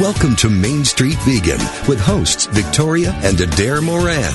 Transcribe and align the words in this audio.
Welcome 0.00 0.34
to 0.36 0.48
Main 0.48 0.86
Street 0.86 1.18
Vegan 1.24 1.58
with 1.86 2.00
hosts 2.00 2.46
Victoria 2.46 3.12
and 3.22 3.38
Adair 3.38 3.82
Moran. 3.82 4.32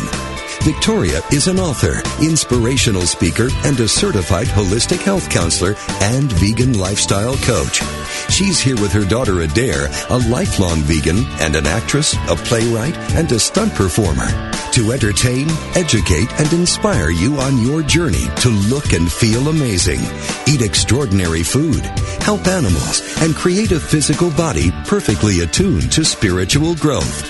Victoria 0.62 1.22
is 1.32 1.48
an 1.48 1.58
author, 1.58 2.04
inspirational 2.22 3.02
speaker, 3.02 3.48
and 3.64 3.80
a 3.80 3.88
certified 3.88 4.46
holistic 4.46 5.00
health 5.00 5.28
counselor 5.32 5.74
and 6.02 6.32
vegan 6.34 6.78
lifestyle 6.78 7.36
coach. 7.38 7.82
She's 8.30 8.60
here 8.60 8.80
with 8.80 8.92
her 8.92 9.06
daughter 9.06 9.42
Adair, 9.42 9.88
a 10.12 10.20
lifelong 10.30 10.82
vegan 10.82 11.26
and 11.40 11.56
an 11.56 11.66
actress, 11.66 12.14
a 12.30 12.36
playwright, 12.36 12.96
and 13.16 13.32
a 13.32 13.40
stunt 13.40 13.74
performer 13.74 14.55
to 14.76 14.92
entertain, 14.92 15.48
educate, 15.76 16.30
and 16.38 16.52
inspire 16.52 17.10
you 17.10 17.38
on 17.38 17.58
your 17.62 17.82
journey 17.82 18.26
to 18.42 18.50
look 18.50 18.92
and 18.92 19.10
feel 19.10 19.48
amazing, 19.48 20.02
eat 20.48 20.62
extraordinary 20.62 21.44
food, 21.44 21.80
help 22.20 22.46
animals, 22.46 23.02
and 23.22 23.34
create 23.36 23.72
a 23.72 23.80
physical 23.80 24.30
body 24.32 24.72
perfectly 24.86 25.40
attuned 25.40 25.90
to 25.94 26.04
spiritual 26.04 26.76
growth. 26.76 27.24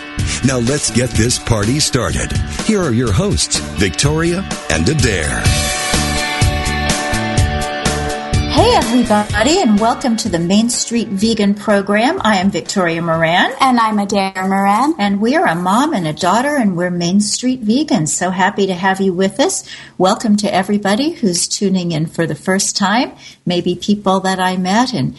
Now 0.44 0.58
let's 0.58 0.90
get 0.90 1.12
this 1.12 1.38
party 1.38 1.80
started. 1.80 2.32
Here 2.66 2.82
are 2.82 2.94
your 2.94 3.12
hosts, 3.12 3.60
Victoria 3.78 4.44
and 4.72 4.90
Adair. 4.90 5.44
Hey, 8.56 8.74
everybody, 8.76 9.60
and 9.60 9.78
welcome 9.82 10.16
to 10.16 10.30
the 10.30 10.40
Main 10.40 10.70
Street 10.70 11.10
Vegan 11.10 11.56
Program. 11.56 12.22
I 12.24 12.38
am 12.38 12.52
Victoria 12.52 13.02
Moran. 13.02 13.52
And 13.60 13.78
I'm 13.78 14.00
Adair 14.00 14.32
Moran. 14.48 14.96
And 14.98 15.20
we 15.20 15.36
are 15.36 15.46
a 15.46 15.56
mom 15.56 15.94
and 15.94 16.08
a 16.08 16.14
daughter, 16.14 16.56
and 16.56 16.78
we're 16.78 16.90
Main 16.90 17.20
Street 17.20 17.66
Vegans. 17.66 18.08
So 18.08 18.30
happy 18.30 18.68
to 18.68 18.74
have 18.74 19.02
you 19.02 19.12
with 19.12 19.42
us. 19.42 19.70
Welcome 19.98 20.38
to 20.38 20.54
everybody 20.54 21.12
who's 21.12 21.50
tuning 21.50 21.92
in 21.92 22.06
for 22.06 22.26
the 22.26 22.34
first 22.34 22.78
time. 22.78 23.12
Maybe 23.46 23.76
people 23.76 24.22
that 24.22 24.40
I 24.40 24.56
met 24.56 24.94
in 24.94 25.18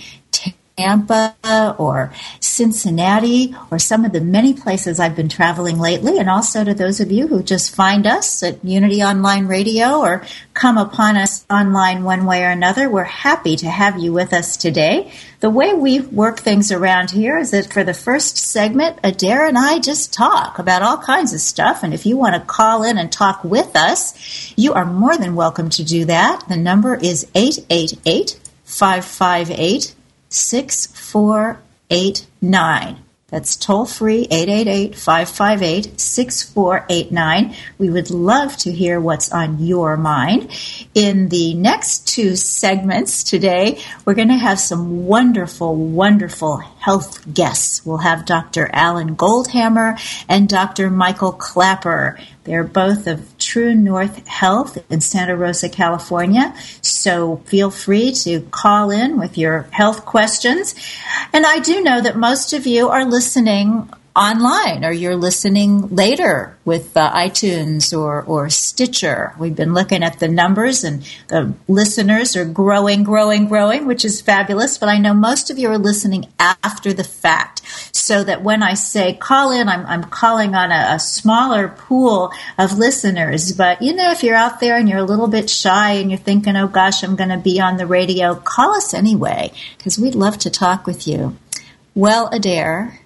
Tampa 0.76 1.34
or 1.78 2.12
Cincinnati 2.38 3.54
or 3.70 3.78
some 3.78 4.04
of 4.04 4.12
the 4.12 4.20
many 4.20 4.52
places 4.52 5.00
I've 5.00 5.16
been 5.16 5.30
traveling 5.30 5.78
lately, 5.78 6.18
and 6.18 6.28
also 6.28 6.64
to 6.64 6.74
those 6.74 7.00
of 7.00 7.10
you 7.10 7.26
who 7.26 7.42
just 7.42 7.74
find 7.74 8.06
us 8.06 8.42
at 8.42 8.62
Unity 8.62 9.02
Online 9.02 9.46
Radio 9.46 10.00
or 10.00 10.22
come 10.52 10.76
upon 10.76 11.16
us 11.16 11.46
online 11.48 12.04
one 12.04 12.26
way 12.26 12.44
or 12.44 12.50
another. 12.50 12.90
We're 12.90 13.04
happy 13.04 13.56
to 13.56 13.70
have 13.70 13.98
you 13.98 14.12
with 14.12 14.34
us 14.34 14.58
today. 14.58 15.10
The 15.40 15.48
way 15.48 15.72
we 15.72 16.00
work 16.00 16.40
things 16.40 16.70
around 16.70 17.10
here 17.10 17.38
is 17.38 17.52
that 17.52 17.72
for 17.72 17.82
the 17.82 17.94
first 17.94 18.36
segment, 18.36 18.98
Adair 19.02 19.46
and 19.46 19.56
I 19.56 19.78
just 19.78 20.12
talk 20.12 20.58
about 20.58 20.82
all 20.82 20.98
kinds 20.98 21.32
of 21.32 21.40
stuff. 21.40 21.84
And 21.84 21.94
if 21.94 22.04
you 22.04 22.18
want 22.18 22.34
to 22.34 22.40
call 22.40 22.82
in 22.82 22.98
and 22.98 23.10
talk 23.10 23.42
with 23.44 23.74
us, 23.76 24.52
you 24.56 24.74
are 24.74 24.84
more 24.84 25.16
than 25.16 25.34
welcome 25.36 25.70
to 25.70 25.84
do 25.84 26.04
that. 26.04 26.44
The 26.50 26.56
number 26.56 26.94
is 26.94 27.26
888 27.34 28.38
558 28.64 29.94
6489. 30.36 32.96
That's 33.28 33.56
toll 33.56 33.86
free 33.86 34.28
888 34.30 34.94
558 34.94 36.00
6489. 36.00 37.56
We 37.76 37.90
would 37.90 38.12
love 38.12 38.56
to 38.58 38.70
hear 38.70 39.00
what's 39.00 39.32
on 39.32 39.58
your 39.58 39.96
mind. 39.96 40.48
In 40.94 41.28
the 41.28 41.54
next 41.54 42.06
two 42.06 42.36
segments 42.36 43.24
today, 43.24 43.82
we're 44.04 44.14
going 44.14 44.28
to 44.28 44.34
have 44.34 44.60
some 44.60 45.06
wonderful, 45.06 45.74
wonderful 45.74 46.58
health 46.58 47.34
guests. 47.34 47.84
We'll 47.84 47.96
have 47.96 48.26
Dr. 48.26 48.70
Alan 48.72 49.16
Goldhamer 49.16 49.98
and 50.28 50.48
Dr. 50.48 50.88
Michael 50.88 51.32
Klaper. 51.32 52.20
They're 52.44 52.62
both 52.62 53.08
of 53.08 53.35
True 53.46 53.74
North 53.74 54.26
Health 54.26 54.76
in 54.90 55.00
Santa 55.00 55.36
Rosa, 55.36 55.68
California. 55.68 56.52
So 56.82 57.36
feel 57.46 57.70
free 57.70 58.12
to 58.24 58.40
call 58.50 58.90
in 58.90 59.18
with 59.18 59.38
your 59.38 59.68
health 59.70 60.04
questions. 60.04 60.74
And 61.32 61.46
I 61.46 61.60
do 61.60 61.80
know 61.80 62.00
that 62.00 62.16
most 62.16 62.52
of 62.52 62.66
you 62.66 62.88
are 62.88 63.04
listening 63.04 63.88
online 64.16 64.84
or 64.84 64.90
you're 64.90 65.14
listening 65.14 65.94
later 65.94 66.56
with 66.64 66.96
uh, 66.96 67.12
iTunes 67.12 67.96
or, 67.96 68.22
or 68.22 68.48
Stitcher. 68.48 69.34
We've 69.38 69.54
been 69.54 69.74
looking 69.74 70.02
at 70.02 70.18
the 70.18 70.26
numbers 70.26 70.82
and 70.82 71.04
the 71.28 71.52
listeners 71.68 72.34
are 72.34 72.46
growing, 72.46 73.04
growing, 73.04 73.46
growing, 73.46 73.86
which 73.86 74.04
is 74.04 74.20
fabulous. 74.22 74.78
But 74.78 74.88
I 74.88 74.98
know 74.98 75.12
most 75.14 75.50
of 75.50 75.58
you 75.58 75.68
are 75.70 75.78
listening 75.78 76.32
after 76.40 76.92
the 76.92 77.04
fact 77.04 77.55
so 77.96 78.22
that 78.24 78.42
when 78.42 78.62
I 78.62 78.74
say 78.74 79.14
call 79.14 79.52
in, 79.52 79.68
I'm, 79.68 79.86
I'm 79.86 80.04
calling 80.04 80.54
on 80.54 80.70
a, 80.70 80.94
a 80.94 80.98
smaller 80.98 81.68
pool 81.68 82.32
of 82.58 82.78
listeners. 82.78 83.52
But 83.52 83.82
you 83.82 83.94
know, 83.94 84.10
if 84.12 84.22
you're 84.22 84.36
out 84.36 84.60
there 84.60 84.76
and 84.76 84.88
you're 84.88 84.98
a 84.98 85.04
little 85.04 85.28
bit 85.28 85.50
shy 85.50 85.92
and 85.92 86.10
you're 86.10 86.18
thinking, 86.18 86.56
oh 86.56 86.68
gosh, 86.68 87.02
I'm 87.02 87.16
going 87.16 87.30
to 87.30 87.38
be 87.38 87.60
on 87.60 87.76
the 87.76 87.86
radio, 87.86 88.34
call 88.34 88.76
us 88.76 88.94
anyway 88.94 89.52
because 89.76 89.98
we'd 89.98 90.14
love 90.14 90.38
to 90.38 90.50
talk 90.50 90.86
with 90.86 91.06
you. 91.06 91.36
Well, 91.94 92.28
Adair, 92.32 93.00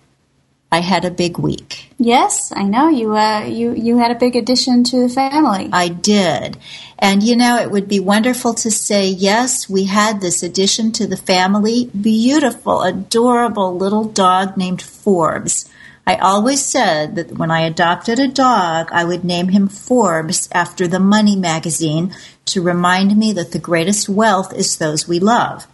I 0.73 0.81
had 0.81 1.05
a 1.05 1.11
big 1.11 1.37
week. 1.37 1.91
Yes, 1.99 2.53
I 2.55 2.63
know 2.63 2.89
you. 2.89 3.17
Uh, 3.17 3.45
you 3.45 3.73
you 3.73 3.99
had 3.99 4.13
a 4.13 4.19
big 4.19 4.37
addition 4.37 4.85
to 4.85 5.03
the 5.03 5.09
family. 5.09 5.69
I 5.73 5.89
did, 5.89 6.59
and 6.99 7.23
you 7.23 7.35
know 7.35 7.57
it 7.57 7.73
would 7.73 7.89
be 7.89 7.99
wonderful 7.99 8.55
to 8.55 8.71
say 8.71 9.09
yes. 9.09 9.69
We 9.69 9.85
had 9.85 10.21
this 10.21 10.45
addition 10.45 10.93
to 10.93 11.09
the 11.09 11.17
family. 11.17 11.91
Beautiful, 12.01 12.83
adorable 12.83 13.77
little 13.77 14.05
dog 14.05 14.57
named 14.57 14.81
Forbes. 14.81 15.69
I 16.07 16.17
always 16.17 16.65
said 16.65 17.17
that 17.17 17.37
when 17.37 17.51
I 17.51 17.61
adopted 17.63 18.19
a 18.19 18.29
dog, 18.29 18.91
I 18.93 19.05
would 19.05 19.25
name 19.25 19.49
him 19.49 19.69
Forbes 19.69 20.49
after 20.53 20.89
the 20.89 21.01
Money 21.01 21.37
magazine 21.37 22.15
to 22.47 22.63
remind 22.63 23.17
me 23.17 23.33
that 23.33 23.53
the 23.53 23.59
greatest 23.59 24.09
wealth 24.09 24.53
is 24.53 24.79
those 24.79 25.07
we 25.07 25.19
love. 25.19 25.67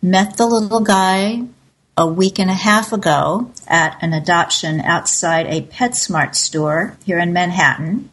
Met 0.00 0.36
the 0.36 0.46
little 0.46 0.80
guy 0.80 1.44
a 1.98 2.06
week 2.06 2.38
and 2.38 2.48
a 2.48 2.54
half 2.54 2.92
ago 2.92 3.50
at 3.66 3.98
an 4.00 4.12
adoption 4.12 4.80
outside 4.80 5.46
a 5.48 5.62
PetSmart 5.62 6.36
store 6.36 6.96
here 7.04 7.18
in 7.18 7.32
Manhattan 7.32 8.08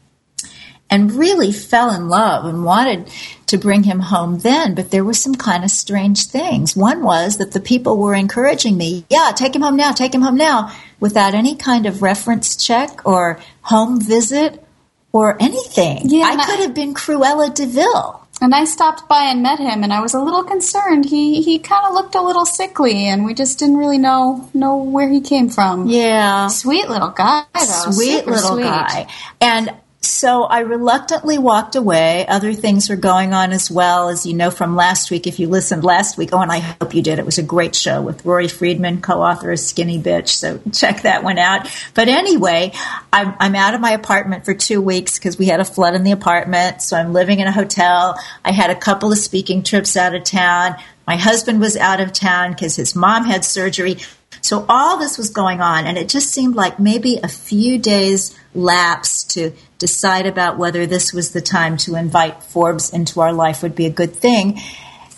and 0.90 1.12
really 1.12 1.52
fell 1.52 1.94
in 1.94 2.10
love 2.10 2.46
and 2.46 2.66
wanted 2.66 3.08
to 3.46 3.60
bring 3.60 3.84
him 3.84 4.00
home 4.00 4.40
then, 4.40 4.74
but 4.74 4.90
there 4.90 5.04
were 5.04 5.14
some 5.14 5.36
kind 5.36 5.64
of 5.64 5.70
strange 5.70 6.26
things. 6.26 6.76
One 6.76 7.04
was 7.04 7.38
that 7.38 7.52
the 7.52 7.60
people 7.60 7.98
were 7.98 8.16
encouraging 8.16 8.76
me, 8.76 9.06
yeah, 9.08 9.32
take 9.36 9.56
him 9.56 9.62
home 9.62 9.76
now, 9.76 9.92
take 9.92 10.16
him 10.16 10.22
home 10.22 10.36
now, 10.36 10.76
without 11.00 11.36
any 11.36 11.56
kind 11.56 11.86
of 11.86 12.02
reference 12.02 12.56
check 12.56 13.06
or 13.06 13.40
home 13.62 14.02
visit 14.02 14.66
or 15.12 15.38
anything. 15.40 16.10
Yeah, 16.10 16.26
I 16.26 16.44
could 16.44 16.60
have 16.62 16.74
been 16.74 16.96
Cruella 16.96 17.54
de 17.54 17.68
Vil. 17.68 18.25
And 18.42 18.54
I 18.54 18.66
stopped 18.66 19.08
by 19.08 19.24
and 19.24 19.42
met 19.42 19.60
him, 19.60 19.84
and 19.84 19.94
I 19.94 20.02
was 20.02 20.14
a 20.14 20.20
little 20.20 20.44
concerned. 20.44 21.06
He 21.06 21.42
he 21.42 21.58
kind 21.58 21.86
of 21.88 21.94
looked 21.94 22.16
a 22.16 22.22
little 22.22 22.46
sickly, 22.46 23.08
and 23.08 23.26
we 23.26 23.34
just 23.34 23.60
didn't 23.60 23.78
really 23.78 23.98
know 23.98 24.50
know 24.54 24.76
where 24.78 25.10
he 25.10 25.22
came 25.22 25.48
from. 25.50 25.88
Yeah, 25.88 26.48
sweet 26.48 26.90
little 26.90 27.10
guy, 27.10 27.44
though. 27.54 27.92
sweet 27.92 28.20
Super 28.20 28.32
little 28.32 28.52
sweet. 28.56 28.64
guy. 28.64 29.08
And 29.40 29.74
so 30.06 30.44
I 30.44 30.60
reluctantly 30.60 31.38
walked 31.38 31.75
away. 31.75 32.25
Other 32.28 32.54
things 32.54 32.90
were 32.90 32.96
going 32.96 33.34
on 33.34 33.52
as 33.52 33.69
well, 33.69 34.10
as 34.10 34.25
you 34.25 34.34
know 34.34 34.52
from 34.52 34.75
last 34.75 35.12
week. 35.12 35.28
If 35.28 35.40
you 35.40 35.48
listened 35.48 35.84
last 35.84 36.18
week, 36.18 36.30
oh, 36.34 36.40
and 36.40 36.52
I 36.52 36.60
hope 36.60 36.94
you 36.94 37.02
did. 37.02 37.19
It 37.19 37.25
was 37.25 37.38
a 37.38 37.44
great 37.44 37.75
show 37.75 38.02
with 38.02 38.25
Rory 38.25 38.48
Freedman, 38.48 39.02
co-author 39.02 39.52
of 39.52 39.60
Skinny 39.60 40.02
Bitch. 40.02 40.30
So 40.30 40.60
check 40.72 41.02
that 41.02 41.24
one 41.24 41.38
out. 41.38 41.68
But 41.94 42.07
anyway, 42.07 42.72
I'm, 43.12 43.36
I'm 43.40 43.56
out 43.56 43.74
of 43.74 43.81
my 43.81 43.92
apartment 43.92 44.46
for 44.46 44.54
two 44.54 44.81
weeks 44.81 45.18
because 45.18 45.38
we 45.38 45.48
had 45.48 45.60
a 45.60 45.66
flood 45.66 45.96
in 45.96 46.04
the 46.04 46.12
apartment. 46.12 46.81
So 46.81 46.98
I'm 46.98 47.13
living 47.13 47.40
in 47.40 47.48
a 47.48 47.51
hotel. 47.51 48.19
I 48.44 48.51
had 48.51 48.69
a 48.69 48.75
couple 48.75 49.12
of 49.12 49.18
speaking 49.18 49.63
trips 49.63 49.98
out 49.98 50.16
of 50.16 50.24
town. 50.24 50.75
My 51.08 51.18
husband 51.18 51.60
was 51.60 51.78
out 51.78 52.00
of 52.00 52.13
town 52.13 52.51
because 52.51 52.75
his 52.75 52.96
mom 52.96 53.25
had 53.25 53.46
surgery. 53.46 53.98
So 54.42 54.66
all 54.69 54.98
this 54.98 55.18
was 55.18 55.30
going 55.30 55.62
on, 55.62 55.86
and 55.86 55.98
it 55.98 56.10
just 56.10 56.30
seemed 56.30 56.56
like 56.56 56.80
maybe 56.80 57.19
a 57.24 57.28
few 57.28 57.78
days 57.80 58.38
lapsed 58.56 59.31
to 59.31 59.52
decide 59.78 60.25
about 60.25 60.57
whether 60.57 60.86
this 60.86 61.13
was 61.13 61.31
the 61.31 61.42
time 61.42 61.78
to 61.78 61.96
invite 61.96 62.44
Forbes 62.44 62.92
into 62.92 63.22
our 63.22 63.34
life 63.34 63.62
would 63.62 63.75
be 63.75 63.86
a 63.86 63.92
good 63.92 64.16
thing. 64.16 64.60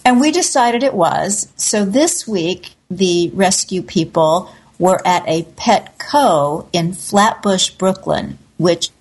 And 0.04 0.19
we 0.19 0.31
decided 0.31 0.84
it 0.84 0.94
was. 0.94 1.51
So 1.56 1.86
this 1.86 2.28
week, 2.28 2.72
the 2.89 3.30
rescue 3.34 3.81
people 3.81 4.51
were 4.80 5.06
at 5.06 5.24
a 5.28 5.44
Petco 5.44 6.68
in 6.72 6.94
Flatbush, 6.94 7.72
Brooklyn, 7.72 8.38
which 8.57 8.92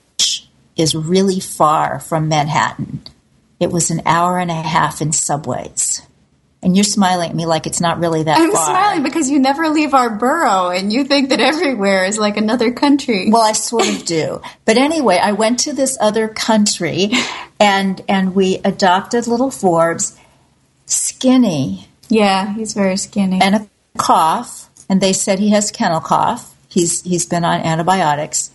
is 0.77 0.95
really 0.95 1.41
far 1.41 2.01
from 2.01 2.29
Manhattan. 2.29 3.03
It 3.59 3.71
was 3.71 3.91
an 3.91 4.03
hour 4.05 4.39
and 4.39 4.51
a 4.51 4.55
half 4.55 5.01
in 5.01 5.13
subways. 5.13 6.03
And 6.67 6.77
you're 6.77 6.85
smiling 6.85 7.31
at 7.31 7.37
me 7.37 7.47
like 7.47 7.67
it's 7.67 7.81
not 7.81 8.01
really 8.01 8.25
that 8.25 8.37
I'm 8.37 8.53
far. 8.53 8.67
smiling 8.67 9.03
because 9.03 9.31
you 9.31 9.39
never 9.39 9.69
leave 9.69 9.95
our 9.95 10.11
borough, 10.11 10.69
and 10.71 10.93
you 10.93 11.05
think 11.05 11.31
that 11.31 11.41
everywhere 11.41 12.05
is 12.05 12.19
like 12.19 12.37
another 12.37 12.73
country. 12.73 13.31
Well, 13.31 13.41
I 13.43 13.53
sort 13.53 13.89
of 13.89 14.05
do. 14.05 14.43
But 14.65 14.77
anyway, 14.77 15.19
I 15.23 15.33
went 15.33 15.61
to 15.61 15.73
this 15.73 15.97
other 16.01 16.27
country 16.27 17.13
and 17.61 18.03
and 18.09 18.35
we 18.35 18.59
adopted 18.65 19.27
little 19.27 19.51
Forbes, 19.51 20.19
skinny 20.87 21.89
yeah, 22.09 22.55
he's 22.55 22.75
very 22.75 22.97
skinny. 22.97 23.41
and 23.41 23.55
a 23.55 23.69
cough, 23.99 24.69
and 24.89 25.01
they 25.01 25.13
said 25.13 25.39
he 25.39 25.51
has 25.51 25.71
kennel 25.71 26.01
cough. 26.01 26.55
He's 26.69 27.03
he's 27.03 27.27
been 27.27 27.45
on 27.45 27.61
antibiotics. 27.61 28.51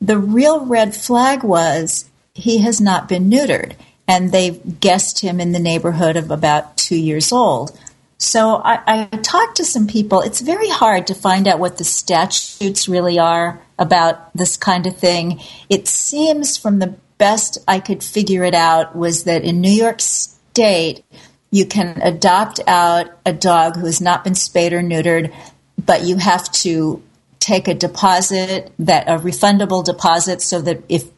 The 0.00 0.18
real 0.18 0.66
red 0.66 0.94
flag 0.94 1.42
was 1.42 2.06
he 2.34 2.58
has 2.58 2.80
not 2.80 3.08
been 3.08 3.30
neutered, 3.30 3.74
and 4.08 4.32
they 4.32 4.50
guessed 4.50 5.20
him 5.20 5.40
in 5.40 5.52
the 5.52 5.58
neighborhood 5.58 6.16
of 6.16 6.30
about 6.30 6.79
two 6.90 6.96
years 6.96 7.30
old. 7.32 7.78
So 8.18 8.56
I, 8.56 9.06
I 9.12 9.16
talked 9.18 9.58
to 9.58 9.64
some 9.64 9.86
people. 9.86 10.20
It's 10.20 10.40
very 10.40 10.68
hard 10.68 11.06
to 11.06 11.14
find 11.14 11.46
out 11.46 11.60
what 11.60 11.78
the 11.78 11.84
statutes 11.84 12.88
really 12.88 13.18
are 13.18 13.62
about 13.78 14.36
this 14.36 14.56
kind 14.56 14.86
of 14.86 14.96
thing. 14.96 15.40
It 15.68 15.86
seems, 15.86 16.58
from 16.58 16.80
the 16.80 16.96
best 17.16 17.58
I 17.68 17.78
could 17.78 18.02
figure 18.02 18.42
it 18.42 18.54
out, 18.54 18.96
was 18.96 19.24
that 19.24 19.44
in 19.44 19.60
New 19.60 19.70
York 19.70 20.00
State, 20.00 21.04
you 21.52 21.64
can 21.64 22.02
adopt 22.02 22.58
out 22.66 23.06
a 23.24 23.32
dog 23.32 23.76
who 23.76 23.86
has 23.86 24.00
not 24.00 24.24
been 24.24 24.34
spayed 24.34 24.72
or 24.72 24.82
neutered, 24.82 25.32
but 25.78 26.02
you 26.02 26.16
have 26.16 26.50
to 26.64 27.00
take 27.38 27.68
a 27.68 27.74
deposit 27.74 28.72
that 28.80 29.08
a 29.08 29.16
refundable 29.18 29.84
deposit 29.84 30.42
so 30.42 30.60
that 30.60 30.82
if 30.88 31.08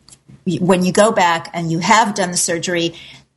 when 0.60 0.84
you 0.84 0.92
go 0.92 1.12
back 1.12 1.50
and 1.54 1.72
you 1.72 1.78
have 1.78 2.14
done 2.14 2.30
the 2.30 2.36
surgery, 2.36 2.94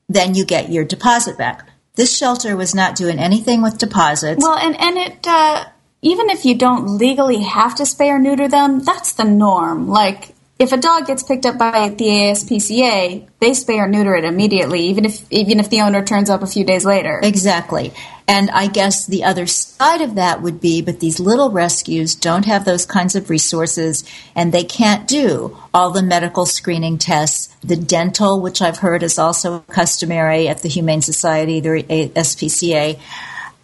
then 0.10 0.36
you 0.36 0.46
get 0.46 0.70
your 0.70 0.84
deposit 0.84 1.38
back. 1.38 1.68
This 1.96 2.16
shelter 2.16 2.56
was 2.56 2.76
not 2.76 2.96
doing 2.96 3.20
anything 3.20 3.62
with 3.62 3.78
deposits. 3.78 4.44
well, 4.44 4.58
and 4.58 4.80
and 4.80 4.98
it 4.98 5.28
uh, 5.28 5.66
even 6.02 6.30
if 6.30 6.46
you 6.46 6.56
don't 6.56 6.98
legally 6.98 7.42
have 7.42 7.76
to 7.76 7.84
spay 7.84 8.08
or 8.08 8.20
neuter 8.20 8.48
them, 8.48 8.80
that's 8.82 9.14
the 9.14 9.24
norm. 9.24 9.88
Like 9.88 10.36
if 10.58 10.72
a 10.72 10.78
dog 10.78 11.08
gets 11.08 11.24
picked 11.24 11.46
up 11.46 11.58
by 11.58 11.90
the 11.90 12.06
ASPCA, 12.06 13.28
they 13.40 13.52
spay 13.52 13.78
or 13.78 13.88
neuter 13.88 14.16
it 14.16 14.24
immediately, 14.24 14.88
even 14.88 15.06
if 15.06 15.26
even 15.32 15.60
if 15.60 15.70
the 15.70 15.82
owner 15.82 16.04
turns 16.04 16.30
up 16.30 16.44
a 16.44 16.48
few 16.48 16.64
days 16.64 16.86
later. 16.86 17.20
Exactly. 17.24 17.94
And 18.28 18.50
I 18.50 18.68
guess 18.68 19.06
the 19.06 19.24
other 19.24 19.46
side 19.46 20.02
of 20.02 20.16
that 20.16 20.42
would 20.42 20.60
be, 20.60 20.82
but 20.82 21.00
these 21.00 21.20
little 21.20 21.52
rescues 21.52 22.16
don't 22.16 22.46
have 22.46 22.66
those 22.66 22.86
kinds 22.86 23.16
of 23.16 23.30
resources 23.30 24.04
and 24.34 24.52
they 24.52 24.64
can't 24.64 25.08
do 25.08 25.58
all 25.74 25.92
the 25.92 26.02
medical 26.02 26.46
screening 26.46 26.98
tests, 26.98 27.55
the 27.66 27.76
dental, 27.76 28.42
which 28.42 28.62
I've 28.62 28.78
heard 28.78 29.04
is 29.04 29.18
also 29.18 29.60
customary 29.60 30.48
at 30.48 30.62
the 30.62 30.70
Humane 30.70 31.02
Society, 31.02 31.60
the 31.60 31.84
SPCA. 32.16 33.00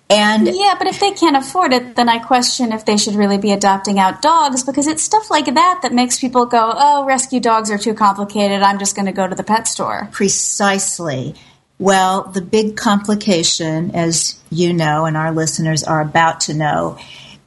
And 0.09 0.45
Yeah, 0.45 0.75
but 0.77 0.88
if 0.88 1.00
they 1.00 1.12
can't 1.12 1.38
afford 1.38 1.71
it, 1.71 1.95
then 1.95 2.09
I 2.09 2.19
question 2.19 2.74
if 2.74 2.83
they 2.83 2.98
should 2.98 3.15
really 3.15 3.38
be 3.38 3.53
adopting 3.53 3.98
out 3.98 4.21
dogs 4.21 4.63
because 4.63 4.88
it's 4.88 5.01
stuff 5.01 5.31
like 5.31 5.45
that 5.45 5.80
that 5.83 5.94
makes 5.94 6.19
people 6.19 6.45
go, 6.45 6.74
oh, 6.75 7.06
rescue 7.06 7.39
dogs 7.39 7.71
are 7.71 7.77
too 7.77 7.94
complicated. 7.94 8.62
I'm 8.62 8.77
just 8.77 8.94
going 8.95 9.06
to 9.06 9.13
go 9.13 9.25
to 9.25 9.36
the 9.36 9.44
pet 9.44 9.68
store. 9.68 10.09
Precisely. 10.12 11.36
Well, 11.80 12.24
the 12.24 12.42
big 12.42 12.75
complication, 12.75 13.95
as 13.95 14.38
you 14.50 14.74
know, 14.74 15.06
and 15.06 15.15
our 15.15 15.31
listeners 15.31 15.83
are 15.83 16.01
about 16.01 16.42
to 16.42 16.54
know, 16.54 17.00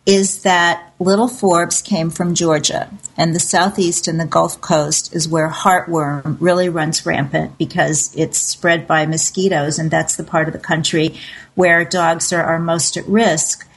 is 0.07 0.43
that 0.43 0.94
little 1.05 1.29
Forbes 1.29 1.83
came 1.83 2.09
from 2.09 2.35
Georgia, 2.35 2.91
and 3.15 3.35
the 3.35 3.39
southeast 3.41 4.09
and 4.09 4.19
the 4.19 4.25
Gulf 4.25 4.61
Coast 4.63 5.15
is 5.15 5.29
where 5.29 5.51
heartworm 5.51 6.39
really 6.41 6.71
runs 6.71 7.05
rampant 7.05 7.59
because 7.59 8.15
it's 8.17 8.39
spread 8.39 8.87
by 8.87 9.05
mosquitoes, 9.05 9.79
and 9.79 9.91
that's 9.91 10.17
the 10.17 10.25
part 10.25 10.47
of 10.47 10.55
the 10.55 10.59
country 10.59 11.15
where 11.55 11.85
dogs 11.85 12.33
are, 12.33 12.43
are 12.43 12.59
most 12.59 12.97
at 12.97 13.07
risk. 13.07 13.69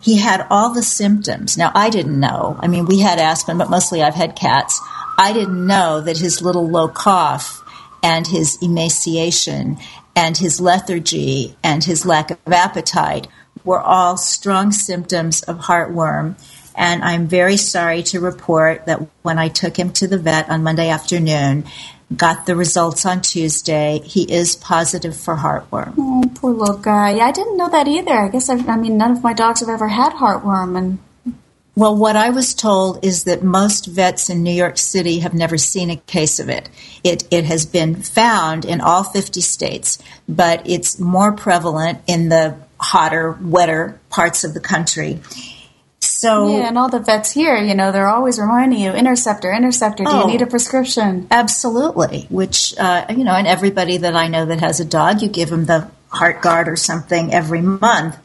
He 0.00 0.16
had 0.16 0.46
all 0.48 0.72
the 0.72 0.82
symptoms. 0.82 1.58
Now, 1.58 1.70
I 1.74 1.90
didn't 1.90 2.18
know. 2.18 2.56
I 2.58 2.68
mean, 2.68 2.86
we 2.86 3.00
had 3.00 3.18
Aspen, 3.18 3.58
but 3.58 3.70
mostly 3.70 4.02
I've 4.02 4.14
had 4.14 4.34
cats. 4.34 4.80
I 5.18 5.34
didn't 5.34 5.66
know 5.66 6.00
that 6.00 6.16
his 6.16 6.40
little 6.40 6.68
low 6.68 6.88
cough 6.88 7.62
and 8.02 8.26
his 8.26 8.58
emaciation 8.62 9.76
and 10.16 10.36
his 10.38 10.58
lethargy 10.58 11.54
and 11.62 11.84
his 11.84 12.06
lack 12.06 12.30
of 12.30 12.38
appetite 12.52 13.28
were 13.64 13.80
all 13.80 14.16
strong 14.16 14.72
symptoms 14.72 15.42
of 15.42 15.58
heartworm. 15.58 16.34
And 16.74 17.02
I'm 17.02 17.26
very 17.26 17.56
sorry 17.56 18.02
to 18.04 18.20
report 18.20 18.86
that 18.86 19.00
when 19.22 19.38
I 19.38 19.48
took 19.48 19.76
him 19.76 19.92
to 19.94 20.08
the 20.08 20.18
vet 20.18 20.48
on 20.48 20.62
Monday 20.62 20.88
afternoon, 20.88 21.64
got 22.16 22.46
the 22.46 22.56
results 22.56 23.06
on 23.06 23.22
Tuesday, 23.22 24.00
he 24.04 24.30
is 24.30 24.56
positive 24.56 25.16
for 25.16 25.36
heartworm. 25.36 25.94
Oh, 25.98 26.24
poor 26.34 26.52
little 26.52 26.76
guy. 26.76 27.12
Yeah, 27.12 27.26
I 27.26 27.32
didn't 27.32 27.56
know 27.56 27.68
that 27.70 27.88
either. 27.88 28.12
I 28.12 28.28
guess, 28.28 28.48
I've, 28.48 28.68
I 28.68 28.76
mean, 28.76 28.96
none 28.96 29.12
of 29.12 29.22
my 29.22 29.32
dogs 29.32 29.60
have 29.60 29.68
ever 29.68 29.88
had 29.88 30.12
heartworm, 30.12 30.76
and 30.76 30.98
Well, 31.74 31.96
what 31.96 32.16
I 32.16 32.30
was 32.30 32.54
told 32.54 33.04
is 33.04 33.24
that 33.24 33.42
most 33.42 33.86
vets 33.86 34.28
in 34.28 34.42
New 34.42 34.52
York 34.52 34.76
City 34.76 35.20
have 35.20 35.32
never 35.32 35.56
seen 35.56 35.90
a 35.90 35.96
case 35.96 36.38
of 36.38 36.50
it. 36.50 36.68
It 37.02 37.24
it 37.30 37.44
has 37.44 37.64
been 37.64 38.02
found 38.02 38.64
in 38.64 38.80
all 38.80 39.04
50 39.04 39.40
states, 39.40 39.98
but 40.28 40.68
it's 40.68 40.98
more 40.98 41.32
prevalent 41.32 42.00
in 42.06 42.28
the 42.28 42.56
hotter, 42.78 43.38
wetter 43.40 43.98
parts 44.10 44.44
of 44.44 44.52
the 44.52 44.60
country. 44.60 45.20
So 46.02 46.48
yeah, 46.56 46.68
and 46.68 46.76
all 46.76 46.88
the 46.88 46.98
vets 46.98 47.30
here, 47.30 47.56
you 47.56 47.74
know, 47.76 47.92
they're 47.92 48.08
always 48.08 48.38
reminding 48.38 48.80
you, 48.80 48.90
interceptor, 48.92 49.52
interceptor, 49.52 50.02
do 50.02 50.10
Oh. 50.10 50.20
you 50.22 50.32
need 50.32 50.42
a 50.42 50.46
prescription? 50.46 51.28
Absolutely. 51.30 52.26
Which, 52.28 52.74
uh, 52.76 53.04
you 53.10 53.22
know, 53.22 53.34
and 53.34 53.46
everybody 53.46 53.98
that 53.98 54.16
I 54.16 54.26
know 54.26 54.44
that 54.46 54.60
has 54.60 54.80
a 54.80 54.84
dog, 54.84 55.22
you 55.22 55.28
give 55.28 55.50
them 55.50 55.66
the 55.66 55.86
Heartgard 56.12 56.66
or 56.66 56.76
something 56.76 57.32
every 57.32 57.60
month. 57.60 58.16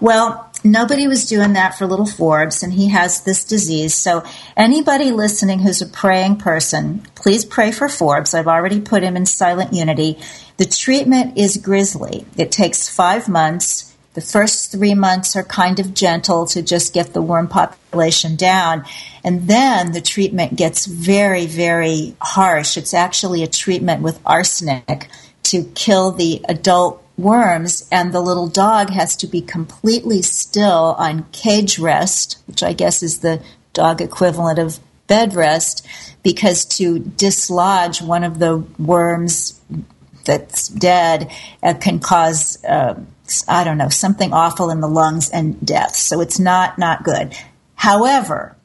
Well, 0.00 0.48
nobody 0.62 1.08
was 1.08 1.26
doing 1.26 1.54
that 1.54 1.76
for 1.76 1.86
little 1.86 2.06
Forbes, 2.06 2.62
and 2.62 2.72
he 2.72 2.88
has 2.90 3.22
this 3.22 3.44
disease. 3.44 3.94
So, 3.94 4.22
anybody 4.56 5.10
listening 5.10 5.60
who's 5.60 5.82
a 5.82 5.86
praying 5.86 6.36
person, 6.36 7.02
please 7.16 7.44
pray 7.44 7.72
for 7.72 7.88
Forbes. 7.88 8.34
I've 8.34 8.46
already 8.46 8.80
put 8.80 9.02
him 9.02 9.16
in 9.16 9.26
silent 9.26 9.72
unity. 9.72 10.18
The 10.58 10.66
treatment 10.66 11.36
is 11.38 11.56
grisly. 11.56 12.24
It 12.36 12.52
takes 12.52 12.88
five 12.88 13.28
months. 13.28 13.92
The 14.16 14.22
first 14.22 14.72
three 14.72 14.94
months 14.94 15.36
are 15.36 15.44
kind 15.44 15.78
of 15.78 15.92
gentle 15.92 16.46
to 16.46 16.62
just 16.62 16.94
get 16.94 17.12
the 17.12 17.20
worm 17.20 17.48
population 17.48 18.34
down. 18.34 18.86
And 19.22 19.46
then 19.46 19.92
the 19.92 20.00
treatment 20.00 20.56
gets 20.56 20.86
very, 20.86 21.44
very 21.44 22.16
harsh. 22.22 22.78
It's 22.78 22.94
actually 22.94 23.42
a 23.42 23.46
treatment 23.46 24.00
with 24.00 24.18
arsenic 24.24 25.10
to 25.42 25.64
kill 25.74 26.12
the 26.12 26.40
adult 26.48 27.04
worms, 27.18 27.86
and 27.92 28.10
the 28.10 28.22
little 28.22 28.46
dog 28.46 28.88
has 28.88 29.16
to 29.16 29.26
be 29.26 29.42
completely 29.42 30.22
still 30.22 30.96
on 30.98 31.26
cage 31.32 31.78
rest, 31.78 32.42
which 32.46 32.62
I 32.62 32.72
guess 32.72 33.02
is 33.02 33.18
the 33.18 33.42
dog 33.74 34.00
equivalent 34.00 34.58
of 34.58 34.78
bed 35.08 35.34
rest, 35.34 35.86
because 36.22 36.64
to 36.64 37.00
dislodge 37.00 38.00
one 38.00 38.24
of 38.24 38.38
the 38.38 38.64
worms 38.78 39.60
that's 40.24 40.68
dead 40.68 41.30
uh, 41.62 41.74
can 41.74 42.00
cause 42.00 42.64
uh, 42.64 42.94
I 43.48 43.64
don't 43.64 43.78
know 43.78 43.88
something 43.88 44.32
awful 44.32 44.70
in 44.70 44.80
the 44.80 44.88
lungs 44.88 45.30
and 45.30 45.64
death. 45.64 45.94
So 45.96 46.20
it's 46.20 46.38
not 46.38 46.78
not 46.78 47.04
good. 47.04 47.34
However, 47.74 48.56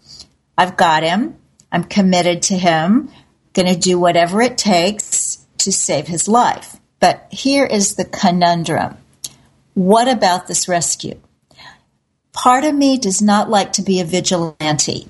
I've 0.57 0.77
got 0.77 1.03
him. 1.03 1.37
I'm 1.71 1.83
committed 1.83 2.43
to 2.43 2.57
him. 2.57 3.09
Going 3.53 3.73
to 3.73 3.79
do 3.79 3.99
whatever 3.99 4.41
it 4.41 4.57
takes 4.57 5.45
to 5.59 5.71
save 5.71 6.07
his 6.07 6.27
life. 6.27 6.77
But 6.99 7.27
here 7.31 7.65
is 7.65 7.95
the 7.95 8.05
conundrum. 8.05 8.97
What 9.73 10.07
about 10.07 10.47
this 10.47 10.67
rescue? 10.67 11.19
Part 12.33 12.63
of 12.63 12.75
me 12.75 12.97
does 12.97 13.21
not 13.21 13.49
like 13.49 13.73
to 13.73 13.81
be 13.81 13.99
a 13.99 14.05
vigilante. 14.05 15.07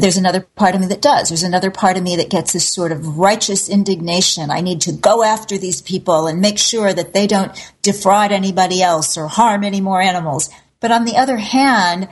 There's 0.00 0.16
another 0.16 0.40
part 0.40 0.74
of 0.74 0.80
me 0.80 0.86
that 0.88 1.02
does. 1.02 1.28
There's 1.28 1.42
another 1.42 1.70
part 1.70 1.96
of 1.96 2.02
me 2.02 2.16
that 2.16 2.30
gets 2.30 2.52
this 2.52 2.68
sort 2.68 2.92
of 2.92 3.18
righteous 3.18 3.68
indignation. 3.68 4.50
I 4.50 4.60
need 4.60 4.80
to 4.82 4.92
go 4.92 5.22
after 5.22 5.58
these 5.58 5.82
people 5.82 6.26
and 6.26 6.40
make 6.40 6.58
sure 6.58 6.92
that 6.92 7.12
they 7.12 7.26
don't 7.26 7.52
defraud 7.82 8.32
anybody 8.32 8.82
else 8.82 9.16
or 9.16 9.26
harm 9.26 9.64
any 9.64 9.80
more 9.80 10.00
animals. 10.00 10.50
But 10.80 10.92
on 10.92 11.04
the 11.04 11.16
other 11.16 11.36
hand, 11.36 12.08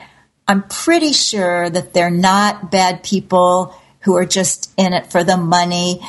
I'm 0.47 0.62
pretty 0.62 1.12
sure 1.12 1.68
that 1.68 1.92
they're 1.92 2.11
not 2.11 2.71
bad 2.71 3.02
people 3.02 3.75
who 4.00 4.16
are 4.16 4.26
just 4.26 4.73
in 4.76 4.92
it 4.92 5.11
for 5.11 5.25
the 5.25 5.37
money 5.37 6.00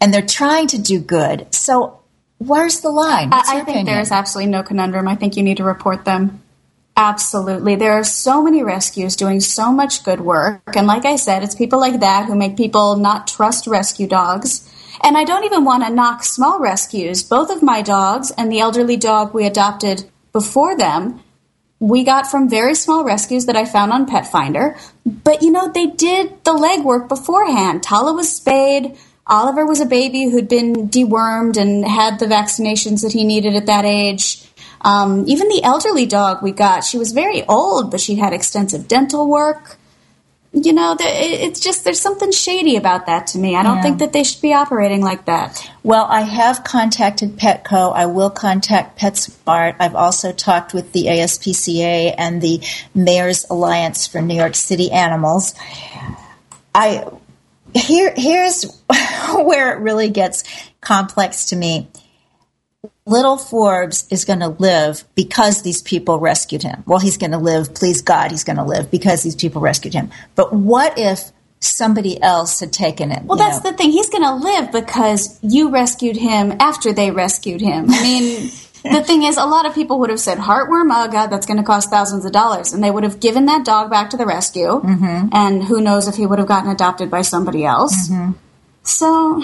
and 0.00 0.12
they're 0.12 0.22
trying 0.22 0.66
to 0.68 0.80
do 0.80 0.98
good. 0.98 1.54
So 1.54 2.00
where's 2.38 2.80
the 2.80 2.90
line? 2.90 3.30
What's 3.30 3.48
I, 3.48 3.52
I 3.52 3.56
think 3.56 3.68
opinion? 3.68 3.86
there's 3.86 4.10
absolutely 4.10 4.50
no 4.50 4.62
conundrum. 4.62 5.06
I 5.08 5.14
think 5.14 5.36
you 5.36 5.42
need 5.42 5.58
to 5.58 5.64
report 5.64 6.04
them. 6.04 6.42
Absolutely. 6.96 7.74
There 7.76 7.92
are 7.92 8.04
so 8.04 8.42
many 8.42 8.62
rescues 8.62 9.16
doing 9.16 9.40
so 9.40 9.72
much 9.72 10.04
good 10.04 10.20
work. 10.20 10.76
And 10.76 10.86
like 10.86 11.04
I 11.04 11.16
said, 11.16 11.42
it's 11.42 11.54
people 11.54 11.80
like 11.80 12.00
that 12.00 12.26
who 12.26 12.34
make 12.34 12.56
people 12.56 12.96
not 12.96 13.26
trust 13.26 13.66
rescue 13.66 14.06
dogs. 14.06 14.68
And 15.02 15.16
I 15.16 15.24
don't 15.24 15.44
even 15.44 15.64
want 15.64 15.84
to 15.84 15.92
knock 15.92 16.22
small 16.22 16.60
rescues. 16.60 17.22
Both 17.22 17.50
of 17.50 17.62
my 17.62 17.82
dogs 17.82 18.30
and 18.36 18.52
the 18.52 18.60
elderly 18.60 18.96
dog 18.96 19.32
we 19.32 19.46
adopted 19.46 20.04
before 20.32 20.76
them, 20.76 21.22
we 21.80 22.04
got 22.04 22.26
from 22.26 22.48
very 22.48 22.74
small 22.74 23.04
rescues 23.04 23.46
that 23.46 23.56
I 23.56 23.64
found 23.64 23.92
on 23.92 24.06
Pet 24.06 24.30
Finder. 24.30 24.76
But 25.04 25.42
you 25.42 25.50
know, 25.50 25.72
they 25.72 25.86
did 25.86 26.44
the 26.44 26.52
legwork 26.52 27.08
beforehand. 27.08 27.82
Tala 27.82 28.12
was 28.12 28.36
spayed. 28.36 28.96
Oliver 29.26 29.64
was 29.64 29.80
a 29.80 29.86
baby 29.86 30.24
who'd 30.24 30.48
been 30.48 30.88
dewormed 30.88 31.56
and 31.56 31.86
had 31.86 32.18
the 32.18 32.26
vaccinations 32.26 33.02
that 33.02 33.12
he 33.12 33.24
needed 33.24 33.56
at 33.56 33.66
that 33.66 33.84
age. 33.84 34.51
Um, 34.84 35.24
even 35.28 35.48
the 35.48 35.62
elderly 35.62 36.06
dog 36.06 36.42
we 36.42 36.52
got, 36.52 36.84
she 36.84 36.98
was 36.98 37.12
very 37.12 37.44
old, 37.46 37.90
but 37.90 38.00
she 38.00 38.16
had 38.16 38.32
extensive 38.32 38.88
dental 38.88 39.28
work. 39.28 39.76
You 40.54 40.74
know, 40.74 40.94
it's 41.00 41.60
just 41.60 41.82
there's 41.84 42.00
something 42.00 42.30
shady 42.30 42.76
about 42.76 43.06
that 43.06 43.28
to 43.28 43.38
me. 43.38 43.56
I 43.56 43.62
don't 43.62 43.76
yeah. 43.76 43.82
think 43.82 43.98
that 44.00 44.12
they 44.12 44.22
should 44.22 44.42
be 44.42 44.52
operating 44.52 45.00
like 45.00 45.24
that. 45.24 45.66
Well, 45.82 46.04
I 46.04 46.20
have 46.20 46.62
contacted 46.62 47.36
Petco. 47.36 47.94
I 47.94 48.04
will 48.04 48.28
contact 48.28 48.98
PetSmart. 48.98 49.76
I've 49.80 49.94
also 49.94 50.30
talked 50.30 50.74
with 50.74 50.92
the 50.92 51.06
ASPCA 51.06 52.14
and 52.18 52.42
the 52.42 52.60
Mayor's 52.94 53.46
Alliance 53.48 54.06
for 54.06 54.20
New 54.20 54.34
York 54.34 54.54
City 54.54 54.90
Animals. 54.90 55.54
I 56.74 57.06
here 57.74 58.12
here's 58.14 58.64
where 59.34 59.72
it 59.72 59.80
really 59.80 60.10
gets 60.10 60.44
complex 60.82 61.46
to 61.46 61.56
me 61.56 61.88
little 63.06 63.36
Forbes 63.36 64.06
is 64.10 64.24
going 64.24 64.40
to 64.40 64.48
live 64.48 65.04
because 65.14 65.62
these 65.62 65.82
people 65.82 66.18
rescued 66.18 66.62
him. 66.62 66.82
Well, 66.86 66.98
he's 66.98 67.16
going 67.16 67.32
to 67.32 67.38
live, 67.38 67.74
please 67.74 68.02
God, 68.02 68.30
he's 68.30 68.44
going 68.44 68.56
to 68.56 68.64
live 68.64 68.90
because 68.90 69.22
these 69.22 69.36
people 69.36 69.60
rescued 69.60 69.94
him. 69.94 70.10
But 70.34 70.52
what 70.52 70.98
if 70.98 71.30
somebody 71.60 72.20
else 72.20 72.60
had 72.60 72.72
taken 72.72 73.12
it? 73.12 73.22
Well, 73.24 73.38
that's 73.38 73.62
know? 73.62 73.70
the 73.70 73.76
thing. 73.76 73.90
He's 73.90 74.10
going 74.10 74.24
to 74.24 74.34
live 74.34 74.72
because 74.72 75.38
you 75.42 75.70
rescued 75.70 76.16
him 76.16 76.54
after 76.60 76.92
they 76.92 77.10
rescued 77.10 77.60
him. 77.60 77.86
I 77.88 78.02
mean, 78.02 78.50
the 78.82 79.02
thing 79.04 79.22
is, 79.22 79.36
a 79.36 79.44
lot 79.44 79.66
of 79.66 79.74
people 79.74 80.00
would 80.00 80.10
have 80.10 80.20
said, 80.20 80.38
heartworm, 80.38 80.90
oh 80.92 81.08
God, 81.10 81.28
that's 81.28 81.46
going 81.46 81.58
to 81.58 81.62
cost 81.62 81.90
thousands 81.90 82.24
of 82.24 82.32
dollars. 82.32 82.72
And 82.72 82.82
they 82.82 82.90
would 82.90 83.04
have 83.04 83.20
given 83.20 83.46
that 83.46 83.64
dog 83.64 83.90
back 83.90 84.10
to 84.10 84.16
the 84.16 84.26
rescue. 84.26 84.80
Mm-hmm. 84.80 85.28
And 85.32 85.62
who 85.62 85.80
knows 85.80 86.08
if 86.08 86.16
he 86.16 86.26
would 86.26 86.40
have 86.40 86.48
gotten 86.48 86.70
adopted 86.70 87.10
by 87.10 87.22
somebody 87.22 87.64
else. 87.64 88.08
Mm-hmm. 88.08 88.32
So 88.82 89.42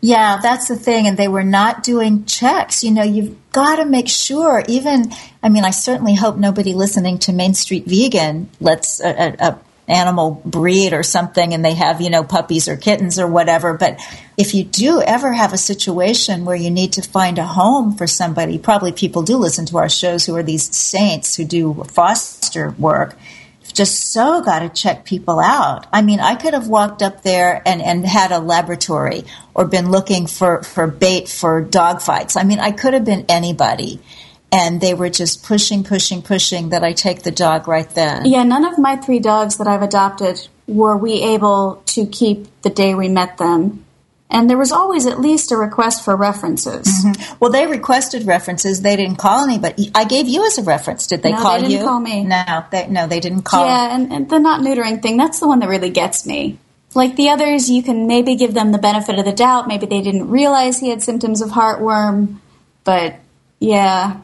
yeah, 0.00 0.38
that's 0.40 0.68
the 0.68 0.76
thing. 0.76 1.06
And 1.06 1.16
they 1.16 1.28
were 1.28 1.42
not 1.42 1.82
doing 1.82 2.24
checks. 2.24 2.84
You 2.84 2.92
know, 2.92 3.02
you've 3.02 3.36
got 3.52 3.76
to 3.76 3.84
make 3.84 4.08
sure, 4.08 4.62
even, 4.68 5.12
I 5.42 5.48
mean, 5.48 5.64
I 5.64 5.70
certainly 5.70 6.14
hope 6.14 6.36
nobody 6.36 6.74
listening 6.74 7.18
to 7.20 7.32
Main 7.32 7.54
Street 7.54 7.84
Vegan 7.86 8.48
lets 8.60 9.00
a, 9.00 9.36
a, 9.38 9.58
animal 9.88 10.42
breed 10.44 10.92
or 10.92 11.02
something 11.02 11.54
and 11.54 11.64
they 11.64 11.72
have, 11.72 12.00
you 12.02 12.10
know, 12.10 12.22
puppies 12.22 12.68
or 12.68 12.76
kittens 12.76 13.18
or 13.18 13.26
whatever. 13.26 13.72
But 13.72 13.98
if 14.36 14.54
you 14.54 14.62
do 14.62 15.00
ever 15.00 15.32
have 15.32 15.54
a 15.54 15.58
situation 15.58 16.44
where 16.44 16.54
you 16.54 16.70
need 16.70 16.92
to 16.92 17.02
find 17.02 17.38
a 17.38 17.44
home 17.44 17.96
for 17.96 18.06
somebody, 18.06 18.58
probably 18.58 18.92
people 18.92 19.22
do 19.22 19.38
listen 19.38 19.64
to 19.66 19.78
our 19.78 19.88
shows 19.88 20.26
who 20.26 20.36
are 20.36 20.42
these 20.42 20.76
saints 20.76 21.36
who 21.36 21.46
do 21.46 21.72
foster 21.84 22.74
work 22.78 23.16
just 23.78 24.12
so 24.12 24.42
got 24.42 24.58
to 24.58 24.68
check 24.68 25.04
people 25.04 25.38
out. 25.38 25.86
I 25.92 26.02
mean, 26.02 26.18
I 26.18 26.34
could 26.34 26.52
have 26.52 26.66
walked 26.66 27.00
up 27.00 27.22
there 27.22 27.62
and, 27.64 27.80
and 27.80 28.04
had 28.04 28.32
a 28.32 28.40
laboratory 28.40 29.22
or 29.54 29.66
been 29.66 29.92
looking 29.92 30.26
for, 30.26 30.64
for 30.64 30.88
bait 30.88 31.28
for 31.28 31.60
dog 31.60 32.02
fights. 32.02 32.36
I 32.36 32.42
mean, 32.42 32.58
I 32.58 32.72
could 32.72 32.92
have 32.92 33.04
been 33.04 33.24
anybody. 33.28 34.00
And 34.50 34.80
they 34.80 34.94
were 34.94 35.10
just 35.10 35.44
pushing, 35.44 35.84
pushing, 35.84 36.22
pushing 36.22 36.70
that 36.70 36.82
I 36.82 36.92
take 36.92 37.22
the 37.22 37.30
dog 37.30 37.68
right 37.68 37.88
then. 37.88 38.26
Yeah, 38.26 38.42
none 38.42 38.64
of 38.64 38.78
my 38.78 38.96
three 38.96 39.20
dogs 39.20 39.58
that 39.58 39.68
I've 39.68 39.82
adopted 39.82 40.48
were 40.66 40.96
we 40.96 41.22
able 41.34 41.82
to 41.86 42.04
keep 42.06 42.48
the 42.62 42.70
day 42.70 42.94
we 42.94 43.08
met 43.08 43.38
them 43.38 43.84
and 44.30 44.48
there 44.48 44.58
was 44.58 44.72
always 44.72 45.06
at 45.06 45.20
least 45.20 45.52
a 45.52 45.56
request 45.56 46.04
for 46.04 46.14
references. 46.14 46.86
Mm-hmm. 46.86 47.34
Well, 47.40 47.50
they 47.50 47.66
requested 47.66 48.26
references. 48.26 48.82
They 48.82 48.96
didn't 48.96 49.16
call 49.16 49.44
anybody. 49.44 49.90
I 49.94 50.04
gave 50.04 50.28
you 50.28 50.46
as 50.46 50.58
a 50.58 50.62
reference. 50.62 51.06
Did 51.06 51.22
they 51.22 51.32
no, 51.32 51.38
call 51.38 51.56
they 51.56 51.68
didn't 51.68 51.78
you? 51.80 51.84
Call 51.84 52.00
me. 52.00 52.24
No, 52.24 52.64
they, 52.70 52.86
no, 52.88 53.06
they 53.06 53.20
didn't 53.20 53.42
call. 53.42 53.64
Yeah, 53.64 53.94
and, 53.94 54.12
and 54.12 54.28
the 54.28 54.38
not 54.38 54.60
neutering 54.60 55.00
thing—that's 55.00 55.40
the 55.40 55.48
one 55.48 55.60
that 55.60 55.68
really 55.68 55.90
gets 55.90 56.26
me. 56.26 56.58
Like 56.94 57.16
the 57.16 57.30
others, 57.30 57.70
you 57.70 57.82
can 57.82 58.06
maybe 58.06 58.34
give 58.36 58.54
them 58.54 58.72
the 58.72 58.78
benefit 58.78 59.18
of 59.18 59.24
the 59.24 59.32
doubt. 59.32 59.68
Maybe 59.68 59.86
they 59.86 60.02
didn't 60.02 60.28
realize 60.28 60.78
he 60.78 60.90
had 60.90 61.02
symptoms 61.02 61.42
of 61.42 61.50
heartworm, 61.50 62.38
but 62.84 63.16
yeah, 63.60 64.20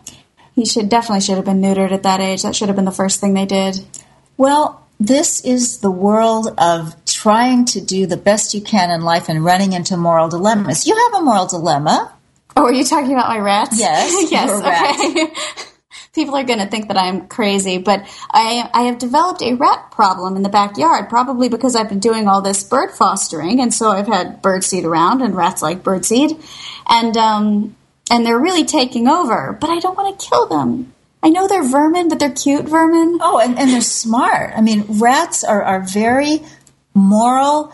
he 0.54 0.64
should 0.64 0.88
definitely 0.88 1.20
should 1.20 1.36
have 1.36 1.44
been 1.44 1.60
neutered 1.60 1.92
at 1.92 2.04
that 2.04 2.20
age. 2.20 2.42
That 2.42 2.56
should 2.56 2.68
have 2.68 2.76
been 2.76 2.84
the 2.84 2.92
first 2.92 3.20
thing 3.20 3.34
they 3.34 3.46
did. 3.46 3.80
Well, 4.36 4.86
this 4.98 5.44
is 5.44 5.78
the 5.78 5.90
world 5.90 6.54
of 6.58 7.03
trying 7.24 7.64
to 7.64 7.80
do 7.80 8.04
the 8.04 8.18
best 8.18 8.52
you 8.52 8.60
can 8.60 8.90
in 8.90 9.00
life 9.00 9.30
and 9.30 9.42
running 9.42 9.72
into 9.72 9.96
moral 9.96 10.28
dilemmas. 10.28 10.86
You 10.86 10.94
have 10.94 11.22
a 11.22 11.24
moral 11.24 11.46
dilemma. 11.46 12.12
Oh, 12.54 12.64
are 12.64 12.72
you 12.72 12.84
talking 12.84 13.12
about 13.14 13.28
my 13.28 13.38
rats? 13.38 13.80
Yes. 13.80 14.30
yes. 14.30 14.50
Okay. 14.60 15.32
People 16.14 16.36
are 16.36 16.44
going 16.44 16.58
to 16.58 16.66
think 16.66 16.88
that 16.88 16.98
I'm 16.98 17.26
crazy, 17.26 17.78
but 17.78 18.06
I, 18.30 18.68
I 18.74 18.82
have 18.82 18.98
developed 18.98 19.40
a 19.40 19.54
rat 19.54 19.90
problem 19.90 20.36
in 20.36 20.42
the 20.42 20.50
backyard, 20.50 21.08
probably 21.08 21.48
because 21.48 21.74
I've 21.74 21.88
been 21.88 21.98
doing 21.98 22.28
all 22.28 22.42
this 22.42 22.62
bird 22.62 22.90
fostering, 22.90 23.58
and 23.58 23.72
so 23.72 23.88
I've 23.88 24.06
had 24.06 24.42
birdseed 24.42 24.84
around, 24.84 25.22
and 25.22 25.34
rats 25.34 25.62
like 25.62 25.82
birdseed, 25.82 26.38
and 26.86 27.16
um, 27.16 27.74
and 28.10 28.26
they're 28.26 28.38
really 28.38 28.66
taking 28.66 29.08
over. 29.08 29.56
But 29.58 29.70
I 29.70 29.80
don't 29.80 29.96
want 29.96 30.20
to 30.20 30.28
kill 30.28 30.46
them. 30.46 30.92
I 31.22 31.30
know 31.30 31.48
they're 31.48 31.66
vermin, 31.66 32.10
but 32.10 32.18
they're 32.18 32.30
cute 32.30 32.66
vermin. 32.66 33.18
Oh, 33.22 33.38
and, 33.38 33.58
and 33.58 33.70
they're 33.70 33.80
smart. 33.80 34.52
I 34.54 34.60
mean, 34.60 34.84
rats 35.00 35.42
are, 35.42 35.62
are 35.62 35.80
very 35.80 36.42
moral, 36.94 37.72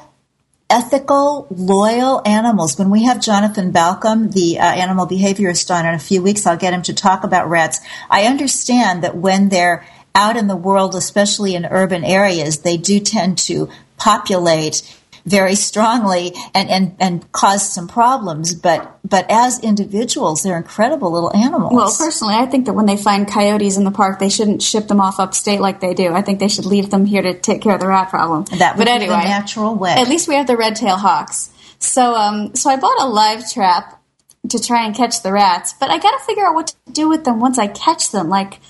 ethical, 0.69 1.47
loyal 1.51 2.23
animals. 2.25 2.79
When 2.79 2.91
we 2.91 3.05
have 3.05 3.21
Jonathan 3.21 3.73
Balcombe, 3.73 4.33
the 4.33 4.59
uh, 4.59 4.65
animal 4.65 5.07
behaviorist, 5.07 5.75
on 5.75 5.87
in 5.87 5.95
a 5.95 5.99
few 5.99 6.23
weeks, 6.23 6.47
I'll 6.47 6.57
get 6.57 6.73
him 6.73 6.83
to 6.83 6.95
talk 6.95 7.25
about 7.25 7.51
rats. 7.51 7.81
I 8.09 8.25
understand 8.25 9.05
that 9.05 9.17
when 9.17 9.49
they're 9.49 9.87
out 10.15 10.37
in 10.37 10.47
the 10.47 10.57
world, 10.57 10.95
especially 10.95 11.55
in 11.55 11.67
urban 11.67 12.05
areas, 12.05 12.59
they 12.59 12.77
do 12.77 13.01
tend 13.01 13.39
to 13.39 13.69
populate 13.97 14.83
very 15.31 15.55
strongly 15.55 16.35
and, 16.55 16.69
and, 16.69 16.97
and 16.99 17.33
cause 17.33 17.73
some 17.73 17.87
problems. 17.87 18.55
But 18.55 18.99
but 19.05 19.27
as 19.31 19.59
individuals, 19.61 20.43
they're 20.43 20.57
incredible 20.57 21.11
little 21.11 21.35
animals. 21.35 21.73
Well, 21.73 21.95
personally, 21.97 22.35
I 22.35 22.47
think 22.47 22.67
that 22.67 22.75
when 22.75 22.87
they 22.87 22.97
find 22.97 23.27
coyotes 23.27 23.77
in 23.77 23.85
the 23.85 23.91
park, 23.91 24.19
they 24.19 24.29
shouldn't 24.29 24.63
ship 24.63 24.89
them 24.89 25.01
off 25.01 25.19
upstate 25.19 25.61
like 25.61 25.81
they 25.81 25.95
do. 25.95 26.13
I 26.13 26.23
think 26.23 26.39
they 26.39 26.49
should 26.49 26.67
leave 26.67 26.91
them 26.91 27.07
here 27.07 27.23
to 27.23 27.35
take 27.35 27.63
care 27.63 27.75
of 27.75 27.81
the 27.81 27.89
rat 27.89 28.11
problem. 28.11 28.45
That 28.59 28.77
would 28.77 28.85
but 28.85 28.89
anyway, 28.89 29.17
be 29.17 29.23
the 29.23 29.29
natural 29.29 29.75
way. 29.75 29.93
At 29.93 30.09
least 30.09 30.29
we 30.29 30.35
have 30.35 30.47
the 30.47 30.57
red 30.57 30.77
tail 30.77 30.97
hawks. 30.97 31.51
So 31.79 32.15
um, 32.15 32.55
so 32.55 32.69
I 32.71 32.77
bought 32.77 33.01
a 33.01 33.07
live 33.07 33.51
trap 33.51 34.01
to 34.49 34.59
try 34.59 34.85
and 34.85 34.95
catch 34.95 35.23
the 35.23 35.33
rats, 35.33 35.75
but 35.79 35.91
I 35.91 35.99
got 35.99 36.19
to 36.19 36.25
figure 36.25 36.47
out 36.47 36.55
what 36.55 36.69
to 36.69 36.93
do 36.93 37.09
with 37.09 37.25
them 37.25 37.41
once 37.41 37.59
I 37.59 37.67
catch 37.67 38.11
them. 38.11 38.29
Like, 38.29 38.61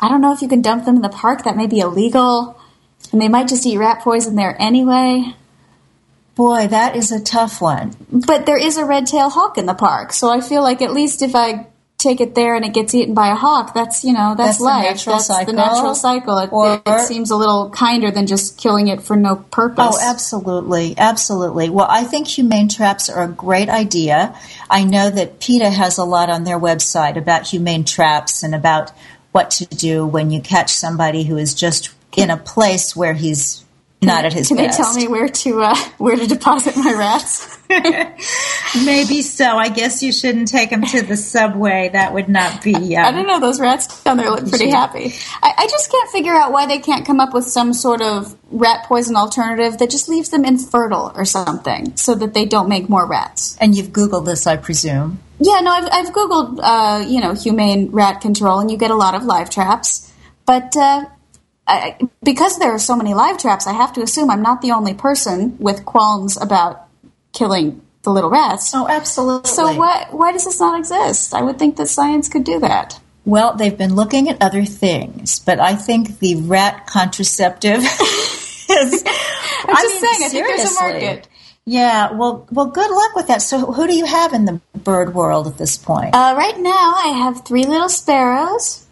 I 0.00 0.08
don't 0.08 0.20
know 0.20 0.32
if 0.32 0.42
you 0.42 0.48
can 0.48 0.62
dump 0.62 0.84
them 0.84 0.96
in 0.96 1.02
the 1.02 1.08
park. 1.08 1.44
That 1.44 1.56
may 1.56 1.66
be 1.66 1.80
illegal, 1.80 2.58
and 3.12 3.20
they 3.20 3.28
might 3.28 3.48
just 3.48 3.66
eat 3.66 3.78
rat 3.78 4.00
poison 4.00 4.36
there 4.36 4.56
anyway. 4.58 5.34
Boy, 6.40 6.68
that 6.68 6.96
is 6.96 7.12
a 7.12 7.20
tough 7.20 7.60
one. 7.60 7.94
But 8.10 8.46
there 8.46 8.56
is 8.56 8.78
a 8.78 8.84
red 8.86 9.06
tail 9.06 9.28
hawk 9.28 9.58
in 9.58 9.66
the 9.66 9.74
park, 9.74 10.14
so 10.14 10.30
I 10.30 10.40
feel 10.40 10.62
like 10.62 10.80
at 10.80 10.90
least 10.90 11.20
if 11.20 11.34
I 11.34 11.66
take 11.98 12.22
it 12.22 12.34
there 12.34 12.54
and 12.54 12.64
it 12.64 12.72
gets 12.72 12.94
eaten 12.94 13.12
by 13.12 13.28
a 13.28 13.34
hawk, 13.34 13.74
that's 13.74 14.04
you 14.04 14.14
know 14.14 14.34
that's, 14.34 14.52
that's 14.56 14.60
life. 14.60 15.04
The 15.04 15.10
that's 15.10 15.26
cycle. 15.26 15.52
the 15.52 15.52
natural 15.52 15.94
cycle. 15.94 16.38
It, 16.38 16.50
or, 16.50 16.76
it, 16.76 16.82
it, 16.86 17.00
seems 17.00 17.30
a 17.30 17.36
little 17.36 17.68
kinder 17.68 18.10
than 18.10 18.26
just 18.26 18.56
killing 18.56 18.88
it 18.88 19.02
for 19.02 19.16
no 19.16 19.36
purpose. 19.36 19.98
Oh, 19.98 19.98
absolutely, 20.00 20.94
absolutely. 20.96 21.68
Well, 21.68 21.88
I 21.90 22.04
think 22.04 22.26
humane 22.26 22.70
traps 22.70 23.10
are 23.10 23.24
a 23.24 23.28
great 23.28 23.68
idea. 23.68 24.34
I 24.70 24.84
know 24.84 25.10
that 25.10 25.40
PETA 25.40 25.68
has 25.68 25.98
a 25.98 26.04
lot 26.04 26.30
on 26.30 26.44
their 26.44 26.58
website 26.58 27.18
about 27.18 27.48
humane 27.48 27.84
traps 27.84 28.42
and 28.42 28.54
about 28.54 28.92
what 29.32 29.50
to 29.50 29.66
do 29.66 30.06
when 30.06 30.30
you 30.30 30.40
catch 30.40 30.70
somebody 30.70 31.24
who 31.24 31.36
is 31.36 31.52
just 31.52 31.90
in 32.16 32.30
a 32.30 32.38
place 32.38 32.96
where 32.96 33.12
he's 33.12 33.62
not 34.02 34.24
at 34.24 34.32
his 34.32 34.48
Can 34.48 34.56
best. 34.56 34.78
they 34.78 34.82
tell 34.82 34.94
me 34.94 35.08
where 35.08 35.28
to 35.28 35.62
uh, 35.62 35.76
where 35.98 36.16
to 36.16 36.26
deposit 36.26 36.76
my 36.76 36.92
rats? 36.94 37.58
Maybe 38.84 39.22
so. 39.22 39.56
I 39.56 39.68
guess 39.68 40.02
you 40.02 40.12
shouldn't 40.12 40.48
take 40.48 40.70
them 40.70 40.82
to 40.86 41.02
the 41.02 41.16
subway. 41.16 41.90
That 41.92 42.14
would 42.14 42.28
not 42.28 42.62
be. 42.62 42.96
Um, 42.96 43.04
I 43.04 43.12
don't 43.12 43.26
know. 43.26 43.40
Those 43.40 43.60
rats 43.60 44.02
down 44.02 44.16
there 44.16 44.30
look 44.30 44.48
pretty 44.48 44.70
happy. 44.70 45.14
I, 45.42 45.52
I 45.58 45.66
just 45.66 45.90
can't 45.90 46.10
figure 46.10 46.32
out 46.34 46.50
why 46.52 46.66
they 46.66 46.78
can't 46.78 47.06
come 47.06 47.20
up 47.20 47.34
with 47.34 47.44
some 47.44 47.72
sort 47.72 48.00
of 48.00 48.36
rat 48.50 48.86
poison 48.86 49.16
alternative 49.16 49.78
that 49.78 49.90
just 49.90 50.08
leaves 50.08 50.30
them 50.30 50.44
infertile 50.44 51.12
or 51.14 51.24
something, 51.24 51.96
so 51.96 52.14
that 52.14 52.34
they 52.34 52.46
don't 52.46 52.68
make 52.68 52.88
more 52.88 53.06
rats. 53.06 53.56
And 53.60 53.76
you've 53.76 53.88
Googled 53.88 54.24
this, 54.24 54.46
I 54.46 54.56
presume. 54.56 55.20
Yeah, 55.38 55.60
no, 55.60 55.70
I've, 55.70 55.88
I've 55.90 56.12
googled, 56.12 56.58
uh, 56.62 57.06
you 57.06 57.20
know, 57.20 57.32
humane 57.32 57.90
rat 57.92 58.20
control, 58.20 58.58
and 58.60 58.70
you 58.70 58.76
get 58.76 58.90
a 58.90 58.94
lot 58.94 59.14
of 59.14 59.24
live 59.24 59.48
traps. 59.48 60.12
But 60.44 60.76
uh, 60.76 61.06
I, 61.70 61.98
because 62.22 62.58
there 62.58 62.72
are 62.72 62.78
so 62.78 62.96
many 62.96 63.14
live 63.14 63.38
traps, 63.38 63.66
I 63.66 63.72
have 63.72 63.92
to 63.94 64.02
assume 64.02 64.30
I'm 64.30 64.42
not 64.42 64.60
the 64.60 64.72
only 64.72 64.94
person 64.94 65.56
with 65.58 65.84
qualms 65.84 66.36
about 66.36 66.88
killing 67.32 67.82
the 68.02 68.10
little 68.10 68.30
rats. 68.30 68.72
Oh, 68.74 68.88
absolutely. 68.88 69.50
So 69.50 69.72
why 69.74 70.08
why 70.10 70.32
does 70.32 70.44
this 70.44 70.58
not 70.58 70.78
exist? 70.78 71.34
I 71.34 71.42
would 71.42 71.58
think 71.58 71.76
that 71.76 71.86
science 71.86 72.28
could 72.28 72.44
do 72.44 72.58
that. 72.60 72.98
Well, 73.24 73.54
they've 73.54 73.76
been 73.76 73.94
looking 73.94 74.28
at 74.28 74.42
other 74.42 74.64
things, 74.64 75.38
but 75.38 75.60
I 75.60 75.74
think 75.74 76.18
the 76.18 76.36
rat 76.36 76.86
contraceptive 76.86 77.78
is. 77.84 79.04
I'm 79.62 79.76
just 79.76 80.00
saying, 80.00 80.24
I 80.24 80.28
think 80.30 80.46
there's 80.46 80.72
a 80.72 80.74
market. 80.74 81.28
Yeah, 81.66 82.12
well, 82.12 82.48
well, 82.50 82.66
good 82.66 82.90
luck 82.90 83.14
with 83.14 83.28
that. 83.28 83.42
So, 83.42 83.72
who 83.72 83.86
do 83.86 83.94
you 83.94 84.06
have 84.06 84.32
in 84.32 84.46
the 84.46 84.60
bird 84.74 85.14
world 85.14 85.46
at 85.46 85.58
this 85.58 85.76
point? 85.76 86.14
Uh, 86.14 86.34
right 86.36 86.58
now, 86.58 86.94
I 86.96 87.08
have 87.22 87.44
three 87.44 87.64
little 87.64 87.90
sparrows. 87.90 88.86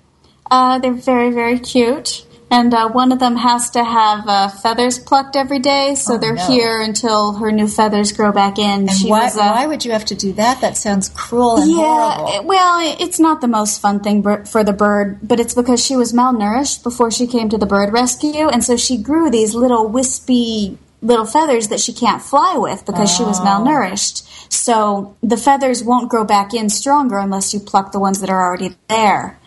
Uh, 0.50 0.78
they're 0.78 0.92
very, 0.92 1.30
very 1.30 1.58
cute. 1.58 2.26
And 2.50 2.72
uh, 2.72 2.88
one 2.88 3.12
of 3.12 3.18
them 3.18 3.36
has 3.36 3.68
to 3.70 3.84
have 3.84 4.26
uh, 4.26 4.48
feathers 4.48 4.98
plucked 4.98 5.36
every 5.36 5.58
day, 5.58 5.94
so 5.94 6.14
Oh, 6.14 6.18
they're 6.18 6.34
no. 6.34 6.46
here 6.46 6.80
until 6.80 7.34
her 7.34 7.52
new 7.52 7.68
feathers 7.68 8.12
grow 8.12 8.32
back 8.32 8.58
in. 8.58 8.80
and 8.88 8.90
She 8.90 9.10
why, 9.10 9.24
was, 9.24 9.36
uh, 9.36 9.50
why 9.52 9.66
would 9.66 9.84
you 9.84 9.92
have 9.92 10.06
to 10.06 10.14
do 10.14 10.32
that? 10.32 10.62
That 10.62 10.76
sounds 10.78 11.10
cruel 11.10 11.58
and 11.60 11.70
yeah, 11.70 12.14
horrible. 12.14 12.48
well, 12.48 12.96
it's 13.00 13.20
not 13.20 13.42
the 13.42 13.48
most 13.48 13.80
fun 13.82 14.00
thing 14.00 14.22
for 14.46 14.64
the 14.64 14.72
bird, 14.72 15.18
but 15.22 15.40
it's 15.40 15.52
because 15.54 15.84
she 15.84 15.94
was 15.94 16.14
malnourished 16.14 16.82
before 16.82 17.10
she 17.10 17.26
came 17.26 17.50
to 17.50 17.58
the 17.58 17.66
bird 17.66 17.92
rescue, 17.92 18.48
and 18.48 18.64
so 18.64 18.76
she 18.78 18.96
grew 18.96 19.30
these 19.30 19.54
little 19.54 19.86
wispy 19.86 20.78
little 21.00 21.26
feathers 21.26 21.68
that 21.68 21.78
she 21.78 21.92
can't 21.92 22.20
fly 22.22 22.54
with 22.56 22.84
because 22.84 23.08
she 23.14 23.22
Oh. 23.22 23.28
was 23.28 23.38
malnourished. 23.40 24.24
So 24.52 25.14
the 25.22 25.36
feathers 25.36 25.84
won't 25.84 26.08
grow 26.08 26.24
back 26.24 26.54
in 26.54 26.70
stronger 26.70 27.18
unless 27.18 27.52
you 27.54 27.60
pluck 27.60 27.92
the 27.92 28.00
ones 28.00 28.18
that 28.20 28.30
are 28.30 28.44
already 28.46 28.74
there. 28.88 29.38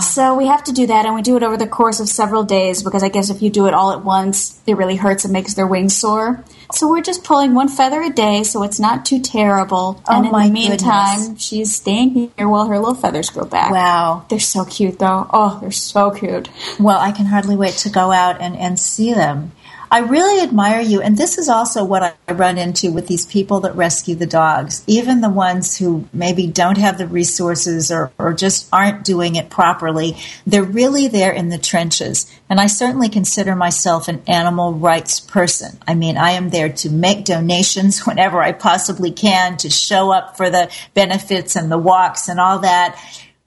So 0.00 0.34
we 0.34 0.46
have 0.46 0.64
to 0.64 0.72
do 0.72 0.86
that, 0.88 1.06
and 1.06 1.14
we 1.14 1.22
do 1.22 1.36
it 1.36 1.42
over 1.42 1.56
the 1.56 1.66
course 1.66 2.00
of 2.00 2.08
several 2.08 2.44
days 2.44 2.82
because 2.82 3.02
I 3.02 3.08
guess 3.08 3.30
if 3.30 3.40
you 3.40 3.50
do 3.50 3.66
it 3.66 3.74
all 3.74 3.92
at 3.92 4.04
once, 4.04 4.60
it 4.66 4.76
really 4.76 4.96
hurts 4.96 5.24
and 5.24 5.32
makes 5.32 5.54
their 5.54 5.66
wings 5.66 5.96
sore. 5.96 6.44
So 6.72 6.88
we're 6.88 7.02
just 7.02 7.24
pulling 7.24 7.54
one 7.54 7.68
feather 7.68 8.00
a 8.02 8.10
day, 8.10 8.42
so 8.42 8.62
it's 8.62 8.78
not 8.78 9.04
too 9.04 9.20
terrible. 9.20 10.02
Oh, 10.08 10.16
and 10.16 10.26
in 10.26 10.32
the 10.32 10.50
meantime, 10.50 11.20
goodness. 11.20 11.42
she's 11.42 11.74
staying 11.74 12.32
here 12.36 12.48
while 12.48 12.66
her 12.66 12.78
little 12.78 12.94
feathers 12.94 13.30
grow 13.30 13.44
back. 13.44 13.72
Wow. 13.72 14.26
They're 14.28 14.38
so 14.38 14.64
cute, 14.64 14.98
though. 14.98 15.26
Oh, 15.32 15.58
they're 15.60 15.72
so 15.72 16.10
cute. 16.10 16.48
Well, 16.78 16.98
I 16.98 17.12
can 17.12 17.26
hardly 17.26 17.56
wait 17.56 17.74
to 17.78 17.90
go 17.90 18.12
out 18.12 18.40
and, 18.40 18.56
and 18.56 18.78
see 18.78 19.14
them. 19.14 19.52
I 19.92 20.00
really 20.00 20.40
admire 20.44 20.80
you, 20.80 21.00
and 21.00 21.16
this 21.16 21.36
is 21.36 21.48
also 21.48 21.82
what 21.82 22.16
I 22.28 22.32
run 22.32 22.58
into 22.58 22.92
with 22.92 23.08
these 23.08 23.26
people 23.26 23.58
that 23.60 23.74
rescue 23.74 24.14
the 24.14 24.26
dogs, 24.26 24.84
even 24.86 25.20
the 25.20 25.28
ones 25.28 25.76
who 25.76 26.08
maybe 26.12 26.46
don't 26.46 26.78
have 26.78 26.96
the 26.96 27.08
resources 27.08 27.90
or, 27.90 28.12
or 28.16 28.32
just 28.32 28.68
aren't 28.72 29.04
doing 29.04 29.34
it 29.34 29.50
properly. 29.50 30.16
They're 30.46 30.62
really 30.62 31.08
there 31.08 31.32
in 31.32 31.48
the 31.48 31.58
trenches. 31.58 32.30
And 32.48 32.60
I 32.60 32.68
certainly 32.68 33.08
consider 33.08 33.56
myself 33.56 34.06
an 34.06 34.22
animal 34.28 34.74
rights 34.74 35.18
person. 35.18 35.76
I 35.88 35.94
mean, 35.94 36.16
I 36.16 36.32
am 36.32 36.50
there 36.50 36.68
to 36.68 36.90
make 36.90 37.24
donations 37.24 38.00
whenever 38.06 38.40
I 38.40 38.52
possibly 38.52 39.10
can, 39.10 39.56
to 39.56 39.70
show 39.70 40.12
up 40.12 40.36
for 40.36 40.50
the 40.50 40.70
benefits 40.94 41.56
and 41.56 41.70
the 41.70 41.78
walks 41.78 42.28
and 42.28 42.38
all 42.38 42.60
that. 42.60 42.96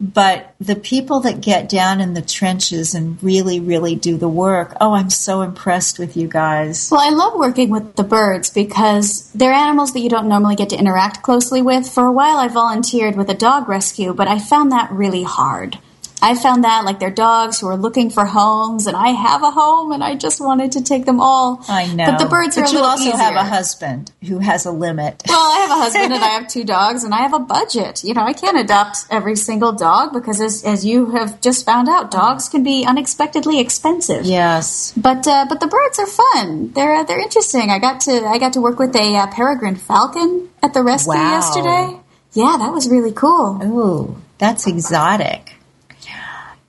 But 0.04 0.54
the 0.60 0.76
people 0.76 1.22
that 1.22 1.40
get 1.40 1.70
down 1.70 2.02
in 2.02 2.14
the 2.14 2.22
trenches 2.22 2.94
and 2.94 3.24
really, 3.24 3.62
really 3.62 3.96
do 3.96 4.18
the 4.18 4.28
work, 4.28 4.76
oh, 4.82 4.92
I'm 4.92 5.10
so 5.10 5.44
impressed 5.44 5.98
with 5.98 6.18
you 6.18 6.28
guys. 6.28 6.90
Well, 6.92 7.00
I 7.00 7.16
love 7.16 7.36
working 7.36 7.70
with 7.70 7.96
the 7.96 8.04
birds 8.04 8.50
because 8.50 9.32
they're 9.32 9.54
animals 9.54 9.94
that 9.94 10.02
you 10.02 10.10
don't 10.10 10.28
normally 10.28 10.58
get 10.58 10.72
to 10.72 10.78
interact 10.78 11.24
closely 11.24 11.62
with. 11.62 11.88
For 11.88 12.06
a 12.06 12.12
while, 12.12 12.36
I 12.36 12.50
volunteered 12.50 13.16
with 13.16 13.30
a 13.30 13.34
dog 13.34 13.70
rescue, 13.70 14.14
but 14.14 14.28
I 14.28 14.40
found 14.40 14.74
that 14.74 14.92
really 14.92 15.24
hard. 15.24 15.80
I 16.24 16.36
found 16.36 16.64
that 16.64 16.86
like 16.86 17.00
they're 17.00 17.12
dogs 17.12 17.60
who 17.60 17.68
are 17.68 17.76
looking 17.78 18.10
for 18.10 18.24
homes, 18.26 18.88
and 18.88 18.96
I 18.96 19.10
have 19.10 19.44
a 19.44 19.52
home, 19.52 19.92
and 19.92 20.02
I 20.04 20.16
just 20.16 20.40
wanted 20.40 20.72
to 20.74 20.82
take 20.82 21.06
them 21.06 21.20
all. 21.20 21.64
I 21.68 21.94
know. 21.94 22.06
but 22.06 22.18
the 22.18 22.26
birds 22.28 22.58
are 22.58 22.62
But 22.64 22.72
you 22.72 22.80
also 22.80 23.04
easier. 23.04 23.18
have 23.18 23.36
a 23.36 23.44
husband 23.44 24.12
who 24.28 24.40
has 24.40 24.66
a 24.66 24.72
limit. 24.72 25.22
Well, 25.28 25.38
I 25.40 25.58
have 25.68 25.72
a 25.78 25.82
husband 25.84 26.14
and 26.14 26.24
I 26.24 26.28
have 26.38 26.48
two 26.48 26.64
dogs 26.64 27.04
and 27.04 27.14
I 27.14 27.22
have 27.22 27.34
a 27.34 27.40
budget. 27.40 28.04
You 28.04 28.14
know, 28.14 28.24
I 28.24 28.34
can't 28.34 28.58
adopt 28.58 29.06
every 29.12 29.36
single 29.36 29.74
dog 29.74 30.14
because, 30.14 30.40
as, 30.40 30.64
as 30.64 30.86
you 30.86 31.12
have 31.12 31.42
just 31.42 31.66
found 31.66 31.90
out, 31.90 32.10
dogs 32.10 32.48
can 32.50 32.64
be 32.64 32.86
unexpectedly 32.86 33.60
expensive. 33.60 34.26
Yes. 34.26 34.94
But 34.96 35.28
uh, 35.28 35.46
but 35.50 35.60
the 35.60 35.68
birds 35.68 36.00
are 36.00 36.08
fun. 36.08 36.72
They're 36.74 36.96
uh, 36.96 37.04
they're 37.04 37.20
interesting. 37.20 37.70
I 37.70 37.80
got 37.80 38.00
to 38.08 38.26
I 38.26 38.38
got 38.40 38.54
to 38.54 38.62
work 38.62 38.80
with 38.80 38.96
a 38.96 39.16
uh, 39.18 39.28
peregrine 39.28 39.76
falcon 39.76 40.50
at 40.64 40.74
the 40.74 40.84
rescue 40.84 41.14
Wow. 41.16 41.32
yesterday. 41.32 42.00
Yeah, 42.34 42.56
that 42.60 42.72
was 42.72 42.88
really 42.90 43.12
cool. 43.12 43.60
Ooh, 43.64 44.16
that's 44.38 44.66
exotic. 44.68 45.56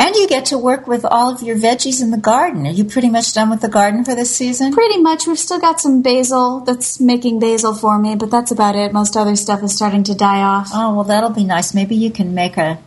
And 0.05 0.15
you 0.17 0.29
get 0.29 0.45
to 0.47 0.59
work 0.59 0.87
with 0.87 1.07
all 1.07 1.33
of 1.33 1.43
your 1.43 1.57
veggies 1.57 2.03
in 2.03 2.11
the 2.11 2.19
garden. 2.19 2.67
Are 2.67 2.71
you 2.71 2.85
pretty 2.85 3.09
much 3.09 3.33
done 3.33 3.49
with 3.49 3.63
the 3.63 3.71
garden 3.71 4.05
for 4.05 4.15
this 4.15 4.37
season? 4.37 4.71
Pretty 4.71 5.01
much, 5.01 5.27
we've 5.27 5.39
still 5.39 5.59
got 5.59 5.81
some 5.81 6.03
basil 6.03 6.61
that's 6.61 7.01
making 7.01 7.39
basil 7.39 7.75
for 7.75 7.99
me, 7.99 8.15
but 8.15 8.31
that's 8.31 8.51
about 8.51 8.77
it. 8.77 8.93
Most 8.93 9.17
other 9.17 9.35
stuff 9.35 9.63
is 9.63 9.75
starting 9.75 10.05
to 10.05 10.15
die 10.15 10.43
off. 10.43 10.69
Oh, 10.75 10.95
well, 10.95 11.05
that'll 11.05 11.31
be 11.31 11.45
nice. 11.45 11.73
Maybe 11.73 11.97
you 11.97 12.11
can 12.11 12.35
make 12.35 12.59
a 12.59 12.79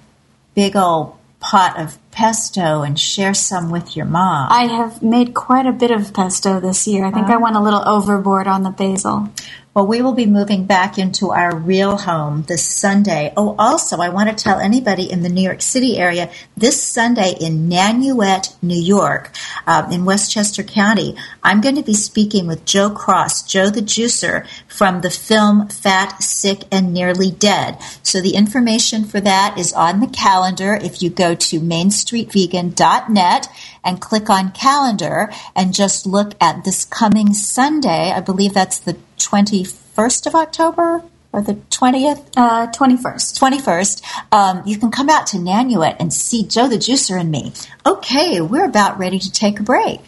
big 0.54 0.76
old 0.76 1.16
pot 1.40 1.80
of 1.80 1.98
pesto 2.12 2.84
and 2.84 3.00
share 3.00 3.34
some 3.34 3.72
with 3.72 3.96
your 3.96 4.06
mom. 4.06 4.52
I 4.52 4.68
have 4.68 5.02
made 5.02 5.34
quite 5.34 5.66
a 5.66 5.72
bit 5.72 5.90
of 5.90 6.14
pesto 6.14 6.60
this 6.60 6.88
year. 6.88 7.04
I 7.04 7.10
think 7.10 7.30
I 7.30 7.38
went 7.38 7.56
a 7.56 7.62
little 7.62 7.82
overboard 7.88 8.48
on 8.48 8.62
the 8.62 8.70
basil. 8.70 9.30
Well, 9.78 9.86
we 9.86 10.02
will 10.02 10.14
be 10.14 10.26
moving 10.26 10.66
back 10.66 10.98
into 10.98 11.30
our 11.30 11.56
real 11.56 11.98
home 11.98 12.42
this 12.48 12.66
Sunday. 12.66 13.32
Oh, 13.38 13.56
also, 13.60 13.98
I 13.98 14.10
want 14.10 14.28
to 14.28 14.44
tell 14.44 14.60
anybody 14.60 15.04
in 15.04 15.22
the 15.22 15.30
New 15.30 15.44
York 15.44 15.62
City 15.62 16.00
area 16.00 16.32
this 16.58 16.82
Sunday 16.82 17.36
in 17.40 17.70
Nanuet, 17.70 18.56
New 18.64 18.82
York, 18.82 19.30
uh, 19.68 19.88
in 19.92 20.04
Westchester 20.04 20.64
County, 20.64 21.16
I'm 21.44 21.62
going 21.62 21.76
to 21.76 21.84
be 21.84 21.94
speaking 21.94 22.48
with 22.48 22.66
Joe 22.66 22.90
Cross, 22.90 23.44
Joe 23.44 23.70
the 23.70 23.84
Juicer, 23.84 24.48
from 24.68 25.02
the 25.02 25.12
film 25.12 25.68
Fat, 25.68 26.24
Sick, 26.24 26.64
and 26.72 26.92
Nearly 26.92 27.30
Dead. 27.30 27.78
So 28.02 28.20
the 28.20 28.34
information 28.34 29.06
for 29.06 29.22
that 29.22 29.60
is 29.60 29.74
on 29.74 30.00
the 30.00 30.08
calendar 30.08 30.74
if 30.74 31.04
you 31.04 31.12
go 31.12 31.36
to 31.36 31.60
mainstreetvegan.net 31.60 33.48
and 33.84 34.02
click 34.02 34.28
on 34.28 34.54
calendar 34.54 35.30
and 35.56 35.72
just 35.72 36.08
look 36.08 36.34
at 36.42 36.64
this 36.64 36.84
coming 36.84 37.36
Sunday. 37.36 38.12
I 38.12 38.22
believe 38.22 38.56
that's 38.56 38.80
the 38.80 38.98
21st 39.18 40.28
of 40.28 40.36
October 40.36 41.04
or 41.34 41.42
the 41.42 41.54
20th. 41.54 42.24
Uh, 42.36 42.68
21st. 42.68 43.40
21st, 43.40 44.04
um, 44.32 44.64
you 44.66 44.78
can 44.78 44.92
come 44.92 45.10
out 45.10 45.28
to 45.28 45.38
Nanuet 45.38 45.98
and 46.00 46.14
see 46.14 46.44
Joe 46.44 46.68
the 46.68 46.78
Juicer 46.78 47.20
and 47.20 47.30
me. 47.30 47.52
Okay, 47.86 48.42
we're 48.42 48.66
about 48.66 48.98
ready 48.98 49.20
to 49.20 49.32
take 49.32 49.60
a 49.60 49.64
break 49.64 50.00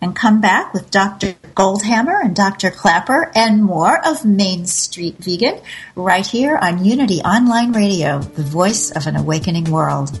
and 0.00 0.14
come 0.14 0.40
back 0.40 0.72
with 0.72 0.90
Dr. 0.90 1.32
Goldhamer 1.54 2.24
and 2.24 2.34
Dr. 2.34 2.70
Klaper 2.70 3.32
and 3.34 3.62
more 3.62 3.98
of 4.06 4.24
Main 4.24 4.66
Street 4.66 5.16
Vegan 5.18 5.60
right 5.96 6.26
here 6.26 6.56
on 6.56 6.84
Unity 6.84 7.20
Online 7.20 7.72
Radio, 7.72 8.20
the 8.20 8.42
voice 8.42 8.90
of 8.92 9.06
an 9.06 9.16
awakening 9.16 9.70
world. 9.70 10.20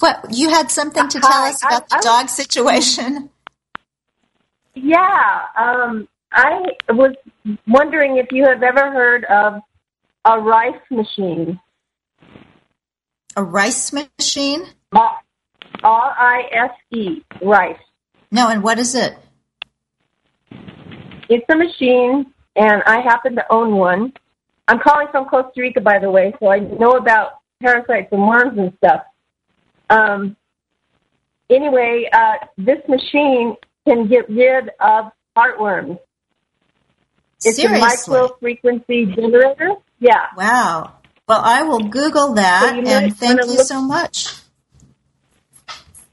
What 0.00 0.26
you 0.32 0.50
had 0.50 0.72
something 0.72 1.08
to 1.08 1.20
tell 1.20 1.30
Hi. 1.30 1.50
us 1.50 1.62
about 1.62 1.84
I- 1.84 1.86
the 1.88 1.96
I- 1.98 2.00
dog 2.00 2.28
situation? 2.30 3.30
Yeah, 4.74 5.40
um, 5.56 6.08
I 6.32 6.62
was 6.88 7.14
wondering 7.68 8.16
if 8.16 8.32
you 8.32 8.44
have 8.44 8.64
ever 8.64 8.90
heard 8.90 9.24
of 9.26 9.62
a 10.28 10.38
Rife 10.38 10.82
machine. 10.90 11.58
A 13.34 13.42
Rife 13.42 13.92
machine? 13.92 14.66
R 14.92 15.14
I 15.82 16.42
F 16.52 16.72
E, 16.92 17.22
Rife. 17.42 17.78
No, 18.30 18.48
and 18.48 18.62
what 18.62 18.78
is 18.78 18.94
it? 18.94 19.16
It's 21.30 21.46
a 21.50 21.56
machine, 21.56 22.26
and 22.56 22.82
I 22.84 23.00
happen 23.00 23.36
to 23.36 23.44
own 23.50 23.76
one. 23.76 24.12
I'm 24.66 24.78
calling 24.80 25.08
from 25.10 25.24
Costa 25.26 25.60
Rica, 25.60 25.80
by 25.80 25.98
the 25.98 26.10
way, 26.10 26.34
so 26.40 26.48
I 26.48 26.58
know 26.58 26.92
about 26.92 27.38
parasites 27.62 28.08
and 28.12 28.20
worms 28.20 28.58
and 28.58 28.72
stuff. 28.76 29.02
Um, 29.88 30.36
anyway, 31.48 32.08
uh, 32.12 32.34
this 32.58 32.78
machine 32.86 33.56
can 33.86 34.08
get 34.08 34.28
rid 34.28 34.70
of 34.80 35.06
heartworms. 35.36 35.98
It's 37.44 37.56
Seriously? 37.56 37.78
a 37.78 37.80
micro 37.80 38.36
frequency 38.40 39.06
generator. 39.06 39.76
Yeah. 40.00 40.26
Wow. 40.36 40.92
Well, 41.26 41.40
I 41.44 41.62
will 41.62 41.80
Google 41.80 42.34
that, 42.34 42.70
So 42.70 42.74
you 42.76 42.86
and 42.86 43.16
thank 43.16 43.40
you 43.44 43.56
look- 43.56 43.66
so 43.66 43.82
much. 43.82 44.34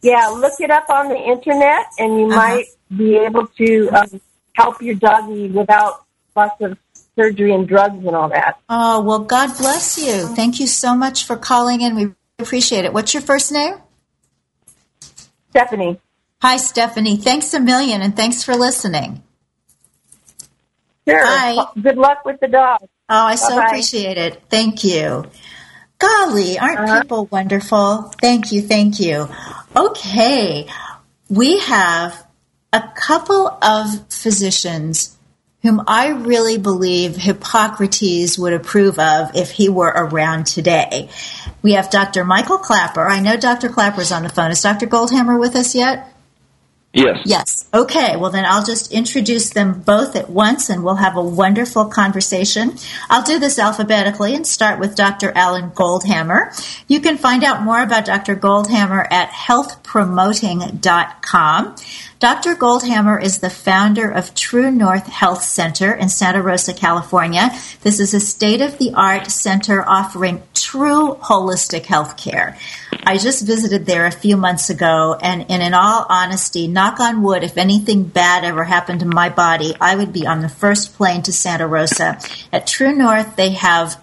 Yeah, 0.01 0.27
look 0.27 0.53
it 0.59 0.69
up 0.69 0.89
on 0.89 1.09
the 1.09 1.17
internet, 1.17 1.87
and 1.97 2.19
you 2.19 2.27
Uh-huh. 2.27 2.35
might 2.35 2.65
be 2.95 3.15
able 3.17 3.47
to 3.47 3.89
um, 3.89 4.21
help 4.53 4.81
your 4.81 4.93
doggy 4.95 5.47
without 5.49 6.03
lots 6.35 6.61
of 6.61 6.77
surgery 7.15 7.53
and 7.53 7.67
drugs 7.67 8.05
and 8.05 8.15
all 8.15 8.29
that. 8.29 8.59
Oh, 8.69 9.01
well, 9.01 9.19
God 9.19 9.57
bless 9.57 9.97
you. 9.97 10.27
Thank 10.27 10.59
you 10.59 10.67
so 10.67 10.93
much 10.95 11.25
for 11.25 11.35
calling 11.37 11.81
in. 11.81 11.95
We 11.95 12.11
appreciate 12.37 12.85
it. 12.85 12.93
What's 12.93 13.13
your 13.15 13.23
first 13.23 13.51
name? 13.51 13.75
Stephanie. 15.49 15.99
Hi, 16.41 16.57
Stephanie. 16.57 17.17
Thanks 17.17 17.53
a 17.53 17.59
million, 17.59 18.01
and 18.01 18.15
thanks 18.15 18.43
for 18.43 18.53
listening. 18.55 19.23
Sure. 21.07 21.23
Bye. 21.23 21.65
Good 21.81 21.97
luck 21.97 22.25
with 22.25 22.39
the 22.41 22.47
dog. 22.47 22.81
Oh, 23.07 23.25
I 23.25 23.35
so 23.35 23.49
Bye-bye. 23.49 23.65
appreciate 23.65 24.17
it. 24.17 24.41
Thank 24.49 24.83
you. 24.83 25.25
Golly, 25.99 26.57
aren't 26.57 26.79
uh-huh. 26.79 27.01
people 27.01 27.25
wonderful? 27.27 28.11
Thank 28.19 28.51
you, 28.51 28.61
thank 28.61 28.99
you. 28.99 29.27
Okay, 29.75 30.67
we 31.29 31.59
have 31.59 32.25
a 32.73 32.83
couple 32.95 33.47
of 33.61 34.11
physicians 34.11 35.15
whom 35.61 35.81
I 35.87 36.09
really 36.09 36.57
believe 36.57 37.15
Hippocrates 37.15 38.37
would 38.37 38.53
approve 38.53 38.99
of 38.99 39.35
if 39.35 39.51
he 39.51 39.69
were 39.69 39.87
around 39.87 40.45
today. 40.45 41.09
We 41.61 41.73
have 41.73 41.89
Dr. 41.89 42.23
Michael 42.23 42.59
Klaper. 42.59 43.07
I 43.07 43.19
know 43.19 43.37
Dr. 43.37 43.69
Klaper's 43.69 44.11
on 44.11 44.23
the 44.23 44.29
phone. 44.29 44.51
Is 44.51 44.61
Dr. 44.61 44.85
Goldhamer 44.87 45.39
with 45.39 45.55
us 45.55 45.73
yet? 45.73 46.14
Yes. 46.95 47.21
Yes. 47.25 47.65
Okay. 47.73 48.15
Well, 48.15 48.31
then 48.31 48.45
I'll 48.45 48.63
just 48.63 48.93
introduce 48.93 49.49
them 49.49 49.81
both 49.81 50.15
at 50.15 50.29
once 50.29 50.69
and 50.69 50.81
we'll 50.81 50.95
have 50.95 51.17
a 51.17 51.23
wonderful 51.23 51.83
conversation. 51.85 52.77
I'll 53.09 53.23
do 53.23 53.37
this 53.37 53.59
alphabetically 53.59 54.33
and 54.33 54.47
start 54.47 54.79
with 54.79 54.95
Dr. 54.95 55.33
Alan 55.35 55.71
Goldhamer. 55.71 56.53
You 56.87 57.01
can 57.01 57.17
find 57.17 57.43
out 57.43 57.63
more 57.63 57.83
about 57.83 58.05
Dr. 58.05 58.37
Goldhamer 58.37 59.05
at 59.11 59.29
healthpromoting.com. 59.29 61.75
Dr. 62.19 62.55
Goldhamer 62.55 63.21
is 63.21 63.39
the 63.39 63.49
founder 63.49 64.09
of 64.09 64.33
True 64.33 64.71
North 64.71 65.05
Health 65.07 65.43
Center 65.43 65.93
in 65.93 66.07
Santa 66.07 66.41
Rosa, 66.41 66.73
California. 66.73 67.49
This 67.81 67.99
is 67.99 68.13
a 68.13 68.21
state 68.21 68.61
of 68.61 68.77
the 68.77 68.93
art 68.93 69.29
center 69.29 69.83
offering 69.85 70.41
true 70.53 71.15
holistic 71.15 71.85
health 71.85 72.15
care. 72.15 72.57
I 73.03 73.17
just 73.17 73.45
visited 73.45 73.85
there 73.85 74.05
a 74.05 74.11
few 74.11 74.37
months 74.37 74.69
ago, 74.69 75.17
and, 75.21 75.45
and 75.51 75.61
in 75.61 75.73
all 75.73 76.05
honesty, 76.07 76.69
knock 76.69 77.01
on 77.01 77.21
wood, 77.21 77.43
if 77.43 77.57
anything 77.57 78.03
bad 78.03 78.45
ever 78.45 78.63
happened 78.63 79.01
to 79.01 79.05
my 79.05 79.27
body, 79.27 79.75
I 79.81 79.97
would 79.97 80.13
be 80.13 80.25
on 80.25 80.41
the 80.41 80.49
first 80.49 80.95
plane 80.95 81.21
to 81.23 81.33
Santa 81.33 81.67
Rosa. 81.67 82.17
At 82.53 82.65
True 82.65 82.95
North, 82.95 83.35
they 83.35 83.51
have 83.51 84.01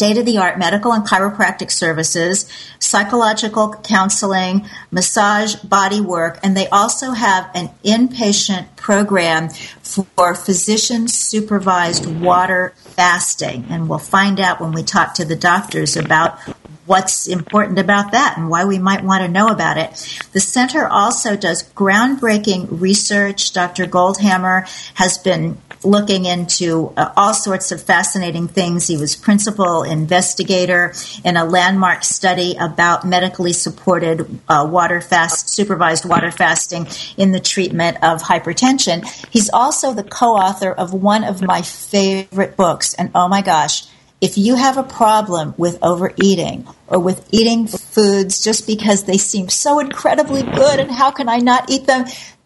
state 0.00 0.16
of 0.16 0.24
the 0.24 0.38
art 0.38 0.58
medical 0.58 0.92
and 0.92 1.06
chiropractic 1.06 1.70
services, 1.70 2.50
psychological 2.78 3.74
counseling, 3.74 4.66
massage, 4.90 5.56
body 5.56 6.00
work, 6.00 6.38
and 6.42 6.56
they 6.56 6.66
also 6.68 7.10
have 7.10 7.50
an 7.54 7.68
inpatient 7.84 8.74
program 8.76 9.50
for 9.82 10.34
physician 10.34 11.06
supervised 11.06 12.06
water 12.18 12.72
fasting. 12.78 13.66
And 13.68 13.90
we'll 13.90 13.98
find 13.98 14.40
out 14.40 14.58
when 14.58 14.72
we 14.72 14.84
talk 14.84 15.12
to 15.16 15.26
the 15.26 15.36
doctors 15.36 15.98
about 15.98 16.38
what's 16.86 17.28
important 17.28 17.78
about 17.78 18.12
that 18.12 18.38
and 18.38 18.48
why 18.48 18.64
we 18.64 18.78
might 18.78 19.04
want 19.04 19.22
to 19.22 19.28
know 19.28 19.48
about 19.48 19.76
it. 19.76 19.90
The 20.32 20.40
center 20.40 20.88
also 20.88 21.36
does 21.36 21.62
groundbreaking 21.74 22.68
research. 22.80 23.52
Dr. 23.52 23.84
Goldhamer 23.84 24.66
has 24.94 25.18
been 25.18 25.58
looking 25.82 26.24
into 26.24 26.92
uh, 26.96 27.12
all 27.16 27.34
sorts 27.34 27.72
of 27.72 27.82
fascinating 27.82 28.48
things. 28.48 28.86
He 28.86 28.96
was 28.96 29.16
principal 29.16 29.82
investigator 29.82 30.92
in 31.24 31.36
a 31.36 31.44
landmark 31.44 32.04
study 32.04 32.56
about 32.58 33.06
medically 33.06 33.52
supported 33.52 34.40
uh, 34.48 34.68
water 34.70 35.00
fast, 35.00 35.48
supervised 35.48 36.04
water 36.04 36.30
fasting 36.30 36.86
in 37.16 37.32
the 37.32 37.40
treatment 37.40 37.96
of 38.02 38.22
hypertension. 38.22 39.04
He's 39.30 39.50
also 39.50 39.94
the 39.94 40.04
co-author 40.04 40.72
of 40.72 40.92
one 40.92 41.24
of 41.24 41.42
my 41.42 41.62
favorite 41.62 42.56
books, 42.56 42.94
and 42.94 43.10
oh 43.14 43.28
my 43.28 43.42
gosh, 43.42 43.86
if 44.20 44.36
you 44.36 44.54
have 44.54 44.76
a 44.76 44.82
problem 44.82 45.54
with 45.56 45.78
overeating 45.82 46.66
or 46.86 46.98
with 46.98 47.26
eating 47.32 47.66
foods 47.66 48.44
just 48.44 48.66
because 48.66 49.04
they 49.04 49.16
seem 49.16 49.48
so 49.48 49.78
incredibly 49.78 50.42
good 50.42 50.78
and 50.78 50.90
how 50.90 51.10
can 51.10 51.28
I 51.28 51.38
not 51.38 51.70
eat 51.70 51.86
them, 51.86 52.04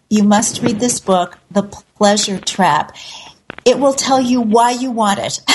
you 0.08 0.22
must 0.22 0.62
read 0.62 0.78
this 0.78 1.00
book, 1.00 1.38
The 1.50 1.64
Pleasure 1.96 2.38
Trap. 2.38 2.96
It 3.64 3.78
will 3.78 3.94
tell 3.94 4.20
you 4.20 4.40
why 4.40 4.72
you 4.72 4.90
want 4.90 5.18
it. 5.18 5.40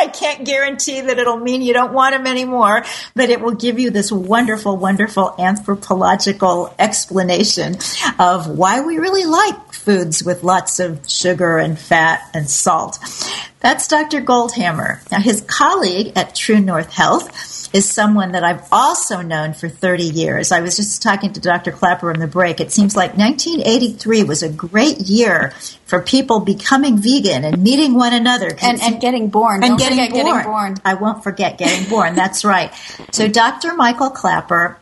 I 0.00 0.06
can't 0.06 0.46
guarantee 0.46 1.02
that 1.02 1.18
it'll 1.18 1.36
mean 1.36 1.60
you 1.60 1.74
don't 1.74 1.92
want 1.92 2.14
them 2.14 2.26
anymore, 2.26 2.84
but 3.14 3.28
it 3.28 3.40
will 3.40 3.54
give 3.54 3.78
you 3.78 3.90
this 3.90 4.10
wonderful, 4.10 4.76
wonderful 4.76 5.34
anthropological 5.38 6.74
explanation 6.78 7.76
of 8.18 8.46
why 8.46 8.80
we 8.80 8.96
really 8.96 9.24
like 9.24 9.69
foods 9.80 10.22
with 10.22 10.42
lots 10.42 10.78
of 10.78 11.08
sugar 11.08 11.58
and 11.58 11.78
fat 11.78 12.28
and 12.34 12.48
salt. 12.48 12.98
That's 13.60 13.88
Dr. 13.88 14.20
Goldhamer. 14.22 15.10
Now, 15.10 15.20
his 15.20 15.42
colleague 15.42 16.12
at 16.16 16.34
True 16.34 16.60
North 16.60 16.92
Health 16.92 17.74
is 17.74 17.88
someone 17.88 18.32
that 18.32 18.42
I've 18.42 18.66
also 18.72 19.22
known 19.22 19.52
for 19.52 19.68
30 19.68 20.04
years. 20.04 20.50
I 20.50 20.60
was 20.60 20.76
just 20.76 21.02
talking 21.02 21.32
to 21.34 21.40
Dr. 21.40 21.70
Klaper 21.70 22.10
in 22.10 22.18
the 22.18 22.26
break. 22.26 22.60
It 22.60 22.72
seems 22.72 22.96
like 22.96 23.16
1983 23.16 24.24
was 24.24 24.42
a 24.42 24.48
great 24.48 24.98
year 25.00 25.50
for 25.84 26.00
people 26.00 26.40
becoming 26.40 26.98
vegan 26.98 27.44
and 27.44 27.62
meeting 27.62 27.94
one 27.94 28.12
another. 28.12 28.50
And, 28.60 28.80
and 28.80 29.00
getting 29.00 29.28
born. 29.28 29.62
And 29.62 29.78
getting 29.78 29.98
born. 29.98 30.10
getting 30.10 30.42
born. 30.42 30.76
I 30.84 30.94
won't 30.94 31.22
forget 31.22 31.58
getting 31.58 31.88
born. 31.88 32.14
That's 32.14 32.44
right. 32.44 32.72
So 33.12 33.28
Dr. 33.28 33.74
Michael 33.74 34.10
Klaper 34.10 34.78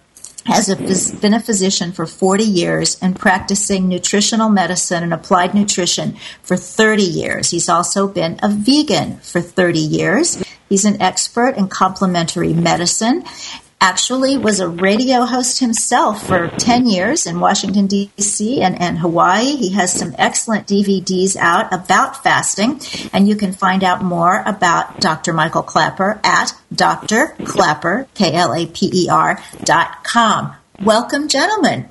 has 0.49 0.71
a, 0.71 1.21
been 1.21 1.35
a 1.35 1.41
physician 1.41 1.93
for 1.93 2.07
40 2.07 2.43
years 2.43 2.99
and 3.03 3.15
practicing 3.15 3.87
nutritional 3.87 4.49
medicine 4.49 5.03
and 5.03 5.13
applied 5.13 5.55
nutrition 5.55 6.17
for 6.43 6.57
30 6.57 7.03
years. 7.03 7.51
He's 7.51 7.69
also 7.69 8.09
been 8.09 8.41
a 8.43 8.49
vegan 8.49 9.19
for 9.19 9.43
30 9.43 9.79
years. 9.79 10.43
He's 10.69 10.87
an 10.87 11.01
expert 11.03 11.57
in 11.57 11.69
complementary 11.69 12.55
medicine. 12.55 13.25
Actually, 13.81 14.37
was 14.37 14.59
a 14.59 14.69
radio 14.69 15.25
host 15.25 15.61
himself 15.61 16.27
for 16.27 16.49
10 16.49 16.87
years 16.87 17.27
in 17.27 17.39
Washington, 17.39 17.87
D.C. 17.87 18.61
And, 18.61 18.81
and 18.81 18.99
Hawaii. 18.99 19.55
He 19.55 19.71
has 19.71 19.93
some 19.93 20.17
excellent 20.19 20.67
DVDs 20.67 21.37
out 21.37 21.73
about 21.73 22.21
fasting, 22.25 22.81
and 23.13 23.29
you 23.29 23.37
can 23.37 23.53
find 23.53 23.85
out 23.85 24.03
more 24.03 24.43
about 24.45 25.01
Dr. 25.01 25.33
Michael 25.33 25.63
Klaper 25.63 26.21
at 26.25 26.55
Dr. 26.75 27.37
Klaper, 27.45 28.09
K 28.15 28.35
L 28.35 28.53
A 28.53 28.67
P 28.67 28.91
E 28.93 29.09
R 29.09 29.41
dot 29.63 30.03
com. 30.03 30.55
Welcome, 30.83 31.29
gentlemen. 31.29 31.89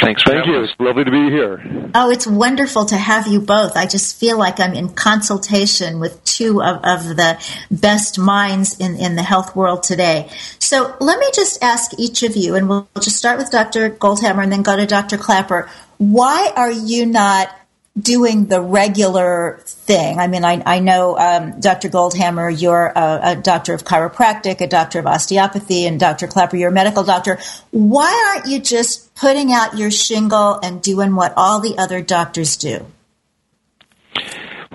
Thanks. 0.00 0.22
Thank 0.22 0.46
you. 0.46 0.62
It's 0.62 0.72
lovely 0.78 1.04
to 1.04 1.10
be 1.10 1.30
here. 1.30 1.90
Oh, 1.94 2.10
it's 2.10 2.26
wonderful 2.26 2.84
to 2.86 2.96
have 2.96 3.26
you 3.26 3.40
both. 3.40 3.76
I 3.76 3.86
just 3.86 4.18
feel 4.18 4.38
like 4.38 4.60
I'm 4.60 4.74
in 4.74 4.90
consultation 4.90 5.98
with 5.98 6.22
two 6.24 6.62
of, 6.62 6.76
of 6.84 7.16
the 7.16 7.38
best 7.70 8.18
minds 8.18 8.78
in, 8.78 8.96
in 8.96 9.16
the 9.16 9.22
health 9.22 9.56
world 9.56 9.82
today. 9.82 10.30
So 10.60 10.96
let 11.00 11.18
me 11.18 11.26
just 11.34 11.62
ask 11.62 11.98
each 11.98 12.22
of 12.22 12.36
you, 12.36 12.54
and 12.54 12.68
we'll 12.68 12.88
just 13.00 13.16
start 13.16 13.38
with 13.38 13.50
Dr. 13.50 13.90
Goldhamer 13.90 14.42
and 14.42 14.52
then 14.52 14.62
go 14.62 14.76
to 14.76 14.86
Dr. 14.86 15.18
Klaper. 15.18 15.68
Why 15.98 16.52
are 16.54 16.70
you 16.70 17.06
not 17.06 17.48
doing 17.98 18.46
the 18.46 18.60
regular 18.60 19.60
thing. 19.66 20.18
I 20.18 20.26
mean, 20.26 20.44
I, 20.44 20.62
I 20.64 20.78
know 20.78 21.18
um, 21.18 21.60
Dr. 21.60 21.90
Goldhamer, 21.90 22.48
you're 22.58 22.86
a, 22.86 23.20
a, 23.22 23.36
doctor 23.36 23.74
of 23.74 23.84
chiropractic, 23.84 24.62
a 24.62 24.66
doctor 24.66 24.98
of 24.98 25.06
osteopathy, 25.06 25.86
and 25.86 26.00
Dr. 26.00 26.26
Klaper, 26.26 26.56
you're 26.56 26.70
a 26.70 26.72
medical 26.72 27.04
doctor. 27.04 27.38
Why 27.70 28.32
aren't 28.32 28.46
you 28.46 28.60
just 28.60 29.14
putting 29.14 29.52
out 29.52 29.76
your 29.76 29.90
shingle 29.90 30.58
and 30.62 30.80
doing 30.80 31.14
what 31.14 31.34
all 31.36 31.60
the 31.60 31.76
other 31.76 32.00
doctors 32.00 32.56
do? 32.56 32.86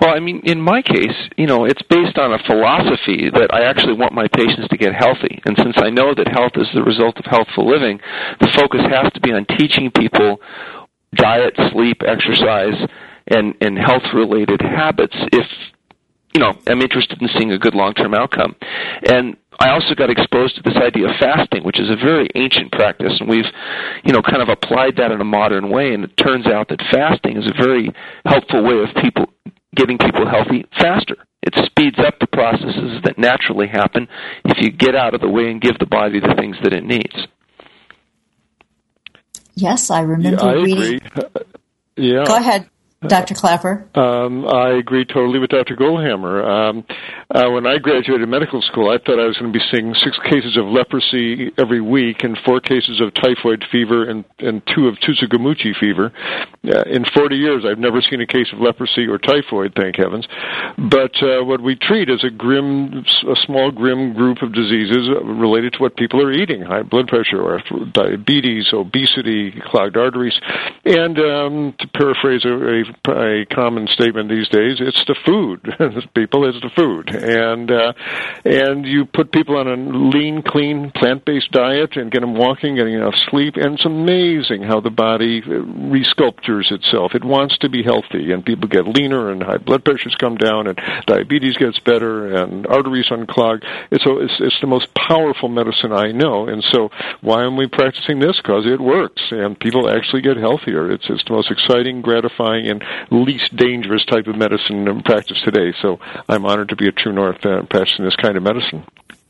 Well, 0.00 0.14
I 0.14 0.20
mean, 0.20 0.42
in 0.44 0.60
my 0.60 0.80
case, 0.80 1.16
you 1.36 1.46
know, 1.46 1.64
it's 1.64 1.82
based 1.82 2.18
on 2.18 2.32
a 2.32 2.38
philosophy 2.46 3.30
that 3.34 3.50
I 3.52 3.64
actually 3.64 3.94
want 3.94 4.14
my 4.14 4.28
patients 4.30 4.68
to 4.68 4.76
get 4.76 4.94
healthy. 4.94 5.42
And 5.44 5.58
since 5.58 5.74
I 5.78 5.90
know 5.90 6.14
that 6.14 6.28
health 6.30 6.52
is 6.54 6.68
the 6.72 6.84
result 6.84 7.18
of 7.18 7.24
healthful 7.26 7.66
living, 7.66 7.98
the 8.38 8.46
focus 8.54 8.82
has 8.86 9.12
to 9.14 9.20
be 9.20 9.32
on 9.32 9.44
teaching 9.58 9.90
people 9.90 10.38
diet, 11.14 11.54
sleep, 11.72 12.02
exercise, 12.06 12.88
and, 13.28 13.54
and 13.60 13.78
health 13.78 14.04
related 14.14 14.60
habits 14.60 15.16
if, 15.32 15.46
you 16.34 16.40
know, 16.40 16.52
I'm 16.66 16.80
interested 16.80 17.20
in 17.20 17.28
seeing 17.36 17.52
a 17.52 17.58
good 17.58 17.74
long 17.74 17.94
term 17.94 18.14
outcome. 18.14 18.56
And 19.08 19.36
I 19.60 19.70
also 19.70 19.94
got 19.94 20.08
exposed 20.08 20.54
to 20.56 20.62
this 20.62 20.76
idea 20.76 21.08
of 21.08 21.16
fasting, 21.18 21.64
which 21.64 21.80
is 21.80 21.90
a 21.90 21.96
very 21.96 22.28
ancient 22.36 22.70
practice, 22.70 23.12
and 23.18 23.28
we've, 23.28 23.50
you 24.04 24.12
know, 24.12 24.22
kind 24.22 24.40
of 24.40 24.48
applied 24.48 24.96
that 24.96 25.10
in 25.10 25.20
a 25.20 25.24
modern 25.24 25.70
way. 25.70 25.92
And 25.94 26.04
it 26.04 26.16
turns 26.16 26.46
out 26.46 26.68
that 26.68 26.80
fasting 26.90 27.36
is 27.36 27.46
a 27.46 27.62
very 27.62 27.90
helpful 28.24 28.62
way 28.62 28.78
of 28.78 29.02
people 29.02 29.26
getting 29.74 29.98
people 29.98 30.28
healthy 30.28 30.64
faster. 30.78 31.16
It 31.42 31.54
speeds 31.66 31.98
up 31.98 32.18
the 32.20 32.26
processes 32.26 33.00
that 33.04 33.18
naturally 33.18 33.68
happen 33.68 34.08
if 34.44 34.58
you 34.60 34.70
get 34.70 34.94
out 34.94 35.14
of 35.14 35.20
the 35.20 35.28
way 35.28 35.50
and 35.50 35.60
give 35.60 35.78
the 35.78 35.86
body 35.86 36.20
the 36.20 36.34
things 36.36 36.56
that 36.62 36.72
it 36.72 36.84
needs. 36.84 37.14
Yes, 39.58 39.90
I 39.90 40.00
remember 40.02 40.44
yeah, 40.44 40.50
I 40.50 40.52
reading. 40.54 40.78
Agree. 40.78 41.00
Yeah. 42.00 42.22
Go 42.24 42.36
ahead. 42.36 42.70
Dr. 43.06 43.36
Klaper? 43.36 43.86
Um, 43.96 44.44
I 44.48 44.70
agree 44.70 45.04
totally 45.04 45.38
with 45.38 45.50
Dr. 45.50 45.76
Goldhamer. 45.76 46.42
Um, 46.42 46.84
uh, 47.32 47.48
when 47.50 47.64
I 47.64 47.78
graduated 47.78 48.28
medical 48.28 48.60
school, 48.62 48.90
I 48.90 48.98
thought 48.98 49.20
I 49.20 49.26
was 49.26 49.38
going 49.38 49.52
to 49.52 49.56
be 49.56 49.64
seeing 49.70 49.94
six 49.94 50.18
cases 50.24 50.56
of 50.56 50.66
leprosy 50.66 51.52
every 51.58 51.80
week 51.80 52.24
and 52.24 52.36
four 52.44 52.58
cases 52.58 53.00
of 53.00 53.14
typhoid 53.14 53.64
fever 53.70 54.10
and, 54.10 54.24
and 54.40 54.62
two 54.74 54.88
of 54.88 54.96
Tsutsugamushi 54.96 55.78
fever. 55.78 56.10
Uh, 56.66 56.82
in 56.90 57.04
40 57.04 57.36
years, 57.36 57.64
I've 57.64 57.78
never 57.78 58.02
seen 58.02 58.20
a 58.20 58.26
case 58.26 58.48
of 58.52 58.58
leprosy 58.58 59.06
or 59.06 59.18
typhoid, 59.18 59.74
thank 59.76 59.94
heavens. 59.94 60.26
But 60.76 61.14
uh, 61.22 61.44
what 61.44 61.60
we 61.60 61.76
treat 61.76 62.10
is 62.10 62.24
a 62.24 62.30
grim, 62.30 63.04
a 63.30 63.36
small 63.46 63.70
grim 63.70 64.12
group 64.12 64.42
of 64.42 64.52
diseases 64.52 65.08
related 65.22 65.74
to 65.74 65.78
what 65.78 65.96
people 65.96 66.20
are 66.20 66.32
eating: 66.32 66.62
high 66.62 66.82
blood 66.82 67.06
pressure, 67.06 67.40
or 67.40 67.62
diabetes, 67.92 68.72
obesity, 68.72 69.54
clogged 69.70 69.96
arteries, 69.96 70.34
and 70.84 71.18
um, 71.18 71.74
to 71.78 71.86
paraphrase 71.94 72.44
a, 72.44 72.50
a 72.50 72.87
a 73.08 73.44
common 73.54 73.86
statement 73.88 74.28
these 74.30 74.48
days. 74.48 74.78
It's 74.80 75.02
the 75.06 75.16
food, 75.24 75.62
people. 76.14 76.48
It's 76.48 76.60
the 76.60 76.70
food, 76.76 77.10
and 77.10 77.70
uh, 77.70 77.92
and 78.44 78.86
you 78.86 79.04
put 79.04 79.32
people 79.32 79.56
on 79.56 79.66
a 79.68 79.76
lean, 79.76 80.42
clean, 80.42 80.92
plant-based 80.94 81.50
diet 81.52 81.96
and 81.96 82.10
get 82.10 82.20
them 82.20 82.34
walking, 82.34 82.76
getting 82.76 82.94
enough 82.94 83.14
sleep, 83.30 83.54
and 83.56 83.74
it's 83.74 83.84
amazing 83.84 84.62
how 84.62 84.80
the 84.80 84.90
body 84.90 85.42
resculptures 85.42 86.70
itself. 86.70 87.14
It 87.14 87.24
wants 87.24 87.58
to 87.58 87.68
be 87.68 87.82
healthy, 87.82 88.32
and 88.32 88.44
people 88.44 88.68
get 88.68 88.86
leaner, 88.86 89.30
and 89.30 89.42
high 89.42 89.58
blood 89.58 89.84
pressures 89.84 90.14
come 90.18 90.36
down, 90.36 90.66
and 90.66 90.78
diabetes 91.06 91.56
gets 91.56 91.78
better, 91.80 92.34
and 92.34 92.66
arteries 92.66 93.08
unclog. 93.10 93.64
It's 93.90 94.06
a, 94.06 94.18
it's, 94.18 94.34
it's 94.40 94.60
the 94.60 94.66
most 94.66 94.88
powerful 94.94 95.48
medicine 95.48 95.92
I 95.92 96.12
know, 96.12 96.48
and 96.48 96.62
so 96.72 96.90
why 97.20 97.44
am 97.44 97.56
we 97.56 97.66
practicing 97.68 98.20
this? 98.20 98.36
Because 98.36 98.66
it 98.66 98.80
works, 98.80 99.22
and 99.30 99.58
people 99.58 99.90
actually 99.90 100.22
get 100.22 100.36
healthier. 100.36 100.90
It's 100.90 101.04
it's 101.08 101.24
the 101.24 101.34
most 101.34 101.50
exciting, 101.50 102.02
gratifying, 102.02 102.68
and 102.68 102.77
least 103.10 103.54
dangerous 103.56 104.04
type 104.04 104.26
of 104.26 104.36
medicine 104.36 104.88
in 104.88 105.02
practice 105.02 105.40
today. 105.44 105.74
So 105.80 105.98
I'm 106.28 106.44
honored 106.44 106.70
to 106.70 106.76
be 106.76 106.88
at 106.88 106.96
True 106.96 107.12
North 107.12 107.44
uh, 107.44 107.62
practicing 107.70 108.04
this 108.04 108.16
kind 108.16 108.36
of 108.36 108.42
medicine. 108.42 108.84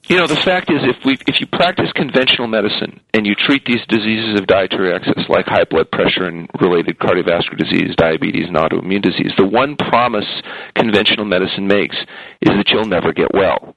You 0.08 0.16
know, 0.16 0.26
the 0.26 0.36
fact 0.36 0.72
is, 0.72 0.80
if 0.84 1.04
we 1.04 1.18
if 1.26 1.38
you 1.38 1.46
practice 1.46 1.92
conventional 1.94 2.48
medicine 2.48 2.98
and 3.12 3.26
you 3.26 3.34
treat 3.34 3.66
these 3.66 3.84
diseases 3.88 4.40
of 4.40 4.46
dietary 4.46 4.94
excess, 4.94 5.28
like 5.28 5.44
high 5.44 5.64
blood 5.68 5.90
pressure 5.90 6.24
and 6.24 6.48
related 6.62 6.98
cardiovascular 6.98 7.58
disease, 7.58 7.94
diabetes, 7.94 8.46
and 8.48 8.56
autoimmune 8.56 9.02
disease, 9.02 9.32
the 9.36 9.44
one 9.44 9.76
promise 9.76 10.24
conventional 10.74 11.26
medicine 11.26 11.66
makes 11.66 11.96
is 12.40 12.56
that 12.56 12.70
you'll 12.70 12.86
never 12.86 13.12
get 13.12 13.28
well. 13.34 13.76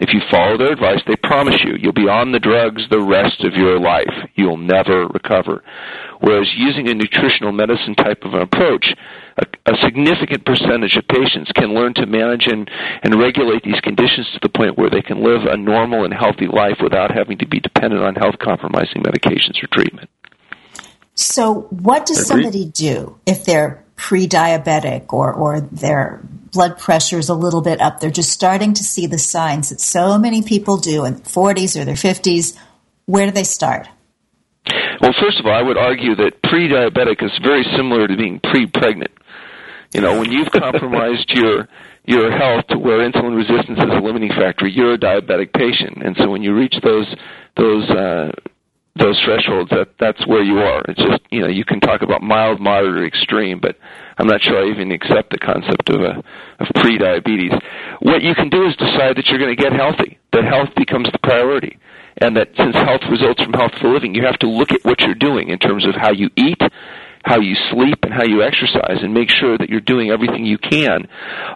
If 0.00 0.14
you 0.14 0.20
follow 0.30 0.56
their 0.56 0.72
advice, 0.72 1.00
they 1.06 1.16
promise 1.16 1.60
you 1.62 1.76
you'll 1.78 1.92
be 1.92 2.08
on 2.08 2.32
the 2.32 2.40
drugs 2.40 2.82
the 2.90 3.00
rest 3.00 3.44
of 3.44 3.52
your 3.52 3.78
life. 3.78 4.08
You'll 4.34 4.56
never 4.56 5.06
recover. 5.08 5.62
Whereas 6.20 6.48
using 6.56 6.88
a 6.88 6.94
nutritional 6.94 7.52
medicine 7.52 7.94
type 7.94 8.24
of 8.24 8.32
an 8.32 8.40
approach, 8.40 8.86
a, 9.36 9.44
a 9.72 9.76
significant 9.84 10.46
percentage 10.46 10.96
of 10.96 11.06
patients 11.06 11.52
can 11.52 11.74
learn 11.74 11.92
to 11.94 12.06
manage 12.06 12.46
and, 12.46 12.68
and 13.02 13.20
regulate 13.20 13.62
these 13.62 13.80
conditions 13.80 14.26
to 14.32 14.40
the 14.42 14.48
point 14.48 14.78
where 14.78 14.88
they 14.88 15.02
can 15.02 15.22
live 15.22 15.44
a 15.44 15.56
normal 15.56 16.04
and 16.04 16.14
healthy 16.14 16.46
life 16.46 16.80
without 16.82 17.10
having 17.10 17.36
to 17.38 17.46
be 17.46 17.60
dependent 17.60 18.02
on 18.02 18.14
health 18.14 18.38
compromising 18.38 19.02
medications 19.02 19.62
or 19.62 19.68
treatment. 19.70 20.08
So, 21.14 21.68
what 21.68 22.06
does 22.06 22.26
somebody 22.26 22.64
do 22.64 23.18
if 23.26 23.44
they're 23.44 23.84
pre 24.00 24.26
diabetic 24.26 25.12
or, 25.12 25.30
or 25.30 25.60
their 25.60 26.20
blood 26.52 26.78
pressure 26.78 27.18
is 27.18 27.28
a 27.28 27.34
little 27.34 27.60
bit 27.60 27.80
up? 27.82 28.00
They're 28.00 28.10
just 28.10 28.30
starting 28.30 28.72
to 28.72 28.82
see 28.82 29.06
the 29.06 29.18
signs 29.18 29.68
that 29.68 29.80
so 29.80 30.18
many 30.18 30.42
people 30.42 30.78
do 30.78 31.04
in 31.04 31.16
40s 31.16 31.78
or 31.78 31.84
their 31.84 31.94
50s. 31.94 32.56
Where 33.04 33.26
do 33.26 33.32
they 33.32 33.44
start? 33.44 33.88
Well, 35.02 35.12
first 35.20 35.38
of 35.38 35.46
all, 35.46 35.52
I 35.52 35.62
would 35.62 35.76
argue 35.76 36.16
that 36.16 36.42
pre 36.42 36.68
diabetic 36.68 37.22
is 37.22 37.30
very 37.42 37.64
similar 37.76 38.08
to 38.08 38.16
being 38.16 38.40
pre 38.40 38.66
pregnant. 38.66 39.12
You 39.92 40.00
know, 40.00 40.18
when 40.18 40.32
you've 40.32 40.50
compromised 40.50 41.30
your 41.34 41.68
your 42.06 42.30
health 42.32 42.66
to 42.68 42.78
where 42.78 42.98
insulin 42.98 43.36
resistance 43.36 43.78
is 43.78 43.90
a 43.90 44.00
limiting 44.00 44.30
factor, 44.30 44.66
you're 44.66 44.94
a 44.94 44.98
diabetic 44.98 45.52
patient, 45.52 46.02
and 46.02 46.16
so 46.16 46.30
when 46.30 46.42
you 46.42 46.54
reach 46.54 46.74
those 46.82 47.06
those 47.56 47.90
uh, 47.90 48.32
those 49.00 49.20
thresholds, 49.24 49.70
that 49.70 49.88
that's 49.98 50.24
where 50.26 50.42
you 50.42 50.58
are. 50.58 50.82
It's 50.88 51.02
just 51.02 51.22
you 51.30 51.40
know 51.40 51.48
you 51.48 51.64
can 51.64 51.80
talk 51.80 52.02
about 52.02 52.22
mild, 52.22 52.60
moderate, 52.60 53.02
or 53.02 53.06
extreme, 53.06 53.58
but 53.60 53.76
I'm 54.18 54.26
not 54.26 54.42
sure 54.42 54.64
I 54.64 54.70
even 54.70 54.92
accept 54.92 55.30
the 55.30 55.38
concept 55.38 55.88
of 55.88 56.00
a 56.02 56.22
of 56.60 56.66
pre-diabetes. 56.76 57.52
What 58.00 58.22
you 58.22 58.34
can 58.34 58.50
do 58.50 58.66
is 58.66 58.76
decide 58.76 59.16
that 59.16 59.26
you're 59.26 59.40
going 59.40 59.56
to 59.56 59.60
get 59.60 59.72
healthy. 59.72 60.18
That 60.32 60.44
health 60.44 60.68
becomes 60.76 61.08
the 61.10 61.18
priority, 61.18 61.78
and 62.18 62.36
that 62.36 62.48
since 62.56 62.76
health 62.76 63.02
results 63.10 63.42
from 63.42 63.54
healthful 63.54 63.92
living, 63.92 64.14
you 64.14 64.24
have 64.24 64.38
to 64.40 64.48
look 64.48 64.72
at 64.72 64.84
what 64.84 65.00
you're 65.00 65.14
doing 65.14 65.48
in 65.48 65.58
terms 65.58 65.86
of 65.86 65.94
how 65.94 66.12
you 66.12 66.30
eat, 66.36 66.60
how 67.24 67.38
you 67.40 67.54
sleep 67.70 67.98
and 68.02 68.12
how 68.12 68.24
you 68.24 68.42
exercise 68.42 69.02
and 69.02 69.12
make 69.12 69.28
sure 69.30 69.58
that 69.58 69.68
you're 69.68 69.80
doing 69.80 70.10
everything 70.10 70.46
you 70.46 70.58
can 70.58 71.06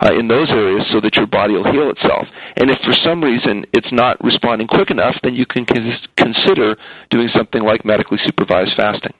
uh, 0.01 0.13
in 0.13 0.29
those 0.29 0.51
areas 0.51 0.87
so 0.93 1.01
that 1.01 1.17
your 1.17 1.27
body 1.27 1.55
will 1.55 1.71
heal 1.71 1.91
itself. 1.91 2.27
And 2.57 2.71
if 2.71 2.79
for 2.85 2.93
some 3.05 3.23
reason 3.23 3.65
it's 3.73 3.93
not 3.93 4.23
responding 4.23 4.69
quick 4.69 4.91
enough, 4.91 5.17
then 5.23 5.35
you 5.35 5.47
can 5.47 5.65
consider 5.65 6.77
doing 7.11 7.29
something 7.35 7.63
like 7.63 7.85
medically 7.85 8.19
supervised 8.25 8.73
fasting. 8.77 9.15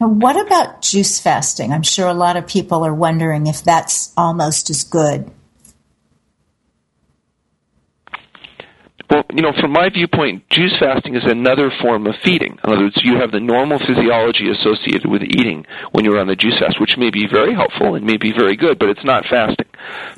Now, 0.00 0.08
what 0.08 0.36
about 0.46 0.82
juice 0.82 1.20
fasting? 1.20 1.72
I'm 1.72 1.84
sure 1.84 2.08
a 2.08 2.14
lot 2.14 2.36
of 2.36 2.46
people 2.46 2.84
are 2.84 2.94
wondering 2.94 3.46
if 3.46 3.62
that's 3.62 4.12
almost 4.16 4.68
as 4.68 4.82
good. 4.82 5.30
Well, 9.12 9.24
you 9.30 9.42
know, 9.42 9.52
from 9.60 9.72
my 9.72 9.90
viewpoint, 9.90 10.48
juice 10.48 10.72
fasting 10.80 11.16
is 11.16 11.24
another 11.26 11.70
form 11.82 12.06
of 12.06 12.14
feeding. 12.24 12.56
In 12.64 12.72
other 12.72 12.84
words, 12.84 12.96
you 13.04 13.20
have 13.20 13.30
the 13.30 13.44
normal 13.44 13.78
physiology 13.78 14.48
associated 14.48 15.04
with 15.04 15.20
eating 15.20 15.66
when 15.92 16.06
you're 16.06 16.18
on 16.18 16.28
the 16.28 16.34
juice 16.34 16.58
fast, 16.58 16.80
which 16.80 16.96
may 16.96 17.10
be 17.10 17.28
very 17.30 17.52
helpful 17.52 17.94
and 17.94 18.06
may 18.06 18.16
be 18.16 18.32
very 18.32 18.56
good, 18.56 18.78
but 18.78 18.88
it's 18.88 19.04
not 19.04 19.26
fasting. 19.28 19.68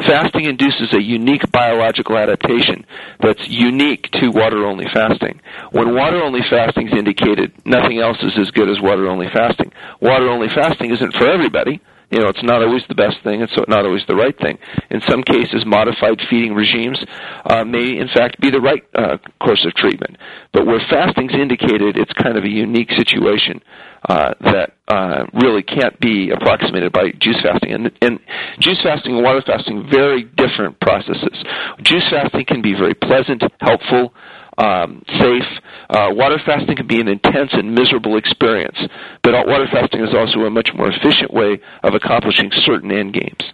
Fasting 0.07 0.45
induces 0.45 0.95
a 0.95 1.03
unique 1.03 1.43
biological 1.51 2.17
adaptation 2.17 2.87
that's 3.19 3.43
unique 3.49 4.13
to 4.13 4.31
water-only 4.31 4.87
fasting. 4.95 5.41
When 5.73 5.97
water-only 5.97 6.47
fasting 6.49 6.87
is 6.87 6.95
indicated, 6.95 7.51
nothing 7.65 7.99
else 7.99 8.23
is 8.23 8.39
as 8.39 8.53
good 8.53 8.71
as 8.71 8.81
water-only 8.81 9.27
fasting. 9.35 9.73
Water-only 10.01 10.55
fasting 10.55 10.93
isn't 10.93 11.15
for 11.15 11.29
everybody 11.29 11.81
you 12.15 12.21
know, 12.21 12.29
it's 12.29 12.43
not 12.45 12.63
always 12.63 12.83
the 12.87 12.95
best 12.95 13.19
thing. 13.25 13.43
It's 13.43 13.59
not 13.67 13.85
always 13.85 14.07
the 14.07 14.15
right 14.15 14.39
thing. 14.39 14.57
In 14.91 15.01
some 15.11 15.23
cases, 15.25 15.67
modified 15.67 16.23
feeding 16.31 16.55
regimes 16.55 17.03
uh, 17.45 17.65
may, 17.65 17.99
in 17.99 18.07
fact, 18.07 18.41
be 18.41 18.51
the 18.51 18.61
right 18.61 18.87
uh, 18.95 19.19
course 19.43 19.67
of 19.67 19.75
treatment. 19.75 20.17
But 20.53 20.65
where 20.65 20.79
fasting's 20.89 21.35
indicated, 21.35 21.97
it's 21.99 22.13
kind 22.13 22.39
of 22.39 22.45
a 22.45 22.49
unique 22.49 22.93
situation 22.93 23.61
uh, 24.09 24.35
that 24.47 24.79
uh, 24.87 25.27
really 25.35 25.65
can't 25.65 25.99
be 25.99 26.31
approximated 26.31 26.93
by 26.93 27.11
juice 27.19 27.43
fasting. 27.43 27.73
And, 27.73 27.91
and 28.01 28.21
juice 28.61 28.79
fasting 28.85 29.17
and 29.17 29.25
water 29.25 29.43
fasting, 29.45 29.89
very 29.91 30.23
different 30.23 30.79
processes. 30.79 31.35
Juice 31.83 32.07
fasting 32.11 32.45
can 32.47 32.63
be 32.63 32.75
very 32.75 32.95
pleasant, 32.95 33.43
helpful 33.59 34.15
um, 34.59 35.03
safe. 35.07 35.45
Uh, 35.91 36.09
water 36.13 36.39
fasting 36.45 36.77
can 36.77 36.87
be 36.87 37.01
an 37.01 37.09
intense 37.09 37.51
and 37.53 37.75
miserable 37.75 38.17
experience, 38.17 38.79
but 39.23 39.33
water 39.47 39.67
fasting 39.71 40.01
is 40.01 40.15
also 40.15 40.41
a 40.41 40.51
much 40.51 40.71
more 40.75 40.89
efficient 40.89 41.33
way 41.33 41.61
of 41.83 41.95
accomplishing 41.95 42.51
certain 42.65 42.91
end 42.91 43.13
games. 43.13 43.53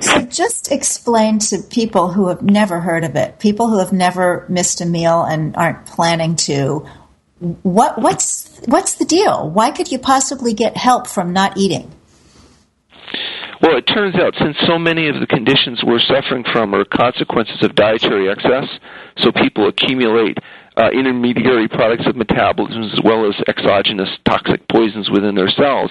So, 0.00 0.22
just 0.22 0.72
explain 0.72 1.38
to 1.38 1.58
people 1.70 2.10
who 2.10 2.28
have 2.28 2.42
never 2.42 2.80
heard 2.80 3.04
of 3.04 3.14
it, 3.16 3.38
people 3.38 3.68
who 3.68 3.78
have 3.78 3.92
never 3.92 4.44
missed 4.48 4.80
a 4.80 4.86
meal 4.86 5.22
and 5.22 5.54
aren't 5.56 5.86
planning 5.86 6.36
to, 6.36 6.86
what, 7.62 8.00
what's 8.00 8.60
what's 8.66 8.94
the 8.94 9.04
deal? 9.04 9.48
Why 9.48 9.70
could 9.70 9.92
you 9.92 9.98
possibly 9.98 10.52
get 10.52 10.76
help 10.76 11.06
from 11.06 11.32
not 11.32 11.56
eating? 11.56 11.92
Well, 13.62 13.76
it 13.76 13.82
turns 13.82 14.16
out 14.16 14.34
since 14.40 14.56
so 14.66 14.78
many 14.78 15.08
of 15.08 15.20
the 15.20 15.26
conditions 15.26 15.82
we're 15.84 16.00
suffering 16.00 16.44
from 16.50 16.74
are 16.74 16.84
consequences 16.84 17.62
of 17.62 17.74
dietary 17.74 18.30
excess, 18.30 18.64
so 19.18 19.32
people 19.32 19.68
accumulate 19.68 20.38
uh, 20.76 20.88
intermediary 20.90 21.68
products 21.68 22.06
of 22.06 22.16
metabolism 22.16 22.84
as 22.84 23.00
well 23.04 23.28
as 23.28 23.34
exogenous 23.48 24.08
toxic 24.24 24.66
poisons 24.68 25.10
within 25.10 25.34
their 25.34 25.50
cells. 25.50 25.90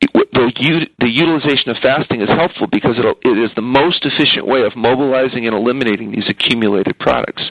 The, 0.00 0.90
the 0.98 1.08
utilization 1.08 1.70
of 1.70 1.76
fasting 1.82 2.22
is 2.22 2.28
helpful 2.28 2.66
because 2.66 2.96
it 2.98 3.38
is 3.38 3.50
the 3.54 3.62
most 3.62 4.04
efficient 4.04 4.46
way 4.46 4.62
of 4.62 4.74
mobilizing 4.74 5.46
and 5.46 5.54
eliminating 5.54 6.10
these 6.10 6.28
accumulated 6.28 6.98
products. 6.98 7.50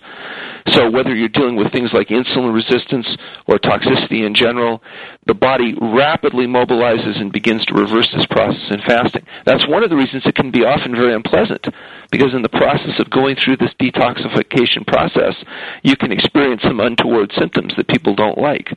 So 0.71 0.89
whether 0.89 1.15
you're 1.15 1.29
dealing 1.29 1.55
with 1.55 1.71
things 1.71 1.91
like 1.93 2.09
insulin 2.09 2.53
resistance 2.53 3.07
or 3.47 3.57
toxicity 3.57 4.25
in 4.25 4.35
general, 4.35 4.81
the 5.25 5.33
body 5.33 5.75
rapidly 5.81 6.45
mobilizes 6.45 7.19
and 7.19 7.31
begins 7.31 7.65
to 7.65 7.73
reverse 7.73 8.09
this 8.15 8.25
process 8.27 8.71
in 8.71 8.81
fasting. 8.87 9.25
That's 9.45 9.67
one 9.67 9.83
of 9.83 9.89
the 9.89 9.95
reasons 9.95 10.23
it 10.25 10.35
can 10.35 10.51
be 10.51 10.65
often 10.65 10.95
very 10.95 11.13
unpleasant, 11.13 11.67
because 12.11 12.33
in 12.33 12.41
the 12.41 12.49
process 12.49 12.99
of 12.99 13.09
going 13.09 13.35
through 13.35 13.57
this 13.57 13.73
detoxification 13.79 14.85
process, 14.85 15.35
you 15.83 15.95
can 15.95 16.11
experience 16.11 16.61
some 16.63 16.79
untoward 16.79 17.31
symptoms 17.37 17.73
that 17.77 17.87
people 17.87 18.15
don't 18.15 18.37
like. 18.37 18.67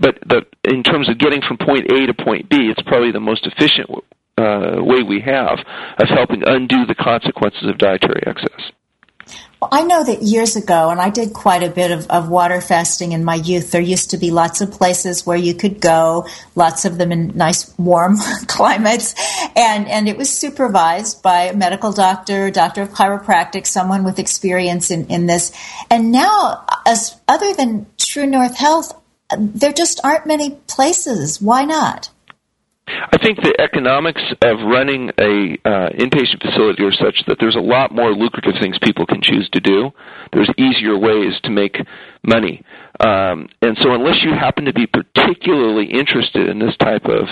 But 0.00 0.18
the, 0.26 0.42
in 0.64 0.82
terms 0.82 1.08
of 1.08 1.18
getting 1.18 1.40
from 1.42 1.58
point 1.58 1.90
A 1.90 2.06
to 2.06 2.14
point 2.14 2.48
B, 2.48 2.56
it's 2.70 2.82
probably 2.82 3.12
the 3.12 3.20
most 3.20 3.46
efficient 3.46 3.88
uh, 4.38 4.82
way 4.82 5.02
we 5.02 5.20
have 5.20 5.58
of 5.98 6.08
helping 6.08 6.42
undo 6.46 6.86
the 6.86 6.94
consequences 6.94 7.68
of 7.68 7.78
dietary 7.78 8.22
excess. 8.26 8.72
Well, 9.60 9.68
I 9.70 9.82
know 9.82 10.02
that 10.02 10.22
years 10.22 10.56
ago, 10.56 10.90
and 10.90 11.00
I 11.00 11.10
did 11.10 11.32
quite 11.32 11.62
a 11.62 11.70
bit 11.70 11.92
of, 11.92 12.08
of 12.08 12.28
water 12.28 12.60
fasting 12.60 13.12
in 13.12 13.24
my 13.24 13.36
youth, 13.36 13.70
there 13.70 13.80
used 13.80 14.10
to 14.10 14.16
be 14.16 14.32
lots 14.32 14.60
of 14.60 14.72
places 14.72 15.24
where 15.24 15.36
you 15.36 15.54
could 15.54 15.80
go, 15.80 16.26
lots 16.56 16.84
of 16.84 16.98
them 16.98 17.12
in 17.12 17.36
nice 17.36 17.72
warm 17.78 18.16
climates, 18.48 19.14
and, 19.54 19.86
and 19.86 20.08
it 20.08 20.16
was 20.16 20.30
supervised 20.30 21.22
by 21.22 21.42
a 21.42 21.56
medical 21.56 21.92
doctor, 21.92 22.50
doctor 22.50 22.82
of 22.82 22.90
chiropractic, 22.90 23.66
someone 23.66 24.02
with 24.02 24.18
experience 24.18 24.90
in, 24.90 25.06
in 25.06 25.26
this. 25.26 25.52
And 25.90 26.10
now, 26.10 26.66
as 26.84 27.16
other 27.28 27.54
than 27.54 27.86
True 27.98 28.26
North 28.26 28.56
Health, 28.56 29.00
there 29.38 29.72
just 29.72 30.00
aren't 30.04 30.26
many 30.26 30.50
places. 30.66 31.40
Why 31.40 31.64
not? 31.64 32.10
I 33.12 33.18
think 33.18 33.38
the 33.38 33.54
economics 33.60 34.22
of 34.42 34.58
running 34.60 35.10
a 35.18 35.56
uh, 35.64 35.88
inpatient 35.98 36.42
facility 36.42 36.84
are 36.84 36.92
such 36.92 37.24
that 37.26 37.36
there's 37.40 37.56
a 37.56 37.60
lot 37.60 37.94
more 37.94 38.12
lucrative 38.12 38.54
things 38.60 38.78
people 38.82 39.06
can 39.06 39.20
choose 39.22 39.48
to 39.50 39.60
do. 39.60 39.90
There's 40.32 40.50
easier 40.58 40.98
ways 40.98 41.38
to 41.44 41.50
make 41.50 41.76
money, 42.26 42.62
um, 43.00 43.48
and 43.62 43.76
so 43.80 43.92
unless 43.94 44.22
you 44.22 44.30
happen 44.30 44.64
to 44.64 44.72
be 44.72 44.86
particularly 44.86 45.86
interested 45.86 46.48
in 46.48 46.58
this 46.58 46.76
type 46.78 47.04
of 47.06 47.28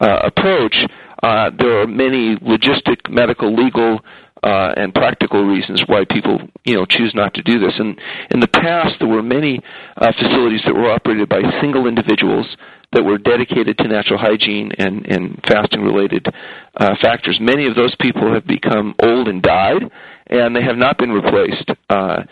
uh, 0.00 0.20
approach, 0.24 0.74
uh, 1.22 1.50
there 1.56 1.80
are 1.80 1.86
many 1.86 2.36
logistic, 2.36 3.08
medical, 3.08 3.54
legal, 3.54 4.00
uh, 4.42 4.72
and 4.76 4.94
practical 4.94 5.44
reasons 5.44 5.82
why 5.86 6.04
people, 6.10 6.40
you 6.64 6.74
know, 6.74 6.84
choose 6.84 7.12
not 7.14 7.34
to 7.34 7.42
do 7.42 7.58
this. 7.58 7.74
And 7.78 7.98
in 8.30 8.40
the 8.40 8.48
past, 8.48 8.96
there 8.98 9.08
were 9.08 9.22
many 9.22 9.60
uh, 9.96 10.12
facilities 10.12 10.62
that 10.66 10.74
were 10.74 10.90
operated 10.90 11.28
by 11.28 11.42
single 11.60 11.86
individuals 11.86 12.56
that 12.92 13.04
were 13.04 13.18
dedicated 13.18 13.78
to 13.78 13.88
natural 13.88 14.18
hygiene 14.18 14.72
and, 14.78 15.06
and 15.06 15.40
fasting 15.48 15.82
related 15.82 16.26
uh, 16.76 16.94
factors. 17.00 17.38
Many 17.40 17.66
of 17.66 17.74
those 17.74 17.94
people 18.00 18.34
have 18.34 18.46
become 18.46 18.94
old 19.02 19.28
and 19.28 19.42
died, 19.42 19.82
and 20.26 20.54
they 20.54 20.62
have 20.62 20.76
not 20.76 20.98
been 20.98 21.10
replaced 21.10 21.70
uh, 21.88 22.22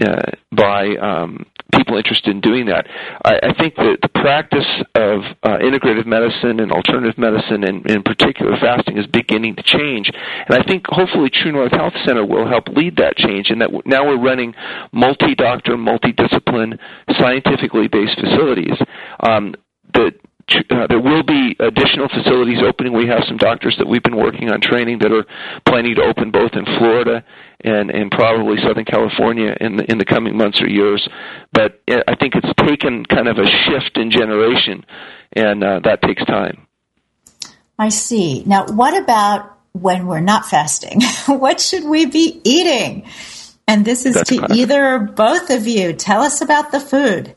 uh, 0.00 0.30
by 0.52 0.96
um, 0.96 1.44
people 1.74 1.96
interested 1.96 2.30
in 2.30 2.40
doing 2.40 2.66
that. 2.66 2.86
I, 3.24 3.40
I 3.42 3.52
think 3.58 3.76
that 3.76 3.98
the 4.00 4.08
practice 4.08 4.66
of 4.94 5.20
uh, 5.42 5.58
integrative 5.58 6.06
medicine 6.06 6.60
and 6.60 6.72
alternative 6.72 7.18
medicine, 7.18 7.64
and 7.64 7.84
in 7.90 8.02
particular 8.02 8.56
fasting, 8.60 8.96
is 8.96 9.06
beginning 9.06 9.56
to 9.56 9.62
change. 9.62 10.10
And 10.48 10.58
I 10.58 10.62
think 10.62 10.86
hopefully 10.88 11.30
True 11.30 11.52
North 11.52 11.72
Health 11.72 11.94
Center 12.06 12.24
will 12.24 12.48
help 12.48 12.68
lead 12.68 12.96
that 12.96 13.16
change. 13.16 13.50
And 13.50 13.60
that 13.60 13.70
now 13.84 14.06
we're 14.06 14.20
running 14.20 14.54
multi-doctor, 14.92 15.76
multi-discipline, 15.76 16.78
scientifically 17.18 17.88
based 17.88 18.18
facilities. 18.18 18.76
Um, 19.20 19.54
the 19.92 20.12
uh, 20.70 20.86
there 20.88 21.00
will 21.00 21.22
be 21.22 21.56
additional 21.60 22.08
facilities 22.08 22.58
opening. 22.66 22.92
We 22.92 23.06
have 23.08 23.24
some 23.26 23.36
doctors 23.36 23.76
that 23.78 23.86
we've 23.86 24.02
been 24.02 24.16
working 24.16 24.50
on 24.50 24.60
training 24.60 25.00
that 25.00 25.12
are 25.12 25.26
planning 25.66 25.94
to 25.96 26.02
open 26.02 26.30
both 26.30 26.52
in 26.54 26.64
Florida 26.78 27.24
and 27.60 27.90
and 27.90 28.10
probably 28.10 28.56
Southern 28.62 28.84
California 28.84 29.56
in 29.60 29.76
the 29.76 29.90
in 29.90 29.98
the 29.98 30.04
coming 30.04 30.36
months 30.36 30.60
or 30.60 30.68
years. 30.68 31.06
But 31.52 31.82
I 31.88 32.14
think 32.16 32.34
it's 32.34 32.52
taken 32.66 33.04
kind 33.04 33.28
of 33.28 33.38
a 33.38 33.46
shift 33.46 33.96
in 33.96 34.10
generation, 34.10 34.84
and 35.32 35.62
uh, 35.62 35.80
that 35.84 36.02
takes 36.02 36.24
time. 36.24 36.66
I 37.78 37.90
see. 37.90 38.42
Now, 38.44 38.66
what 38.66 39.00
about 39.00 39.56
when 39.72 40.06
we're 40.06 40.20
not 40.20 40.46
fasting? 40.46 41.02
what 41.26 41.60
should 41.60 41.84
we 41.84 42.06
be 42.06 42.40
eating? 42.44 43.06
And 43.68 43.84
this 43.84 44.06
is 44.06 44.14
That's 44.14 44.30
to 44.30 44.46
either 44.54 44.94
or 44.94 44.98
both 44.98 45.50
of 45.50 45.66
you. 45.66 45.92
Tell 45.92 46.22
us 46.22 46.40
about 46.40 46.72
the 46.72 46.80
food. 46.80 47.34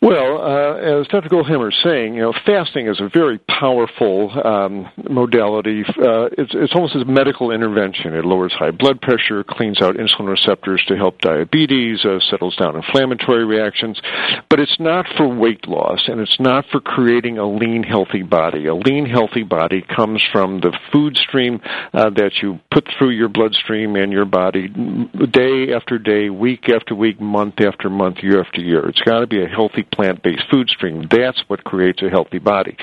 Well, 0.00 0.40
uh, 0.40 1.00
as 1.00 1.08
Dr. 1.08 1.28
Goldhamer 1.28 1.70
is 1.70 1.78
saying, 1.82 2.14
you 2.14 2.22
know, 2.22 2.32
fasting 2.46 2.86
is 2.86 3.00
a 3.00 3.08
very 3.12 3.38
powerful 3.38 4.30
um, 4.46 4.88
modality. 5.10 5.82
Uh, 5.88 6.30
it's, 6.38 6.52
it's 6.54 6.72
almost 6.72 6.94
a 6.94 7.04
medical 7.04 7.50
intervention. 7.50 8.14
It 8.14 8.24
lowers 8.24 8.52
high 8.56 8.70
blood 8.70 9.00
pressure, 9.00 9.42
cleans 9.42 9.82
out 9.82 9.96
insulin 9.96 10.28
receptors 10.28 10.84
to 10.86 10.96
help 10.96 11.20
diabetes, 11.20 12.04
uh, 12.04 12.20
settles 12.30 12.54
down 12.54 12.76
inflammatory 12.76 13.44
reactions. 13.44 14.00
But 14.48 14.60
it's 14.60 14.76
not 14.78 15.04
for 15.16 15.26
weight 15.26 15.66
loss, 15.66 16.04
and 16.06 16.20
it's 16.20 16.38
not 16.38 16.66
for 16.70 16.80
creating 16.80 17.38
a 17.38 17.48
lean, 17.48 17.82
healthy 17.82 18.22
body. 18.22 18.66
A 18.66 18.76
lean, 18.76 19.04
healthy 19.04 19.42
body 19.42 19.82
comes 19.82 20.22
from 20.30 20.60
the 20.60 20.78
food 20.92 21.16
stream 21.16 21.60
uh, 21.92 22.10
that 22.10 22.34
you 22.40 22.60
put 22.70 22.86
through 22.96 23.10
your 23.10 23.28
bloodstream 23.28 23.96
and 23.96 24.12
your 24.12 24.26
body 24.26 24.68
day 24.68 25.72
after 25.74 25.98
day, 25.98 26.30
week 26.30 26.68
after 26.68 26.94
week, 26.94 27.20
month 27.20 27.54
after 27.60 27.90
month, 27.90 28.18
year 28.22 28.40
after 28.40 28.60
year. 28.60 28.88
It's 28.88 29.00
got 29.00 29.20
to 29.20 29.26
be 29.26 29.42
a 29.42 29.48
healthy 29.48 29.87
plant 29.90 30.22
based 30.22 30.44
food 30.50 30.68
stream. 30.68 31.06
That's 31.10 31.42
what 31.48 31.64
creates 31.64 32.02
a 32.02 32.10
healthy 32.10 32.38
body. 32.38 32.76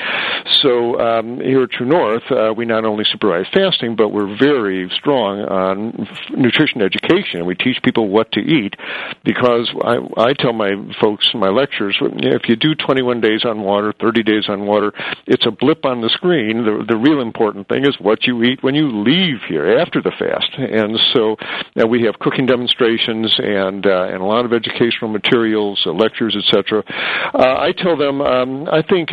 So 0.61 0.99
um, 0.99 1.39
here 1.39 1.63
at 1.63 1.71
True 1.71 1.85
North, 1.85 2.23
uh, 2.31 2.53
we 2.55 2.65
not 2.65 2.85
only 2.85 3.03
supervise 3.05 3.47
fasting, 3.53 3.95
but 3.95 4.09
we're 4.09 4.37
very 4.37 4.89
strong 4.95 5.41
on 5.41 6.07
nutrition 6.31 6.81
education. 6.81 7.45
We 7.45 7.55
teach 7.55 7.77
people 7.83 8.09
what 8.09 8.31
to 8.33 8.39
eat 8.39 8.75
because 9.23 9.71
I, 9.83 9.97
I 10.17 10.33
tell 10.33 10.53
my 10.53 10.71
folks 10.99 11.29
in 11.33 11.39
my 11.39 11.49
lectures 11.49 11.97
if 12.01 12.47
you 12.47 12.55
do 12.55 12.75
21 12.75 13.21
days 13.21 13.45
on 13.45 13.61
water, 13.61 13.93
30 13.99 14.23
days 14.23 14.45
on 14.49 14.65
water, 14.65 14.91
it's 15.27 15.45
a 15.45 15.51
blip 15.51 15.85
on 15.85 16.01
the 16.01 16.09
screen. 16.09 16.65
The, 16.65 16.85
the 16.87 16.97
real 16.97 17.21
important 17.21 17.67
thing 17.67 17.85
is 17.85 17.95
what 17.99 18.25
you 18.25 18.43
eat 18.43 18.63
when 18.63 18.75
you 18.75 19.03
leave 19.03 19.41
here 19.47 19.77
after 19.77 20.01
the 20.01 20.11
fast. 20.11 20.51
And 20.57 20.99
so 21.13 21.35
uh, 21.81 21.87
we 21.87 22.03
have 22.03 22.19
cooking 22.19 22.45
demonstrations 22.45 23.33
and, 23.37 23.85
uh, 23.85 24.07
and 24.11 24.21
a 24.21 24.25
lot 24.25 24.45
of 24.45 24.53
educational 24.53 25.11
materials, 25.11 25.81
uh, 25.85 25.91
lectures, 25.91 26.35
etc. 26.35 26.83
Uh, 27.33 27.57
I 27.59 27.73
tell 27.77 27.97
them, 27.97 28.21
um, 28.21 28.67
I 28.71 28.81
think. 28.81 29.11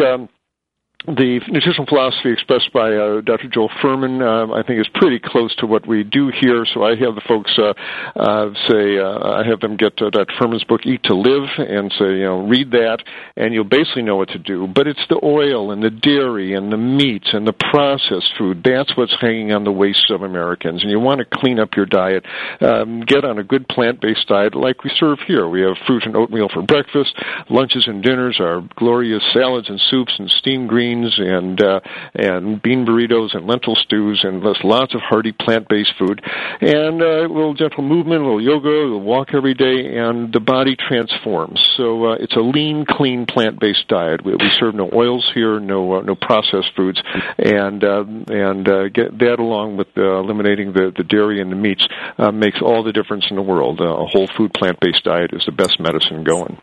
The 1.07 1.41
nutritional 1.49 1.87
philosophy 1.87 2.31
expressed 2.31 2.73
by 2.73 2.95
uh, 2.95 3.23
Dr. 3.23 3.49
Joel 3.49 3.71
Fuhrman, 3.83 4.23
uh, 4.23 4.55
I 4.55 4.63
think, 4.63 4.81
is 4.81 4.87
pretty 4.95 5.19
close 5.19 5.53
to 5.57 5.67
what 5.67 5.85
we 5.85 6.05
do 6.05 6.31
here. 6.31 6.65
So 6.65 6.85
I 6.85 6.91
have 6.91 7.17
the 7.17 7.23
folks 7.27 7.51
uh, 7.59 7.75
uh, 8.15 8.55
say, 8.71 8.99
uh, 8.99 9.43
I 9.43 9.43
have 9.45 9.59
them 9.59 9.77
get 9.77 10.01
uh, 10.01 10.11
Dr. 10.11 10.33
Fuhrman's 10.39 10.63
book, 10.63 10.87
Eat 10.87 11.03
to 11.05 11.17
Live, 11.17 11.49
and 11.59 11.91
say, 11.99 12.19
you 12.19 12.25
know, 12.25 12.47
read 12.47 12.71
that, 12.71 12.99
and 13.37 13.53
you'll 13.53 13.65
basically 13.65 14.03
know 14.03 14.15
what 14.15 14.29
to 14.29 14.39
do. 14.39 14.69
But 14.69 14.87
it's 14.87 15.05
the 15.09 15.19
oil 15.25 15.73
and 15.73 15.83
the 15.83 15.91
dairy 15.91 16.55
and 16.55 16.73
the 16.73 16.77
meats 16.77 17.31
and 17.33 17.49
the 17.49 17.53
processed 17.53 18.31
food. 18.39 18.63
That's 18.65 18.97
what's 18.97 19.17
hanging 19.21 19.51
on 19.51 19.65
the 19.65 19.73
waists 19.73 20.09
of 20.11 20.23
Americans. 20.23 20.83
And 20.83 20.91
you 20.93 21.01
want 21.01 21.19
to 21.19 21.25
clean 21.25 21.59
up 21.59 21.71
your 21.75 21.87
diet. 21.87 22.25
Um, 22.61 23.01
get 23.01 23.25
on 23.25 23.41
a 23.41 23.45
good 23.45 23.67
plant-based 23.67 24.29
diet 24.29 24.55
like 24.55 24.85
we 24.85 24.93
serve 25.01 25.19
here. 25.27 25.49
We 25.49 25.63
have 25.63 25.75
fruit 25.85 26.07
and 26.07 26.15
oatmeal 26.15 26.49
for 26.49 26.63
breakfast. 26.63 27.17
Lunches 27.51 27.89
and 27.89 28.05
dinners 28.05 28.39
are 28.39 28.63
glorious 28.77 29.25
salads 29.33 29.69
and 29.69 29.81
soups 29.91 30.15
and 30.17 30.31
steamed 30.31 30.69
greens 30.69 30.92
beans 30.93 31.15
and 31.19 31.63
uh, 31.63 31.81
and 32.15 32.63
bean 32.63 32.87
burritos 32.87 33.35
and 33.35 33.47
lentil 33.47 33.75
stews 33.77 34.21
and 34.25 34.43
lots 34.65 34.95
of 34.95 35.01
hearty 35.01 35.33
plant-based 35.33 35.93
food 35.99 36.21
and 36.61 37.03
uh, 37.03 37.27
a 37.27 37.29
little 37.29 37.55
gentle 37.55 37.83
movement, 37.83 38.23
a 38.23 38.25
little 38.25 38.43
yoga, 38.43 38.69
a 38.69 38.85
little 38.85 39.01
walk 39.01 39.29
every 39.35 39.55
day, 39.55 39.97
and 39.97 40.33
the 40.33 40.41
body 40.41 40.77
transforms. 40.77 41.61
So 41.77 42.07
uh, 42.07 42.15
it's 42.21 42.37
a 42.37 42.41
lean, 42.41 42.85
clean 42.89 43.27
plant-based 43.27 43.89
diet. 43.89 44.25
We, 44.25 44.33
we 44.33 44.51
serve 44.59 44.75
no 44.75 44.91
oils 44.93 45.31
here, 45.35 45.61
no 45.61 45.95
uh, 45.95 46.01
no 46.03 46.15
processed 46.15 46.73
foods, 46.77 47.01
and 47.39 47.83
uh, 47.85 48.05
and 48.29 48.69
uh, 48.69 48.89
get 48.89 49.19
that 49.19 49.37
along 49.39 49.77
with 49.77 49.89
uh, 49.97 50.21
eliminating 50.21 50.73
the 50.73 50.93
the 50.97 51.05
dairy 51.05 51.41
and 51.41 51.51
the 51.51 51.57
meats 51.57 51.87
uh, 52.19 52.31
makes 52.31 52.61
all 52.61 52.83
the 52.85 52.93
difference 52.93 53.27
in 53.31 53.37
the 53.37 53.43
world. 53.43 53.81
Uh, 53.81 53.85
a 53.85 54.07
whole 54.07 54.29
food 54.37 54.53
plant-based 54.55 55.05
diet 55.05 55.31
is 55.33 55.45
the 55.47 55.53
best 55.53 55.81
medicine 55.81 56.25
going. 56.25 56.59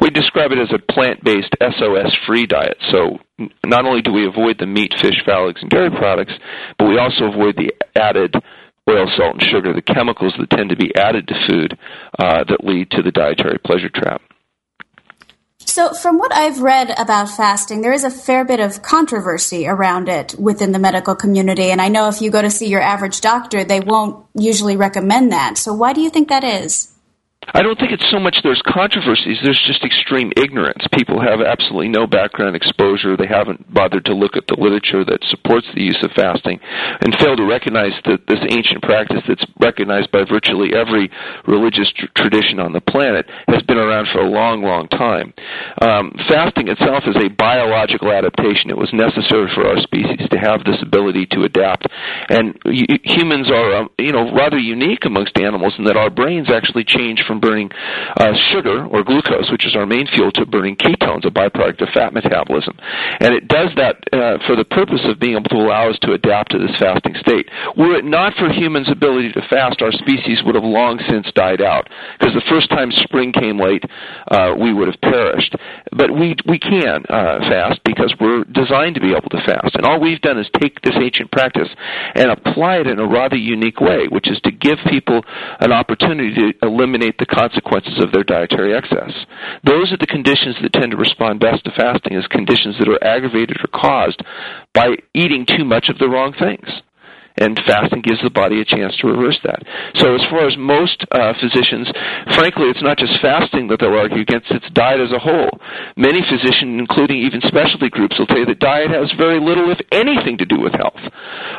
We 0.00 0.10
describe 0.10 0.52
it 0.52 0.58
as 0.58 0.72
a 0.72 0.92
plant-based 0.92 1.54
SOS-free 1.60 2.46
diet. 2.46 2.76
So 2.90 3.18
not 3.64 3.84
only 3.84 4.02
do 4.02 4.12
we 4.12 4.26
avoid 4.26 4.58
the 4.58 4.66
meat, 4.66 4.94
fish, 5.00 5.22
fowl, 5.26 5.50
eggs, 5.50 5.60
and 5.60 5.70
dairy 5.70 5.90
products, 5.90 6.32
but 6.78 6.88
we 6.88 6.98
also 6.98 7.26
avoid 7.26 7.56
the 7.56 7.72
added 7.96 8.34
oil, 8.90 9.06
salt, 9.16 9.34
and 9.34 9.42
sugar, 9.42 9.72
the 9.72 9.82
chemicals 9.82 10.34
that 10.38 10.50
tend 10.50 10.70
to 10.70 10.76
be 10.76 10.94
added 10.96 11.28
to 11.28 11.34
food 11.48 11.78
uh, 12.18 12.44
that 12.44 12.64
lead 12.64 12.90
to 12.90 13.02
the 13.02 13.12
dietary 13.12 13.58
pleasure 13.58 13.88
trap. 13.88 14.22
So, 15.64 15.94
from 15.94 16.18
what 16.18 16.34
I've 16.34 16.60
read 16.60 16.92
about 16.98 17.30
fasting, 17.30 17.82
there 17.82 17.92
is 17.92 18.04
a 18.04 18.10
fair 18.10 18.44
bit 18.44 18.60
of 18.60 18.82
controversy 18.82 19.66
around 19.66 20.08
it 20.08 20.34
within 20.38 20.72
the 20.72 20.78
medical 20.78 21.14
community. 21.14 21.70
And 21.70 21.80
I 21.80 21.88
know 21.88 22.08
if 22.08 22.20
you 22.20 22.30
go 22.30 22.42
to 22.42 22.50
see 22.50 22.66
your 22.66 22.80
average 22.80 23.20
doctor, 23.20 23.62
they 23.62 23.80
won't 23.80 24.26
usually 24.34 24.76
recommend 24.76 25.32
that. 25.32 25.56
So, 25.56 25.72
why 25.72 25.92
do 25.92 26.00
you 26.00 26.10
think 26.10 26.28
that 26.28 26.44
is? 26.44 26.91
I 27.50 27.62
don't 27.62 27.76
think 27.78 27.90
it's 27.90 28.08
so 28.10 28.20
much 28.20 28.38
there's 28.44 28.62
controversies, 28.64 29.38
there's 29.42 29.60
just 29.66 29.82
extreme 29.82 30.30
ignorance. 30.36 30.86
People 30.94 31.20
have 31.20 31.40
absolutely 31.42 31.88
no 31.88 32.06
background 32.06 32.54
exposure. 32.54 33.16
They 33.16 33.26
haven't 33.26 33.66
bothered 33.74 34.04
to 34.06 34.14
look 34.14 34.36
at 34.36 34.46
the 34.46 34.54
literature 34.54 35.04
that 35.04 35.18
supports 35.26 35.66
the 35.74 35.82
use 35.82 35.98
of 36.02 36.12
fasting 36.12 36.60
and 37.02 37.14
fail 37.18 37.34
to 37.34 37.44
recognize 37.44 37.92
that 38.06 38.26
this 38.28 38.38
ancient 38.48 38.82
practice 38.82 39.22
that's 39.26 39.44
recognized 39.58 40.12
by 40.12 40.22
virtually 40.22 40.70
every 40.72 41.10
religious 41.46 41.90
tr- 41.96 42.06
tradition 42.14 42.60
on 42.60 42.72
the 42.72 42.80
planet 42.80 43.26
has 43.48 43.62
been 43.62 43.78
around 43.78 44.06
for 44.12 44.20
a 44.22 44.30
long, 44.30 44.62
long 44.62 44.86
time. 44.88 45.34
Um, 45.82 46.14
fasting 46.28 46.68
itself 46.68 47.02
is 47.10 47.16
a 47.18 47.28
biological 47.34 48.12
adaptation. 48.12 48.70
It 48.70 48.78
was 48.78 48.90
necessary 48.94 49.50
for 49.52 49.66
our 49.66 49.82
species 49.82 50.30
to 50.30 50.38
have 50.38 50.62
this 50.62 50.78
ability 50.80 51.26
to 51.34 51.42
adapt. 51.42 51.90
And 52.30 52.54
y- 52.64 52.86
humans 53.02 53.50
are, 53.50 53.82
um, 53.82 53.88
you 53.98 54.12
know, 54.12 54.30
rather 54.32 54.58
unique 54.58 55.04
amongst 55.04 55.36
animals 55.38 55.74
in 55.76 55.84
that 55.84 55.96
our 55.96 56.08
brains 56.10 56.46
actually 56.48 56.84
change 56.84 57.24
from 57.26 57.31
burning 57.40 57.70
uh, 58.16 58.32
sugar 58.52 58.86
or 58.86 59.04
glucose, 59.04 59.50
which 59.50 59.66
is 59.66 59.76
our 59.76 59.86
main 59.86 60.06
fuel, 60.06 60.30
to 60.32 60.46
burning 60.46 60.76
ketones, 60.76 61.26
a 61.26 61.30
byproduct 61.30 61.80
of 61.82 61.88
fat 61.94 62.12
metabolism. 62.12 62.76
And 63.20 63.34
it 63.34 63.48
does 63.48 63.70
that 63.76 63.96
uh, 64.12 64.38
for 64.46 64.56
the 64.56 64.64
purpose 64.64 65.00
of 65.04 65.20
being 65.20 65.36
able 65.36 65.48
to 65.50 65.56
allow 65.56 65.90
us 65.90 65.98
to 66.02 66.12
adapt 66.12 66.52
to 66.52 66.58
this 66.58 66.76
fasting 66.78 67.14
state. 67.20 67.48
Were 67.76 67.96
it 67.96 68.04
not 68.04 68.34
for 68.34 68.50
humans' 68.52 68.90
ability 68.90 69.32
to 69.32 69.42
fast, 69.48 69.82
our 69.82 69.92
species 69.92 70.42
would 70.44 70.54
have 70.54 70.64
long 70.64 71.00
since 71.08 71.26
died 71.34 71.62
out. 71.62 71.88
Because 72.18 72.34
the 72.34 72.44
first 72.48 72.68
time 72.70 72.90
spring 72.90 73.32
came 73.32 73.58
late, 73.58 73.84
uh, 74.30 74.54
we 74.58 74.72
would 74.72 74.88
have 74.88 75.00
perished. 75.00 75.54
But 75.92 76.10
we 76.10 76.36
we 76.46 76.58
can 76.58 77.04
uh, 77.08 77.38
fast 77.48 77.80
because 77.84 78.14
we're 78.20 78.44
designed 78.44 78.94
to 78.96 79.00
be 79.00 79.12
able 79.12 79.28
to 79.30 79.42
fast. 79.44 79.74
And 79.74 79.84
all 79.84 80.00
we've 80.00 80.20
done 80.20 80.38
is 80.38 80.48
take 80.60 80.80
this 80.82 80.94
ancient 80.96 81.30
practice 81.30 81.68
and 82.14 82.30
apply 82.30 82.76
it 82.78 82.86
in 82.86 82.98
a 82.98 83.06
rather 83.06 83.36
unique 83.36 83.80
way, 83.80 84.06
which 84.08 84.30
is 84.30 84.40
to 84.44 84.50
give 84.50 84.78
people 84.90 85.22
an 85.60 85.72
opportunity 85.72 86.34
to 86.34 86.66
eliminate 86.66 87.18
the 87.22 87.30
consequences 87.30 88.02
of 88.02 88.10
their 88.10 88.24
dietary 88.26 88.74
excess. 88.74 89.14
Those 89.62 89.92
are 89.92 90.02
the 90.02 90.10
conditions 90.10 90.56
that 90.60 90.72
tend 90.72 90.90
to 90.90 90.96
respond 90.96 91.38
best 91.38 91.62
to 91.64 91.70
fasting 91.70 92.18
as 92.18 92.26
conditions 92.26 92.74
that 92.78 92.88
are 92.88 92.98
aggravated 92.98 93.58
or 93.62 93.70
caused 93.70 94.20
by 94.74 94.98
eating 95.14 95.46
too 95.46 95.64
much 95.64 95.88
of 95.88 95.98
the 95.98 96.08
wrong 96.08 96.34
things 96.34 96.66
and 97.36 97.58
fasting 97.66 98.02
gives 98.02 98.20
the 98.22 98.30
body 98.30 98.60
a 98.60 98.64
chance 98.64 98.96
to 99.00 99.08
reverse 99.08 99.38
that. 99.44 99.62
So, 99.96 100.14
as 100.14 100.22
far 100.28 100.46
as 100.46 100.56
most 100.58 101.04
uh, 101.10 101.32
physicians, 101.40 101.88
frankly, 102.34 102.68
it's 102.68 102.82
not 102.82 102.98
just 102.98 103.16
fasting 103.20 103.68
that 103.68 103.80
they'll 103.80 103.96
argue 103.96 104.20
against; 104.20 104.50
it's 104.50 104.68
diet 104.72 105.00
as 105.00 105.12
a 105.12 105.18
whole. 105.18 105.50
Many 105.96 106.20
physicians, 106.28 106.76
including 106.76 107.24
even 107.24 107.40
specialty 107.46 107.88
groups, 107.88 108.18
will 108.18 108.26
tell 108.26 108.38
you 108.38 108.46
that 108.46 108.60
diet 108.60 108.90
has 108.90 109.12
very 109.16 109.40
little, 109.40 109.70
if 109.70 109.80
anything, 109.92 110.36
to 110.38 110.44
do 110.44 110.60
with 110.60 110.74
health. 110.74 111.00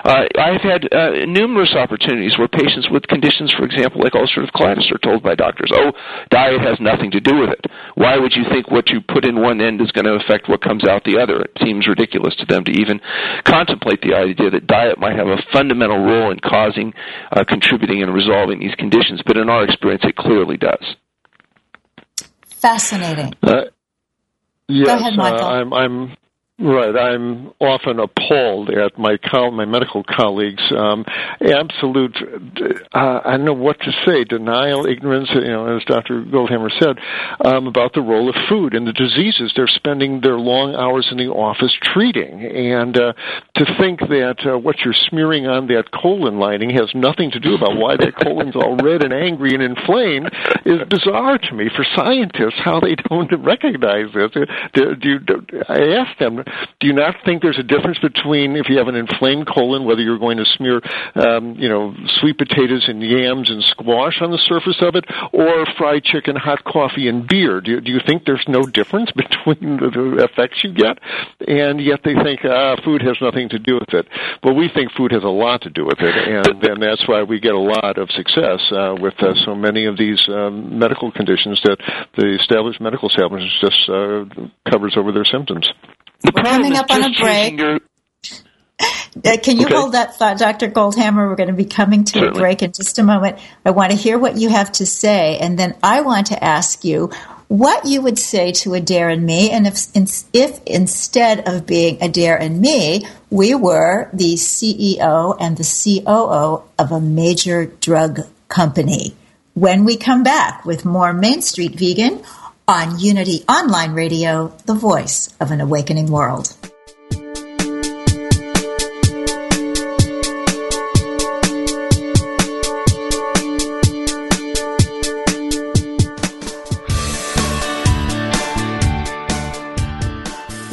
Uh, 0.06 0.26
I've 0.38 0.62
had 0.62 0.92
uh, 0.94 1.26
numerous 1.26 1.74
opportunities 1.74 2.38
where 2.38 2.48
patients 2.48 2.90
with 2.90 3.08
conditions, 3.08 3.54
for 3.54 3.66
example, 3.66 4.02
like 4.02 4.14
ulcerative 4.14 4.54
colitis, 4.54 4.92
are 4.92 5.02
told 5.02 5.24
by 5.24 5.36
doctors, 5.36 5.72
"Oh, 5.74 5.92
diet 6.30 6.62
has 6.62 6.78
nothing 6.80 7.12
to 7.12 7.20
do 7.20 7.40
with 7.40 7.50
it. 7.50 7.66
Why 7.96 8.18
would 8.18 8.34
you 8.34 8.44
think 8.50 8.70
what 8.70 8.90
you 8.90 9.02
put 9.02 9.26
in 9.26 9.42
one 9.42 9.62
end 9.62 9.82
is 9.82 9.92
going 9.92 10.06
to 10.06 10.20
affect 10.22 10.50
what 10.50 10.62
comes 10.62 10.86
out 10.86 11.04
the 11.04 11.18
other?" 11.18 11.42
It 11.42 11.58
seems 11.64 11.88
ridiculous 11.88 12.36
to 12.38 12.46
them 12.46 12.64
to 12.66 12.72
even 12.72 13.02
contemplate 13.44 14.02
the 14.02 14.16
idea 14.16 14.50
that 14.50 14.68
diet 14.68 15.00
might 15.00 15.18
have 15.18 15.28
a 15.28 15.42
fun 15.52 15.63
fundamental 15.64 15.98
role 15.98 16.32
in 16.32 16.40
causing, 16.40 16.94
uh, 17.32 17.44
contributing, 17.48 18.04
and 18.04 18.14
resolving 18.14 18.60
these 18.60 18.76
conditions. 18.76 19.22
But 19.26 19.38
in 19.38 19.50
our 19.50 19.64
experience, 19.64 20.04
it 20.06 20.16
clearly 20.18 20.58
does. 20.58 20.96
Fascinating. 22.48 23.34
Uh, 23.42 23.66
yes, 24.68 24.88
Go 24.88 24.96
ahead, 24.96 25.14
Michael. 25.16 25.40
Uh, 25.40 25.52
I'm, 25.52 25.74
I'm 25.74 26.18
Right. 26.60 26.96
I'm 26.96 27.52
often 27.60 28.00
appalled 28.00 28.70
at 28.70 28.96
my 28.96 29.18
co- 29.18 29.50
my 29.50 29.66
medical 29.66 30.04
colleagues. 30.04 30.62
Um, 30.70 31.04
absolute, 31.42 32.16
uh, 32.94 33.22
I 33.26 33.38
don't 33.38 33.46
know 33.46 33.54
what 33.54 33.80
to 33.80 33.92
say. 34.06 34.24
Denial, 34.24 34.86
ignorance. 34.86 35.30
You 35.34 35.48
know, 35.48 35.76
as 35.76 35.84
Dr. 35.86 36.22
Goldhamer 36.22 36.70
said 36.80 37.00
um, 37.44 37.66
about 37.66 37.96
the 37.96 38.02
role 38.02 38.30
of 38.30 38.36
food 38.48 38.76
and 38.76 38.86
the 38.86 38.94
diseases 38.94 39.52
they're 39.56 39.66
spending 39.66 40.22
their 40.22 40.38
long 40.38 40.76
hours 40.76 41.08
in 41.10 41.18
the 41.18 41.26
office 41.26 41.76
treating, 41.82 42.46
and 42.46 42.96
uh, 42.98 43.14
to 43.56 43.66
think 43.80 44.02
that 44.02 44.46
uh, 44.46 44.56
what 44.56 44.78
you're 44.86 44.94
smearing 45.10 45.48
on 45.48 45.66
that 45.68 45.90
colon 45.92 46.38
lining 46.38 46.70
has 46.70 46.92
nothing 46.94 47.32
to 47.32 47.40
do 47.40 47.56
about 47.56 47.78
why 47.78 47.98
that 47.98 48.14
colon's 48.22 48.56
all 48.56 48.78
red 48.78 49.04
and 49.04 49.12
angry 49.12 49.56
and 49.56 49.64
inflamed 49.64 50.30
is 50.68 50.88
bizarre 50.88 51.40
to 51.40 51.56
me. 51.56 51.68
For 51.76 51.84
scientists, 51.96 52.62
how 52.64 52.80
they 52.80 52.94
don't 53.10 53.34
recognize 53.44 54.14
this. 54.14 54.30
Do, 54.76 54.96
do, 54.96 55.18
do, 55.18 55.42
I 55.68 55.98
ask 55.98 56.16
them 56.20 56.43
do 56.80 56.88
you 56.88 56.94
not 56.94 57.16
think 57.26 57.42
there's 57.42 57.60
a 57.60 57.64
difference 57.64 58.00
between 58.00 58.56
if 58.56 58.70
you 58.70 58.78
have 58.78 58.88
an 58.88 58.96
inflamed 58.96 59.48
colon, 59.48 59.86
whether 59.86 60.02
you're 60.02 60.20
going 60.20 60.38
to 60.38 60.46
smear, 60.58 60.82
um, 61.16 61.56
you 61.56 61.70
know, 61.70 61.94
sweet 62.20 62.38
potatoes 62.38 62.86
and 62.88 63.02
yams 63.02 63.50
and 63.50 63.64
squash 63.64 64.22
on 64.22 64.32
the 64.32 64.38
surface 64.38 64.78
of 64.82 64.96
it, 64.96 65.06
or 65.32 65.66
fried 65.78 66.04
chicken, 66.04 66.36
hot 66.36 66.64
coffee, 66.64 67.08
and 67.08 67.28
beer? 67.28 67.62
Do, 67.62 67.72
you, 67.72 67.82
do 67.82 67.92
you 67.92 68.00
think 68.06 68.26
there's 68.26 68.46
no 68.48 68.64
difference 68.64 69.12
between 69.16 69.78
the, 69.78 69.90
the 69.90 70.28
effects 70.30 70.64
you 70.64 70.74
get? 70.74 71.00
And 71.48 71.82
yet 71.82 72.02
they 72.04 72.14
think 72.14 72.42
ah, 72.46 72.76
food 72.84 73.02
has 73.02 73.18
nothing 73.22 73.50
to 73.50 73.60
do 73.60 73.76
with 73.76 73.94
it. 73.94 74.08
But 74.42 74.54
we 74.54 74.70
think 74.74 74.92
food 74.94 75.12
has 75.12 75.24
a 75.24 75.34
lot 75.34 75.62
to 75.64 75.70
do 75.70 75.86
with 75.86 76.00
it, 76.00 76.16
and, 76.16 76.64
and 76.64 76.82
that's 76.82 77.08
why 77.08 77.24
we 77.24 77.40
get 77.40 77.54
a 77.54 77.60
lot 77.60 77.98
of 77.98 78.10
success 78.12 78.60
uh, 78.72 78.96
with 79.00 79.16
uh, 79.20 79.34
so 79.46 79.56
many 79.56 79.86
of 79.86 79.98
these 79.98 80.22
um, 80.30 80.78
medical 80.78 81.12
conditions 81.12 81.62
that 81.64 81.78
the 82.18 82.36
established 82.40 82.82
medical 82.82 83.10
establishments 83.10 83.56
just 83.62 83.90
uh, 83.90 84.26
covers 84.70 84.96
over 84.98 85.12
their 85.12 85.26
symptoms. 85.26 85.68
We're 86.24 86.44
coming 86.44 86.76
up 86.76 86.90
on 86.90 87.04
a 87.04 87.20
break. 87.20 87.60
Your... 87.60 87.80
Uh, 89.26 89.38
can 89.38 89.58
you 89.58 89.66
okay. 89.66 89.76
hold 89.76 89.94
that 89.94 90.16
thought, 90.16 90.38
Dr. 90.38 90.70
Goldhamer? 90.70 91.28
We're 91.30 91.36
going 91.36 91.48
to 91.48 91.54
be 91.54 91.66
coming 91.66 92.04
to 92.06 92.14
Certainly. 92.14 92.40
a 92.40 92.42
break 92.42 92.64
in 92.64 92.72
just 92.72 92.98
a 92.98 93.04
moment. 93.04 93.40
I 93.66 93.72
want 93.72 93.92
to 93.92 93.98
hear 93.98 94.18
what 94.18 94.38
you 94.38 94.50
have 94.50 94.72
to 94.74 94.86
say, 94.86 95.38
and 95.38 95.58
then 95.58 95.76
I 95.84 96.02
want 96.02 96.28
to 96.28 96.44
ask 96.44 96.84
you 96.84 97.12
what 97.48 97.86
you 97.86 98.02
would 98.02 98.18
say 98.18 98.52
to 98.52 98.74
Adair 98.74 99.10
and 99.10 99.26
me, 99.26 99.52
and 99.52 99.68
if, 99.68 99.86
if 100.34 100.60
instead 100.66 101.48
of 101.48 101.68
being 101.68 102.02
Adair 102.02 102.36
and 102.36 102.60
me, 102.60 103.06
we 103.30 103.54
were 103.54 104.10
the 104.14 104.34
CEO 104.34 105.38
and 105.40 105.56
the 105.58 106.02
COO 106.04 106.64
of 106.80 106.92
a 106.92 107.00
major 107.00 107.66
drug 107.66 108.22
company. 108.48 109.16
When 109.54 109.86
we 109.86 109.98
come 109.98 110.24
back 110.24 110.66
with 110.66 110.84
more 110.84 111.14
Main 111.14 111.44
Street 111.44 111.76
Vegan 111.78 112.24
on 112.68 112.98
Unity 112.98 113.44
Online 113.50 113.94
Radio, 113.94 114.54
the 114.66 114.74
voice 114.74 115.36
of 115.42 115.52
an 115.52 115.60
awakening 115.60 116.08
world. 116.08 116.56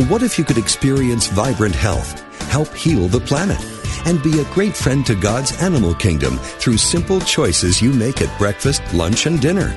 What 0.09 0.23
if 0.23 0.39
you 0.39 0.45
could 0.45 0.59
experience 0.59 1.29
vibrant 1.29 1.75
health, 1.75 2.21
help 2.51 2.73
heal 2.75 3.09
the 3.09 3.21
planet, 3.21 3.65
and 4.07 4.23
be 4.23 4.41
a 4.41 4.55
great 4.55 4.77
friend 4.77 5.05
to 5.07 5.15
God's 5.15 5.61
animal 5.63 5.95
kingdom 5.95 6.37
through 6.37 6.79
simple 6.79 7.21
choices 7.21 7.83
you 7.83 7.93
make 7.93 8.21
at 8.21 8.39
breakfast, 8.39 8.83
lunch, 8.93 9.27
and 9.27 9.41
dinner? 9.41 9.77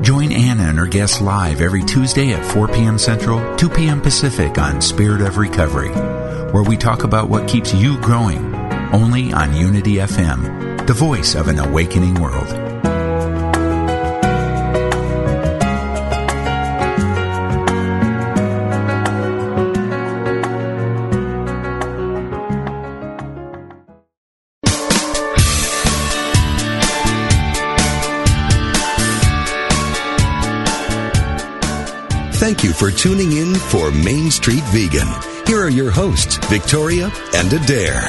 Join 0.00 0.32
Anna 0.32 0.62
and 0.62 0.78
her 0.78 0.86
guests 0.86 1.20
live 1.20 1.60
every 1.60 1.82
Tuesday 1.82 2.32
at 2.32 2.44
4 2.44 2.68
p.m. 2.68 2.98
Central, 2.98 3.56
2 3.56 3.68
p.m. 3.68 4.00
Pacific 4.00 4.56
on 4.56 4.80
Spirit 4.80 5.20
of 5.20 5.36
Recovery, 5.36 5.90
where 6.52 6.62
we 6.62 6.78
talk 6.78 7.04
about 7.04 7.28
what 7.28 7.46
keeps 7.46 7.74
you 7.74 8.00
growing, 8.00 8.54
only 8.94 9.32
on 9.34 9.54
Unity 9.54 9.96
FM, 9.96 10.86
the 10.86 10.94
voice 10.94 11.34
of 11.34 11.48
an 11.48 11.58
awakening 11.58 12.14
world. 12.14 12.69
For 32.80 32.90
tuning 32.90 33.32
in 33.32 33.54
for 33.56 33.90
Main 33.90 34.30
Street 34.30 34.64
Vegan. 34.68 35.06
Here 35.46 35.60
are 35.60 35.68
your 35.68 35.90
hosts, 35.90 36.38
Victoria 36.46 37.12
and 37.34 37.52
Adair. 37.52 38.00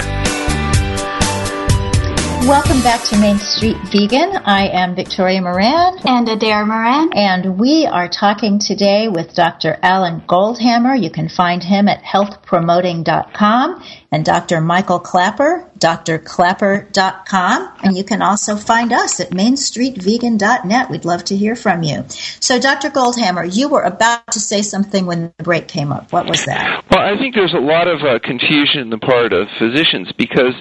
Welcome 2.48 2.82
back 2.82 3.04
to 3.10 3.18
Main 3.20 3.38
Street 3.38 3.76
Vegan. 3.92 4.38
I 4.46 4.70
am 4.70 4.96
Victoria 4.96 5.42
Moran. 5.42 6.00
And 6.06 6.30
Adair 6.30 6.66
Moran. 6.66 7.12
And 7.14 7.60
we 7.60 7.86
are 7.86 8.08
talking 8.08 8.60
today 8.60 9.10
with 9.10 9.36
Dr. 9.36 9.78
Alan 9.84 10.22
Goldhamer. 10.22 10.96
You 10.96 11.12
can 11.12 11.28
find 11.28 11.62
him 11.62 11.90
at 11.90 12.02
healthpromoting.com 12.04 13.84
and 14.14 14.24
Dr. 14.24 14.62
Michael 14.62 15.00
Klaper, 15.00 15.70
drklaper.com. 15.82 17.74
And 17.84 17.98
you 17.98 18.04
can 18.04 18.22
also 18.22 18.56
find 18.56 18.94
us 18.94 19.20
at 19.20 19.32
mainstreetvegan.net. 19.32 20.90
We'd 20.90 21.06
love 21.06 21.24
to 21.26 21.36
hear 21.36 21.56
from 21.56 21.84
you. 21.84 22.06
So, 22.40 22.60
Dr. 22.60 22.90
Goldhamer, 22.90 23.44
you 23.54 23.68
were 23.68 23.82
about 23.82 24.28
to 24.32 24.40
say 24.40 24.62
something 24.62 25.06
when 25.06 25.34
the 25.38 25.44
break 25.44 25.68
came 25.68 25.92
up. 25.92 26.14
What 26.14 26.28
was 26.28 26.46
that? 26.46 26.86
Well, 26.92 27.02
I 27.02 27.18
think 27.18 27.34
there's 27.36 27.54
a 27.54 27.60
lot 27.60 27.88
of 27.88 28.02
uh, 28.04 28.20
confusion 28.24 28.82
on 28.82 28.90
the 28.92 29.02
part 29.02 29.34
of 29.34 29.48
physicians 29.58 30.14
because, 30.18 30.54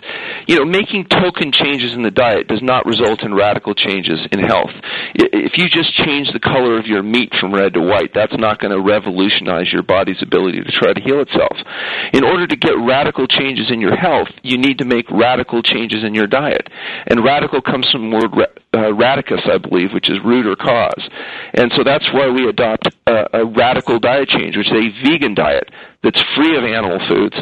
you 0.49 0.57
know, 0.57 0.65
making 0.65 1.05
token 1.07 1.53
changes 1.53 1.93
in 1.93 2.03
the 2.03 2.11
diet 2.11 2.49
does 2.49 2.63
not 2.63 2.87
result 2.87 3.23
in 3.23 3.35
radical 3.35 3.75
changes 3.75 4.19
in 4.33 4.41
health. 4.41 4.73
If 5.15 5.59
you 5.61 5.69
just 5.69 5.93
change 6.01 6.33
the 6.33 6.41
color 6.41 6.79
of 6.79 6.87
your 6.87 7.03
meat 7.03 7.33
from 7.39 7.53
red 7.53 7.75
to 7.75 7.81
white, 7.81 8.15
that's 8.15 8.37
not 8.39 8.59
going 8.59 8.73
to 8.73 8.81
revolutionize 8.81 9.69
your 9.73 9.83
body's 9.83 10.23
ability 10.23 10.65
to 10.65 10.73
try 10.73 10.93
to 10.93 11.01
heal 11.05 11.21
itself. 11.21 11.61
In 12.13 12.25
order 12.25 12.47
to 12.47 12.57
get 12.57 12.73
radical 12.81 13.27
changes 13.27 13.69
in 13.71 13.81
your 13.81 13.97
health, 13.97 14.29
you 14.43 14.57
need 14.57 14.79
to 14.79 14.87
make 14.87 15.10
radical 15.11 15.63
changes 15.63 16.05
in 16.05 16.15
your 16.15 16.27
diet. 16.27 16.69
And 17.07 17.25
radical 17.25 17.61
comes 17.61 17.89
from 17.91 18.11
word 18.11 18.33
uh, 18.73 18.93
radicus, 18.95 19.49
I 19.51 19.59
believe, 19.59 19.91
which 19.93 20.09
is 20.09 20.19
root 20.25 20.47
or 20.47 20.57
cause. 20.57 21.09
And 21.55 21.73
so 21.77 21.83
that's 21.85 22.07
why 22.13 22.31
we 22.31 22.49
adopt 22.49 22.89
a, 23.07 23.41
a 23.41 23.47
radical 23.47 23.99
diet 23.99 24.29
change, 24.29 24.57
which 24.57 24.67
is 24.67 24.73
a 24.73 25.09
vegan 25.09 25.35
diet 25.35 25.69
that's 26.03 26.23
free 26.37 26.57
of 26.57 26.65
animal 26.65 26.99
foods 27.09 27.37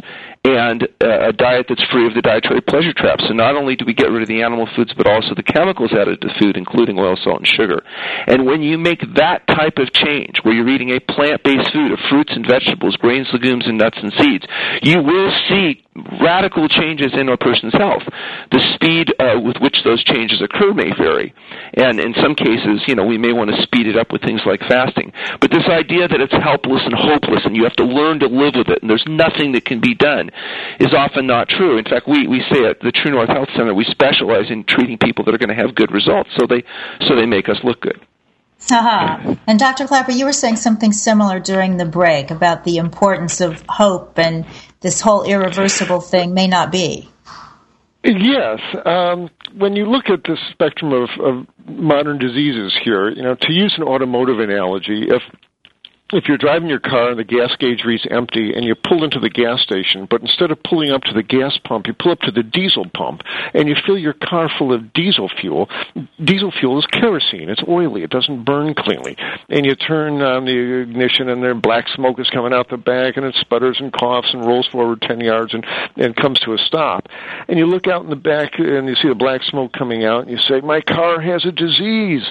and 0.45 0.87
uh, 1.03 1.29
a 1.29 1.33
diet 1.33 1.66
that's 1.68 1.83
free 1.91 2.07
of 2.07 2.14
the 2.14 2.22
dietary 2.22 2.61
pleasure 2.61 2.93
traps. 2.95 3.24
So 3.26 3.35
not 3.35 3.57
only 3.57 3.74
do 3.74 3.85
we 3.85 3.95
get 3.95 4.11
rid 4.11 4.22
of 4.22 4.29
the 4.29 4.43
animal 4.43 4.68
foods, 4.76 4.95
but 4.97 5.07
also 5.07 5.35
the 5.35 5.43
chemicals 5.43 5.91
added 5.93 6.20
to 6.22 6.29
food, 6.39 6.57
including 6.57 6.99
oil, 6.99 7.18
salt, 7.22 7.43
and 7.43 7.47
sugar. 7.47 7.83
And 8.26 8.47
when 8.47 8.62
you 8.62 8.79
make 8.79 9.03
that 9.16 9.47
type 9.49 9.79
of 9.79 9.93
change, 9.93 10.39
where 10.43 10.55
you're 10.55 10.68
eating 10.68 10.95
a 10.95 11.01
plant-based 11.01 11.72
food 11.72 11.93
of 11.93 11.99
fruits 12.09 12.33
and 12.35 12.47
vegetables, 12.47 12.97
grains, 12.97 13.29
legumes, 13.33 13.66
and 13.66 13.79
nuts 13.79 13.99
and 14.01 14.12
seeds, 14.14 14.47
you 14.83 15.03
will 15.03 15.33
see 15.51 15.83
radical 16.22 16.68
changes 16.68 17.11
in 17.18 17.29
a 17.29 17.37
person's 17.37 17.74
health. 17.74 18.07
The 18.53 18.62
speed 18.74 19.11
uh, 19.18 19.43
with 19.43 19.59
which 19.59 19.83
those 19.83 20.03
changes 20.05 20.41
occur 20.41 20.72
may 20.72 20.95
vary, 20.95 21.18
and 21.75 22.01
in 22.01 22.14
some 22.23 22.35
cases, 22.35 22.83
you 22.87 22.95
know, 22.95 23.05
we 23.05 23.19
may 23.19 23.33
want 23.33 23.51
to 23.51 23.62
speed 23.62 23.87
it 23.87 23.97
up 23.97 24.12
with 24.12 24.23
things 24.23 24.41
like 24.47 24.61
fasting. 24.69 25.12
But 25.41 25.51
this 25.51 25.66
idea 25.69 26.09
that 26.09 26.21
it's 26.21 26.33
helpless 26.33 26.83
and 26.85 26.95
hopeless, 26.95 27.45
and 27.45 27.57
you 27.57 27.64
have 27.64 27.77
to 27.77 27.85
learn 27.85 28.21
to 28.21 28.29
live 28.29 28.55
with 28.57 28.69
it, 28.69 28.81
and 28.83 28.91
there's 28.91 29.07
nothing 29.07 29.53
that 29.53 29.64
can 29.64 29.81
be 29.81 29.95
done, 29.95 30.31
is 30.81 30.95
often 30.95 31.27
not 31.27 31.49
true. 31.49 31.79
In 31.79 31.85
fact, 31.85 32.09
we 32.09 32.27
we 32.27 32.43
say 32.51 32.64
at 32.64 32.81
the 32.81 32.93
True 32.93 33.12
North 33.12 33.29
Health 33.29 33.49
Center 33.57 33.75
we 33.75 33.85
specialize 33.85 34.51
in 34.51 34.64
treating 34.64 34.99
people 34.99 35.25
that 35.25 35.35
are 35.35 35.39
going 35.39 35.55
to 35.55 35.61
have 35.61 35.75
good 35.75 35.93
results, 35.93 36.31
so 36.39 36.47
they 36.47 36.62
so 37.07 37.14
they 37.16 37.27
make 37.27 37.49
us 37.49 37.59
look 37.62 37.81
good. 37.81 38.01
Uh-huh. 38.71 39.37
And 39.47 39.59
Dr. 39.59 39.87
Klaper, 39.87 40.12
you 40.12 40.25
were 40.25 40.33
saying 40.33 40.57
something 40.57 40.93
similar 40.93 41.39
during 41.39 41.77
the 41.77 41.87
break 41.87 42.31
about 42.31 42.64
the 42.64 42.79
importance 42.79 43.41
of 43.41 43.64
hope 43.69 44.19
and 44.19 44.47
this 44.81 45.01
whole 45.01 45.23
irreversible 45.23 46.01
thing 46.01 46.35
may 46.35 46.49
not 46.49 46.73
be. 46.73 47.09
Yes. 48.05 48.61
Um, 48.85 49.31
when 49.57 49.76
you 49.76 49.86
look 49.86 50.09
at 50.09 50.24
the 50.24 50.36
spectrum 50.51 50.92
of, 50.92 51.09
of 51.20 51.46
modern 51.66 52.18
diseases 52.18 52.76
here, 52.82 53.11
you 53.11 53.22
know, 53.22 53.34
to 53.34 53.53
use 53.53 53.74
an 53.78 53.84
automotive 53.84 54.40
analogy, 54.40 55.07
if 55.09 55.22
if 56.13 56.25
you're 56.27 56.39
driving 56.39 56.69
your 56.69 56.81
car 56.81 57.11
and 57.11 57.19
the 57.19 57.25
gas 57.25 57.55
gauge 57.59 57.85
reads 57.85 58.07
empty 58.11 58.55
and 58.55 58.65
you 58.65 58.75
pull 58.75 59.05
into 59.05 59.21
the 59.21 59.29
gas 59.29 59.61
station, 59.61 60.07
but 60.11 60.23
instead 60.23 60.51
of 60.51 60.63
pulling 60.63 60.91
up 60.91 61.03
to 61.03 61.13
the 61.13 61.23
gas 61.23 61.59
pump, 61.65 61.87
you 61.87 61.93
pull 61.93 62.13
up 62.13 62.21
to 62.21 62.31
the 62.31 62.43
diesel 62.43 62.87
pump 62.95 63.21
and 63.53 63.69
you 63.69 63.75
fill 63.87 63.99
your 63.99 64.15
car 64.15 64.51
full 64.59 64.73
of 64.73 64.93
diesel 64.95 65.29
fuel. 65.41 65.69
Diesel 66.25 66.51
fuel 66.59 66.79
is 66.79 66.87
kerosene. 66.87 67.51
It's 67.51 67.63
oily. 67.69 68.03
It 68.03 68.11
doesn't 68.11 68.45
burn 68.45 68.75
cleanly. 68.75 69.17
And 69.51 69.67
you 69.67 69.75
turn 69.75 70.23
on 70.23 70.47
the 70.47 70.83
ignition 70.83 71.29
and 71.29 71.43
there 71.43 71.55
black 71.55 71.89
smoke 71.89 72.19
is 72.19 72.31
coming 72.31 72.55
out 72.55 72.71
the 72.71 72.79
back 72.79 73.19
and 73.19 73.27
it 73.27 73.35
sputters 73.39 73.77
and 73.79 73.93
coughs 73.93 74.29
and 74.33 74.47
rolls 74.47 74.67
forward 74.73 75.03
10 75.03 75.21
yards 75.21 75.53
and, 75.53 75.67
and 75.97 76.17
comes 76.17 76.41
to 76.41 76.55
a 76.55 76.59
stop. 76.59 77.09
And 77.49 77.59
you 77.59 77.67
look 77.67 77.87
out 77.87 78.03
in 78.03 78.11
the 78.11 78.17
back 78.17 78.59
and 78.59 78.89
you 78.89 78.95
see 78.95 79.09
the 79.09 79.15
black 79.15 79.43
smoke 79.43 79.73
coming 79.73 80.05
out 80.05 80.23
and 80.23 80.31
you 80.31 80.39
say, 80.39 80.61
my 80.61 80.81
car 80.81 81.21
has 81.21 81.45
a 81.45 81.53
disease 81.53 82.25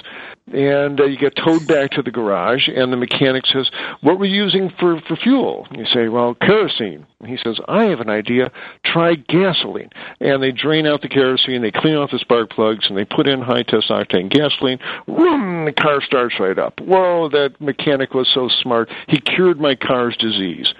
and 0.52 1.00
uh, 1.00 1.04
you 1.04 1.18
get 1.18 1.36
towed 1.36 1.66
back 1.66 1.90
to 1.92 2.02
the 2.02 2.10
garage, 2.10 2.68
and 2.68 2.92
the 2.92 2.96
mechanic 2.96 3.44
says, 3.46 3.70
"What 4.00 4.18
were 4.18 4.24
you 4.24 4.42
using 4.42 4.70
for 4.78 5.00
for 5.06 5.16
fuel?" 5.16 5.66
You 5.72 5.84
say, 5.86 6.08
"Well, 6.08 6.34
kerosene." 6.34 7.06
And 7.20 7.28
he 7.28 7.36
says, 7.36 7.58
"I 7.68 7.84
have 7.84 8.00
an 8.00 8.10
idea. 8.10 8.50
Try 8.84 9.14
gasoline." 9.14 9.90
And 10.20 10.42
they 10.42 10.52
drain 10.52 10.86
out 10.86 11.02
the 11.02 11.08
kerosene, 11.08 11.62
they 11.62 11.70
clean 11.70 11.94
off 11.94 12.10
the 12.10 12.18
spark 12.18 12.50
plugs, 12.50 12.86
and 12.88 12.96
they 12.96 13.04
put 13.04 13.28
in 13.28 13.40
high 13.40 13.62
test 13.62 13.90
octane 13.90 14.30
gasoline. 14.30 14.78
Vroom, 15.06 15.64
the 15.64 15.72
car 15.72 16.00
starts 16.00 16.36
right 16.38 16.58
up. 16.58 16.80
Whoa! 16.80 17.28
That 17.28 17.60
mechanic 17.60 18.14
was 18.14 18.28
so 18.32 18.48
smart. 18.62 18.90
He 19.08 19.20
cured 19.20 19.60
my 19.60 19.74
car's 19.74 20.16
disease. 20.16 20.72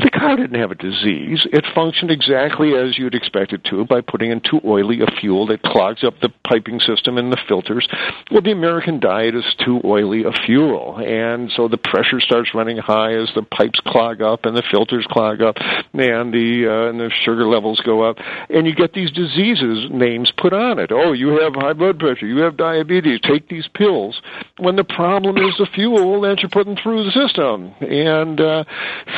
The 0.00 0.10
car 0.10 0.36
didn't 0.36 0.60
have 0.60 0.70
a 0.70 0.74
disease. 0.74 1.46
It 1.52 1.64
functioned 1.74 2.10
exactly 2.10 2.74
as 2.74 2.98
you'd 2.98 3.14
expect 3.14 3.52
it 3.52 3.64
to 3.64 3.84
by 3.84 4.00
putting 4.00 4.30
in 4.30 4.40
too 4.40 4.60
oily 4.64 5.00
a 5.00 5.06
fuel 5.20 5.46
that 5.46 5.62
clogs 5.62 6.04
up 6.04 6.20
the 6.20 6.32
piping 6.48 6.80
system 6.80 7.18
and 7.18 7.32
the 7.32 7.40
filters. 7.48 7.88
Well, 8.30 8.42
the 8.42 8.52
American 8.52 9.00
diet 9.14 9.34
is 9.36 9.44
too 9.64 9.80
oily 9.84 10.24
a 10.24 10.32
fuel, 10.44 10.98
and 10.98 11.50
so 11.54 11.68
the 11.68 11.76
pressure 11.76 12.20
starts 12.20 12.50
running 12.54 12.78
high 12.78 13.14
as 13.14 13.30
the 13.34 13.42
pipes 13.42 13.78
clog 13.86 14.20
up 14.20 14.44
and 14.44 14.56
the 14.56 14.62
filters 14.72 15.06
clog 15.08 15.40
up, 15.40 15.56
and 15.58 16.34
the 16.34 16.66
uh, 16.66 16.90
and 16.90 16.98
the 16.98 17.10
sugar 17.24 17.46
levels 17.46 17.80
go 17.84 18.02
up, 18.02 18.16
and 18.50 18.66
you 18.66 18.74
get 18.74 18.92
these 18.92 19.12
diseases 19.12 19.88
names 19.90 20.32
put 20.36 20.52
on 20.52 20.78
it. 20.78 20.90
Oh, 20.90 21.12
you 21.12 21.40
have 21.40 21.54
high 21.54 21.74
blood 21.74 21.98
pressure, 21.98 22.26
you 22.26 22.38
have 22.42 22.56
diabetes. 22.56 23.20
Take 23.22 23.48
these 23.48 23.68
pills. 23.74 24.20
When 24.58 24.76
the 24.76 24.84
problem 24.84 25.36
is 25.36 25.54
the 25.58 25.68
fuel 25.74 26.20
that 26.22 26.40
you're 26.40 26.50
putting 26.50 26.76
through 26.76 27.04
the 27.04 27.12
system, 27.12 27.72
and 27.80 28.40
uh, 28.40 28.64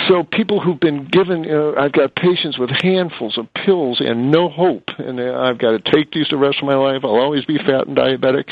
so 0.09 0.24
people 0.24 0.61
who've 0.61 0.80
been 0.80 1.07
given, 1.07 1.47
uh, 1.51 1.72
I've 1.80 1.92
got 1.92 2.14
patients 2.14 2.59
with 2.59 2.70
handfuls 2.70 3.38
of 3.38 3.47
pills 3.64 4.01
and 4.01 4.30
no 4.30 4.51
hope, 4.51 4.88
and 4.99 5.20
I've 5.20 5.59
got 5.59 5.72
to 5.72 5.90
take 5.90 6.12
these 6.12 6.28
the 6.28 6.36
rest 6.36 6.59
of 6.61 6.66
my 6.66 6.76
life. 6.76 7.01
I'll 7.03 7.22
always 7.26 7.44
be 7.47 7.57
fat 7.57 7.86
and 7.86 7.97
diabetic 7.97 8.44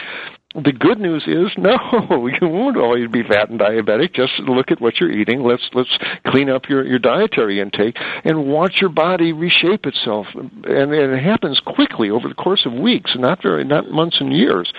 the 0.54 0.72
good 0.72 1.00
news 1.00 1.24
is 1.26 1.50
no, 1.58 2.28
you 2.28 2.48
won't 2.48 2.76
always 2.76 3.10
be 3.10 3.22
fat 3.22 3.50
and 3.50 3.58
diabetic. 3.58 4.14
Just 4.14 4.38
look 4.40 4.70
at 4.70 4.80
what 4.80 5.00
you're 5.00 5.10
eating. 5.10 5.42
Let's 5.42 5.68
let's 5.74 5.90
clean 6.26 6.48
up 6.48 6.68
your, 6.68 6.84
your 6.84 6.98
dietary 6.98 7.60
intake 7.60 7.96
and 8.24 8.46
watch 8.46 8.76
your 8.80 8.90
body 8.90 9.32
reshape 9.32 9.86
itself. 9.86 10.26
And, 10.34 10.64
and 10.64 10.92
it 10.92 11.22
happens 11.22 11.60
quickly 11.64 12.10
over 12.10 12.28
the 12.28 12.34
course 12.34 12.66
of 12.66 12.72
weeks, 12.72 13.12
not 13.16 13.42
very 13.42 13.64
not 13.64 13.90
months 13.90 14.18
and 14.20 14.32
years. 14.32 14.72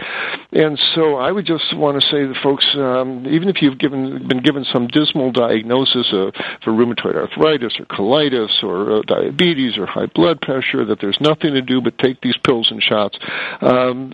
And 0.53 0.79
so 0.95 1.15
I 1.15 1.31
would 1.31 1.45
just 1.45 1.75
want 1.75 2.01
to 2.01 2.07
say 2.07 2.21
to 2.21 2.33
folks, 2.41 2.65
um, 2.75 3.25
even 3.27 3.49
if 3.49 3.61
you've 3.61 3.77
given 3.77 4.27
been 4.27 4.41
given 4.41 4.65
some 4.71 4.87
dismal 4.87 5.31
diagnosis 5.31 6.07
uh, 6.13 6.31
for 6.63 6.71
rheumatoid 6.71 7.15
arthritis 7.15 7.73
or 7.79 7.85
colitis 7.85 8.63
or 8.63 8.99
uh, 8.99 9.01
diabetes 9.07 9.77
or 9.77 9.85
high 9.85 10.07
blood 10.15 10.39
pressure, 10.41 10.85
that 10.85 10.99
there's 11.01 11.17
nothing 11.19 11.53
to 11.53 11.61
do 11.61 11.81
but 11.81 11.97
take 11.97 12.21
these 12.21 12.37
pills 12.45 12.69
and 12.71 12.81
shots. 12.81 13.17
Um, 13.61 14.13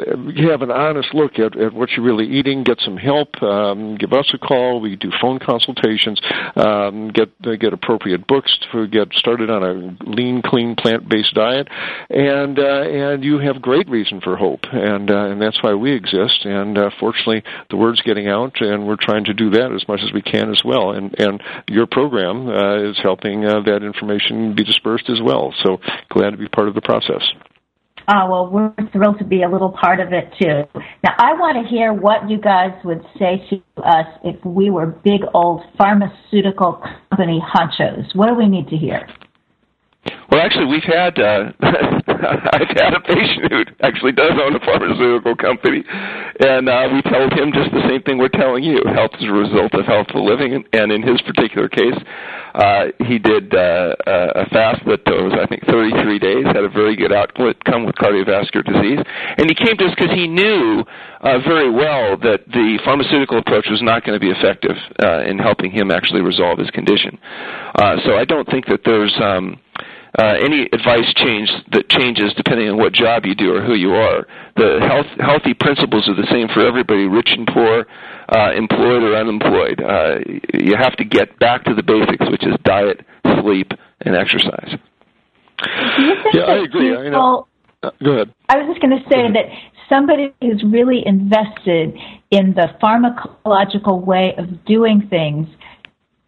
have 0.49 0.61
an 0.63 0.71
honest 0.71 1.13
look 1.13 1.37
at 1.37 1.50
at, 1.51 1.61
at 1.61 1.73
what 1.73 1.89
you're 1.91 2.05
really 2.05 2.27
eating, 2.27 2.63
get 2.63 2.79
some 2.81 2.97
help, 2.97 3.41
um, 3.41 3.95
give 3.95 4.13
us 4.13 4.29
a 4.33 4.37
call. 4.37 4.81
We 4.81 4.95
do 4.95 5.11
phone 5.21 5.39
consultations, 5.39 6.19
um, 6.55 7.09
get 7.09 7.29
uh, 7.45 7.55
get 7.55 7.73
appropriate 7.73 8.27
books 8.27 8.57
to 8.71 8.87
get 8.87 9.13
started 9.13 9.49
on 9.49 9.63
a 9.63 10.09
lean, 10.09 10.41
clean, 10.41 10.75
plant-based 10.75 11.33
diet, 11.33 11.67
and 12.09 12.57
uh, 12.59 12.81
and 12.81 13.23
you 13.23 13.39
have 13.39 13.61
great 13.61 13.89
reason 13.89 14.21
for 14.21 14.35
hope, 14.35 14.65
and 14.71 15.09
uh, 15.09 15.25
and 15.25 15.41
that's 15.41 15.61
why 15.61 15.73
we 15.73 15.93
exist. 15.93 16.45
And 16.45 16.77
uh, 16.77 16.89
fortunately, 16.99 17.43
the 17.69 17.77
word's 17.77 18.01
getting 18.01 18.27
out, 18.27 18.61
and 18.61 18.87
we're 18.87 18.97
trying 18.99 19.25
to 19.25 19.33
do 19.33 19.49
that 19.51 19.71
as 19.71 19.87
much 19.87 20.01
as 20.03 20.11
we 20.13 20.21
can 20.21 20.51
as 20.51 20.61
well. 20.63 20.91
And 20.91 21.17
and 21.19 21.41
your 21.67 21.87
program 21.87 22.47
uh, 22.47 22.89
is 22.89 22.97
helping 23.01 23.45
uh, 23.45 23.61
that 23.65 23.83
information 23.83 24.55
be 24.55 24.63
dispersed 24.63 25.09
as 25.09 25.21
well. 25.21 25.53
So 25.63 25.79
glad 26.09 26.31
to 26.31 26.37
be 26.37 26.47
part 26.47 26.67
of 26.67 26.75
the 26.75 26.81
process. 26.81 27.23
Oh, 28.13 28.29
well, 28.29 28.49
we're 28.49 28.89
thrilled 28.91 29.19
to 29.19 29.23
be 29.23 29.43
a 29.43 29.49
little 29.49 29.71
part 29.71 30.01
of 30.01 30.11
it 30.11 30.33
too. 30.41 30.63
Now, 31.01 31.13
I 31.17 31.33
want 31.33 31.63
to 31.63 31.69
hear 31.69 31.93
what 31.93 32.29
you 32.29 32.39
guys 32.41 32.71
would 32.83 33.01
say 33.17 33.41
to 33.49 33.83
us 33.83 34.05
if 34.25 34.43
we 34.43 34.69
were 34.69 34.87
big 34.87 35.21
old 35.33 35.61
pharmaceutical 35.77 36.83
company 37.09 37.41
honchos. 37.41 38.13
What 38.13 38.27
do 38.27 38.35
we 38.35 38.49
need 38.49 38.67
to 38.67 38.75
hear? 38.75 39.07
Well, 40.31 40.41
actually, 40.41 40.65
we've 40.65 40.87
had 40.87 41.19
uh, 41.19 41.51
I've 41.61 42.73
had 42.73 42.93
a 42.93 43.01
patient 43.01 43.51
who 43.51 43.63
actually 43.81 44.13
does 44.13 44.31
own 44.37 44.55
a 44.55 44.59
pharmaceutical 44.63 45.35
company, 45.35 45.83
and 46.39 46.69
uh, 46.69 46.89
we 46.93 47.01
told 47.09 47.33
him 47.33 47.51
just 47.53 47.71
the 47.71 47.83
same 47.89 48.01
thing 48.03 48.17
we're 48.17 48.33
telling 48.33 48.63
you. 48.63 48.81
Health 48.93 49.11
is 49.19 49.25
a 49.25 49.31
result 49.31 49.73
of 49.73 49.85
healthful 49.85 50.25
living, 50.25 50.63
and, 50.73 50.91
in 50.91 51.01
his 51.01 51.21
particular 51.21 51.67
case, 51.69 51.97
uh, 52.55 52.91
he 53.07 53.17
did 53.17 53.53
uh, 53.53 53.95
a 54.07 54.45
fast 54.49 54.83
that 54.85 55.01
was, 55.07 55.33
I 55.33 55.47
think, 55.47 55.65
33 55.65 56.19
days, 56.19 56.45
had 56.45 56.63
a 56.63 56.69
very 56.69 56.95
good 56.95 57.13
outcome 57.13 57.85
with 57.85 57.95
cardiovascular 57.95 58.65
disease. 58.65 58.99
And 59.37 59.49
he 59.49 59.55
came 59.55 59.77
to 59.77 59.85
us 59.85 59.95
because 59.95 60.13
he 60.13 60.27
knew 60.27 60.83
uh, 61.21 61.39
very 61.47 61.71
well 61.71 62.17
that 62.17 62.43
the 62.47 62.79
pharmaceutical 62.83 63.39
approach 63.39 63.67
was 63.69 63.81
not 63.81 64.03
going 64.03 64.19
to 64.19 64.23
be 64.23 64.31
effective 64.31 64.75
uh, 65.01 65.23
in 65.23 65.39
helping 65.39 65.71
him 65.71 65.91
actually 65.91 66.21
resolve 66.21 66.59
his 66.59 66.69
condition. 66.71 67.17
Uh, 67.75 67.97
so 68.05 68.15
I 68.15 68.25
don't 68.25 68.49
think 68.49 68.67
that 68.67 68.81
there's. 68.85 69.15
Um, 69.21 69.59
uh, 70.19 70.35
any 70.43 70.67
advice 70.73 71.07
change 71.15 71.49
that 71.71 71.87
changes 71.89 72.33
depending 72.35 72.69
on 72.69 72.77
what 72.77 72.93
job 72.93 73.25
you 73.25 73.35
do 73.35 73.55
or 73.55 73.61
who 73.63 73.75
you 73.75 73.91
are. 73.91 74.27
The 74.57 74.79
health, 74.85 75.07
healthy 75.19 75.53
principles 75.53 76.07
are 76.09 76.15
the 76.15 76.27
same 76.29 76.47
for 76.53 76.65
everybody, 76.65 77.07
rich 77.07 77.31
and 77.31 77.47
poor, 77.47 77.85
uh, 78.29 78.51
employed 78.51 79.03
or 79.03 79.15
unemployed. 79.15 79.81
Uh, 79.81 80.19
you 80.53 80.75
have 80.77 80.95
to 80.97 81.05
get 81.05 81.39
back 81.39 81.63
to 81.65 81.73
the 81.73 81.83
basics, 81.83 82.29
which 82.29 82.45
is 82.45 82.55
diet, 82.63 83.05
sleep, 83.41 83.71
and 84.01 84.15
exercise. 84.15 84.75
Yeah, 86.33 86.41
I 86.41 86.63
agree. 86.63 86.89
People, 86.89 87.05
I 87.05 87.09
know. 87.09 87.47
Uh, 87.83 87.91
go 88.03 88.11
ahead. 88.11 88.33
I 88.49 88.57
was 88.57 88.67
just 88.67 88.81
going 88.81 88.97
to 88.97 89.03
say 89.09 89.31
that 89.31 89.45
somebody 89.89 90.33
who's 90.41 90.63
really 90.63 91.03
invested 91.05 91.97
in 92.31 92.53
the 92.53 92.67
pharmacological 92.81 94.05
way 94.05 94.35
of 94.37 94.65
doing 94.65 95.07
things, 95.09 95.47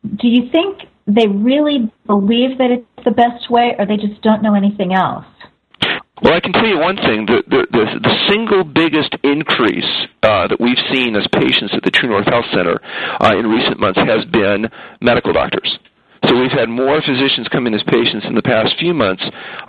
do 0.04 0.28
you 0.28 0.50
think 0.52 0.84
they 1.08 1.28
really 1.28 1.92
believe 2.06 2.58
that 2.58 2.72
it's 2.72 3.06
the 3.06 3.12
best 3.12 3.50
way, 3.50 3.76
or 3.78 3.86
they 3.86 3.98
just 3.98 4.22
don't 4.22 4.42
know 4.42 4.56
anything 4.56 4.94
else? 4.94 5.26
Well, 6.22 6.34
I 6.34 6.40
can 6.40 6.54
tell 6.54 6.66
you 6.66 6.80
one 6.80 6.96
thing: 6.96 7.26
the 7.26 7.44
the, 7.48 7.68
the, 7.72 7.86
the 8.00 8.16
single 8.30 8.64
biggest 8.64 9.16
increase 9.24 9.90
uh, 10.24 10.48
that 10.48 10.60
we've 10.60 10.80
seen 10.94 11.16
as 11.16 11.28
patients 11.34 11.74
at 11.76 11.84
the 11.84 11.92
True 11.92 12.10
North 12.10 12.28
Health 12.28 12.46
Center 12.54 12.80
uh, 13.20 13.36
in 13.38 13.48
recent 13.48 13.80
months 13.80 14.00
has 14.00 14.24
been 14.32 14.70
medical 15.02 15.34
doctors. 15.34 15.80
So 16.28 16.40
we've 16.40 16.56
had 16.56 16.70
more 16.70 17.02
physicians 17.04 17.52
come 17.52 17.68
in 17.68 17.74
as 17.74 17.84
patients 17.84 18.24
in 18.26 18.36
the 18.36 18.42
past 18.42 18.80
few 18.80 18.94
months 18.94 19.24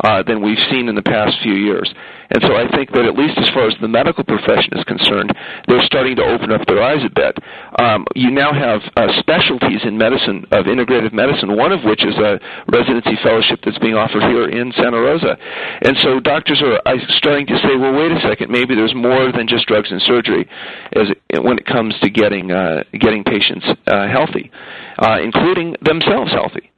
uh, 0.05 0.23
than 0.23 0.41
we've 0.41 0.63
seen 0.71 0.89
in 0.89 0.95
the 0.95 1.03
past 1.03 1.35
few 1.43 1.55
years. 1.55 1.93
And 2.31 2.43
so 2.43 2.57
I 2.57 2.69
think 2.73 2.93
that 2.93 3.05
at 3.05 3.17
least 3.17 3.37
as 3.39 3.49
far 3.51 3.67
as 3.67 3.75
the 3.81 3.89
medical 3.89 4.25
profession 4.25 4.73
is 4.77 4.85
concerned, 4.85 5.33
they're 5.69 5.85
starting 5.85 6.17
to 6.17 6.25
open 6.25 6.53
up 6.53 6.67
their 6.67 6.83
eyes 6.83 7.05
a 7.05 7.13
bit. 7.13 7.37
Um, 7.79 8.07
you 8.15 8.31
now 8.31 8.53
have 8.53 8.81
uh, 8.97 9.13
specialties 9.21 9.83
in 9.85 9.99
medicine 9.99 10.47
of 10.53 10.67
integrative 10.67 11.13
medicine, 11.13 11.57
one 11.57 11.73
of 11.73 11.85
which 11.85 12.05
is 12.05 12.17
a 12.17 12.41
residency 12.73 13.17
fellowship 13.23 13.61
that's 13.65 13.79
being 13.79 13.95
offered 13.95 14.23
here 14.25 14.49
in 14.49 14.73
Santa 14.77 15.01
Rosa. 15.01 15.37
And 15.83 15.97
so 16.03 16.21
doctors 16.21 16.63
are 16.63 16.81
starting 17.17 17.47
to 17.47 17.57
say, 17.59 17.77
well, 17.77 17.93
wait 17.93 18.13
a 18.13 18.21
second, 18.21 18.51
maybe 18.51 18.75
there's 18.75 18.95
more 18.95 19.33
than 19.33 19.47
just 19.47 19.67
drugs 19.67 19.91
and 19.91 20.01
surgery 20.03 20.49
as 20.93 21.09
when 21.43 21.59
it 21.59 21.67
comes 21.67 21.95
to 22.01 22.11
getting 22.11 22.51
uh, 22.51 22.85
getting 22.99 23.25
patients 23.25 23.67
uh, 23.87 24.09
healthy, 24.09 24.51
uh, 24.99 25.19
including 25.23 25.77
themselves 25.83 26.33
healthy. 26.33 26.71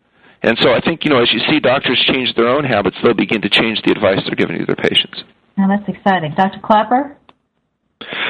And 0.42 0.56
so 0.60 0.72
I 0.72 0.80
think, 0.80 1.04
you 1.04 1.10
know, 1.10 1.20
as 1.20 1.32
you 1.32 1.40
see 1.48 1.60
doctors 1.60 2.02
change 2.06 2.34
their 2.36 2.48
own 2.48 2.64
habits, 2.64 2.96
they'll 3.02 3.14
begin 3.14 3.40
to 3.42 3.48
change 3.48 3.80
the 3.84 3.92
advice 3.92 4.20
they're 4.26 4.36
giving 4.36 4.58
to 4.58 4.66
their 4.66 4.76
patients. 4.76 5.24
Now 5.56 5.68
that's 5.68 5.88
exciting. 5.88 6.34
Dr. 6.36 6.60
Klaper? 6.62 7.16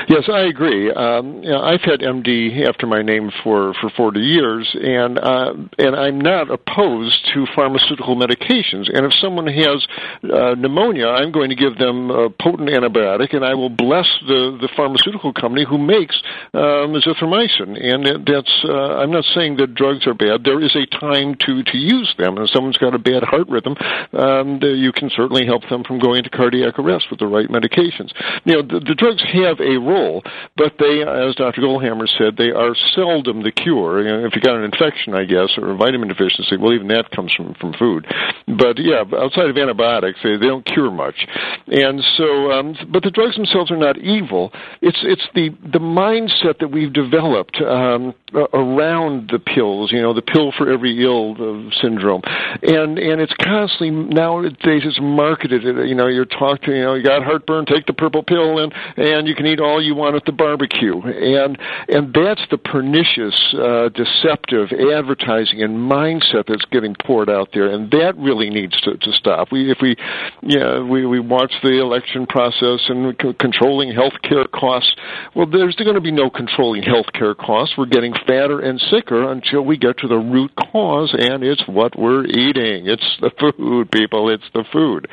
Yes, 0.08 0.28
I 0.32 0.42
agree. 0.42 0.92
Um, 0.92 1.42
you 1.42 1.50
know, 1.50 1.60
I've 1.60 1.80
had 1.80 1.98
MD 1.98 2.68
after 2.68 2.86
my 2.86 3.02
name 3.02 3.32
for 3.42 3.74
for 3.80 3.90
40 3.90 4.20
years, 4.20 4.70
and 4.80 5.18
uh, 5.18 5.54
and 5.78 5.96
I'm 5.96 6.20
not 6.20 6.48
opposed 6.48 7.26
to 7.34 7.44
pharmaceutical 7.56 8.14
medications. 8.14 8.86
And 8.94 9.04
if 9.04 9.12
someone 9.20 9.48
has 9.48 9.86
uh, 10.22 10.54
pneumonia, 10.54 11.08
I'm 11.08 11.32
going 11.32 11.50
to 11.50 11.56
give 11.56 11.76
them 11.78 12.10
a 12.10 12.30
potent 12.30 12.70
antibiotic, 12.70 13.34
and 13.34 13.44
I 13.44 13.54
will 13.54 13.68
bless 13.68 14.06
the 14.28 14.56
the 14.60 14.68
pharmaceutical 14.76 15.32
company 15.32 15.66
who 15.68 15.78
makes 15.78 16.22
um, 16.54 16.94
azithromycin. 16.94 17.74
And 17.74 18.24
that's 18.24 18.64
uh, 18.64 19.02
I'm 19.02 19.10
not 19.10 19.24
saying 19.34 19.56
that 19.56 19.74
drugs 19.74 20.06
are 20.06 20.14
bad. 20.14 20.44
There 20.44 20.62
is 20.62 20.76
a 20.76 20.86
time 20.86 21.34
to 21.46 21.64
to 21.64 21.76
use 21.76 22.14
them. 22.16 22.36
And 22.36 22.46
if 22.46 22.50
someone's 22.52 22.78
got 22.78 22.94
a 22.94 22.98
bad 22.98 23.24
heart 23.24 23.48
rhythm, 23.48 23.74
um, 24.12 24.60
you 24.62 24.92
can 24.92 25.10
certainly 25.10 25.46
help 25.46 25.68
them 25.68 25.82
from 25.82 25.98
going 25.98 26.18
into 26.18 26.30
cardiac 26.30 26.78
arrest 26.78 27.06
with 27.10 27.18
the 27.18 27.26
right 27.26 27.48
medications. 27.48 28.14
You 28.44 28.54
know, 28.54 28.62
the, 28.62 28.78
the 28.78 28.94
drugs 28.94 29.22
have 29.34 29.55
a 29.60 29.78
role, 29.78 30.22
but 30.56 30.74
they, 30.78 31.02
as 31.02 31.34
Dr. 31.34 31.62
Goldhamer 31.62 32.06
said, 32.18 32.36
they 32.36 32.50
are 32.50 32.74
seldom 32.94 33.42
the 33.42 33.52
cure. 33.52 34.02
You 34.02 34.08
know, 34.08 34.26
if 34.26 34.34
you 34.34 34.40
got 34.40 34.56
an 34.56 34.64
infection, 34.64 35.14
I 35.14 35.24
guess, 35.24 35.56
or 35.58 35.70
a 35.70 35.76
vitamin 35.76 36.08
deficiency, 36.08 36.56
well, 36.56 36.72
even 36.72 36.88
that 36.88 37.10
comes 37.10 37.32
from 37.34 37.54
from 37.54 37.72
food. 37.74 38.06
But 38.46 38.78
yeah, 38.78 39.04
outside 39.18 39.50
of 39.50 39.56
antibiotics, 39.56 40.18
they, 40.22 40.36
they 40.36 40.46
don't 40.46 40.64
cure 40.64 40.90
much. 40.90 41.26
And 41.66 42.02
so, 42.16 42.52
um, 42.52 42.76
but 42.92 43.02
the 43.02 43.10
drugs 43.10 43.36
themselves 43.36 43.70
are 43.70 43.76
not 43.76 43.98
evil. 43.98 44.52
It's 44.82 44.98
it's 45.02 45.26
the 45.34 45.50
the 45.72 45.78
mindset 45.78 46.58
that 46.60 46.68
we've 46.68 46.92
developed 46.92 47.60
um, 47.60 48.14
around 48.54 49.30
the 49.30 49.38
pills. 49.38 49.92
You 49.92 50.02
know, 50.02 50.14
the 50.14 50.22
pill 50.22 50.52
for 50.56 50.72
every 50.72 51.02
ill 51.02 51.34
syndrome, 51.80 52.22
and 52.62 52.98
and 52.98 53.20
it's 53.20 53.34
constantly 53.42 53.90
nowadays 53.90 54.82
it's 54.84 54.98
marketed. 55.00 55.62
You 55.64 55.94
know, 55.94 56.06
you're 56.06 56.24
talking. 56.24 56.74
You 56.74 56.82
know, 56.82 56.94
you 56.94 57.02
got 57.02 57.22
heartburn, 57.22 57.66
take 57.66 57.86
the 57.86 57.92
purple 57.92 58.22
pill, 58.22 58.58
and 58.58 58.72
and 58.96 59.26
you 59.26 59.34
can 59.34 59.45
eat 59.46 59.60
all 59.60 59.82
you 59.82 59.94
want 59.94 60.16
at 60.16 60.24
the 60.24 60.32
barbecue. 60.32 61.00
And 61.00 61.58
and 61.88 62.12
that's 62.14 62.42
the 62.50 62.58
pernicious, 62.58 63.34
uh, 63.54 63.88
deceptive 63.90 64.68
advertising 64.72 65.62
and 65.62 65.76
mindset 65.76 66.46
that's 66.48 66.64
getting 66.70 66.94
poured 67.04 67.30
out 67.30 67.50
there, 67.52 67.70
and 67.70 67.90
that 67.90 68.14
really 68.16 68.50
needs 68.50 68.80
to, 68.82 68.96
to 68.96 69.12
stop. 69.12 69.52
We 69.52 69.70
if 69.70 69.78
we 69.80 69.96
yeah 70.42 70.82
we 70.82 71.06
we 71.06 71.20
watch 71.20 71.52
the 71.62 71.80
election 71.80 72.26
process 72.26 72.80
and 72.88 73.14
c- 73.20 73.34
controlling 73.38 73.92
healthcare 73.92 74.50
costs. 74.50 74.92
Well, 75.34 75.46
there's 75.46 75.76
going 75.76 75.94
to 75.94 76.00
be 76.00 76.12
no 76.12 76.30
controlling 76.30 76.82
healthcare 76.82 77.36
costs. 77.36 77.74
We're 77.76 77.86
getting 77.86 78.14
fatter 78.26 78.60
and 78.60 78.80
sicker 78.90 79.30
until 79.30 79.62
we 79.62 79.76
get 79.76 79.98
to 79.98 80.08
the 80.08 80.16
root 80.16 80.52
cause, 80.72 81.14
and 81.18 81.42
it's 81.42 81.62
what 81.66 81.98
we're 81.98 82.24
eating. 82.24 82.86
It's 82.86 83.16
the 83.20 83.30
food, 83.38 83.90
people. 83.90 84.30
It's 84.30 84.48
the 84.54 84.64
food. 84.72 85.08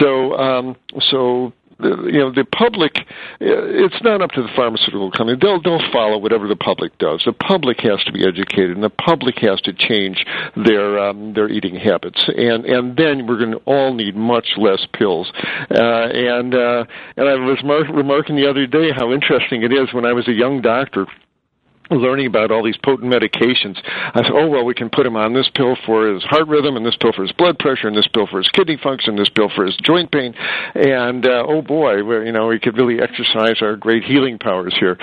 So 0.00 0.34
um, 0.34 0.76
so 1.10 1.52
you 1.82 2.18
know 2.18 2.30
the 2.32 2.44
public 2.44 3.06
it's 3.40 4.02
not 4.02 4.22
up 4.22 4.30
to 4.32 4.42
the 4.42 4.48
pharmaceutical 4.54 5.10
company. 5.10 5.38
They'll 5.40 5.60
they'll 5.60 5.92
follow 5.92 6.18
whatever 6.18 6.48
the 6.48 6.56
public 6.56 6.96
does. 6.98 7.22
The 7.24 7.32
public 7.32 7.80
has 7.80 8.02
to 8.04 8.12
be 8.12 8.26
educated 8.26 8.70
and 8.72 8.82
the 8.82 8.90
public 8.90 9.38
has 9.38 9.60
to 9.62 9.72
change 9.72 10.24
their 10.56 10.98
um, 10.98 11.34
their 11.34 11.48
eating 11.48 11.76
habits. 11.76 12.22
And 12.28 12.64
and 12.64 12.96
then 12.96 13.26
we're 13.26 13.38
going 13.38 13.52
to 13.52 13.62
all 13.64 13.94
need 13.94 14.16
much 14.16 14.52
less 14.56 14.86
pills. 14.92 15.32
Uh, 15.70 16.08
and 16.12 16.54
uh, 16.54 16.84
and 17.16 17.28
I 17.28 17.34
was 17.34 17.58
mar- 17.64 17.92
remarking 17.92 18.36
the 18.36 18.48
other 18.48 18.66
day 18.66 18.90
how 18.94 19.12
interesting 19.12 19.62
it 19.62 19.72
is 19.72 19.92
when 19.92 20.04
I 20.04 20.12
was 20.12 20.28
a 20.28 20.32
young 20.32 20.60
doctor 20.60 21.06
learning 22.00 22.26
about 22.26 22.50
all 22.50 22.64
these 22.64 22.76
potent 22.84 23.12
medications. 23.12 23.78
I 23.84 24.22
said, 24.22 24.32
oh, 24.32 24.48
well, 24.48 24.64
we 24.64 24.74
can 24.74 24.90
put 24.90 25.06
him 25.06 25.16
on 25.16 25.32
this 25.32 25.50
pill 25.54 25.76
for 25.86 26.12
his 26.12 26.22
heart 26.24 26.48
rhythm, 26.48 26.76
and 26.76 26.84
this 26.84 26.96
pill 27.00 27.12
for 27.12 27.22
his 27.22 27.32
blood 27.32 27.58
pressure, 27.58 27.88
and 27.88 27.96
this 27.96 28.08
pill 28.08 28.26
for 28.26 28.38
his 28.38 28.48
kidney 28.48 28.78
function, 28.82 29.16
this 29.16 29.28
pill 29.28 29.50
for 29.54 29.64
his 29.64 29.76
joint 29.82 30.10
pain. 30.12 30.34
And, 30.74 31.26
uh, 31.26 31.44
oh 31.46 31.62
boy, 31.62 31.96
you 31.96 32.32
know, 32.32 32.48
we 32.48 32.58
could 32.58 32.76
really 32.76 33.00
exercise 33.00 33.60
our 33.62 33.76
great 33.76 34.04
healing 34.04 34.38
powers 34.38 34.74
here. 34.78 34.96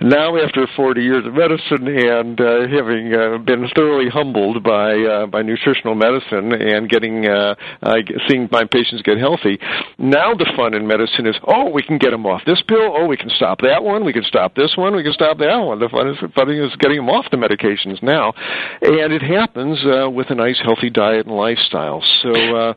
Now, 0.00 0.36
after 0.36 0.66
40 0.76 1.02
years 1.02 1.26
of 1.26 1.34
medicine 1.34 1.88
and 1.88 2.40
uh, 2.40 2.68
having 2.68 3.14
uh, 3.14 3.38
been 3.38 3.68
thoroughly 3.74 4.08
humbled 4.08 4.62
by, 4.62 4.94
uh, 4.98 5.26
by 5.26 5.42
nutritional 5.42 5.94
medicine 5.94 6.52
and 6.52 6.88
getting, 6.88 7.26
uh, 7.26 7.54
uh, 7.82 7.94
seeing 8.28 8.48
my 8.50 8.64
patients 8.64 9.02
get 9.02 9.18
healthy, 9.18 9.58
now 9.98 10.34
the 10.34 10.50
fun 10.56 10.74
in 10.74 10.86
medicine 10.86 11.26
is, 11.26 11.36
oh, 11.46 11.70
we 11.70 11.82
can 11.82 11.98
get 11.98 12.10
them 12.10 12.26
off 12.26 12.42
this 12.46 12.62
pill, 12.66 12.94
oh, 12.96 13.06
we 13.06 13.16
can 13.16 13.30
stop 13.30 13.60
that 13.60 13.82
one, 13.82 14.04
we 14.04 14.12
can 14.12 14.24
stop 14.24 14.54
this 14.54 14.74
one, 14.76 14.94
we 14.94 15.02
can 15.02 15.12
stop 15.12 15.38
that 15.38 15.56
one. 15.56 15.78
The 15.78 15.88
fun 15.88 16.08
is 16.08 16.18
everybody 16.36 16.58
is 16.58 16.74
getting 16.76 16.98
them 16.98 17.08
off 17.08 17.26
the 17.30 17.36
medications 17.36 18.02
now, 18.02 18.32
and 18.82 19.12
it 19.12 19.22
happens 19.22 19.78
uh, 19.84 20.10
with 20.10 20.30
a 20.30 20.34
nice, 20.34 20.60
healthy 20.62 20.90
diet 20.90 21.26
and 21.26 21.36
lifestyle. 21.36 22.02
So 22.22 22.30
uh, 22.30 22.74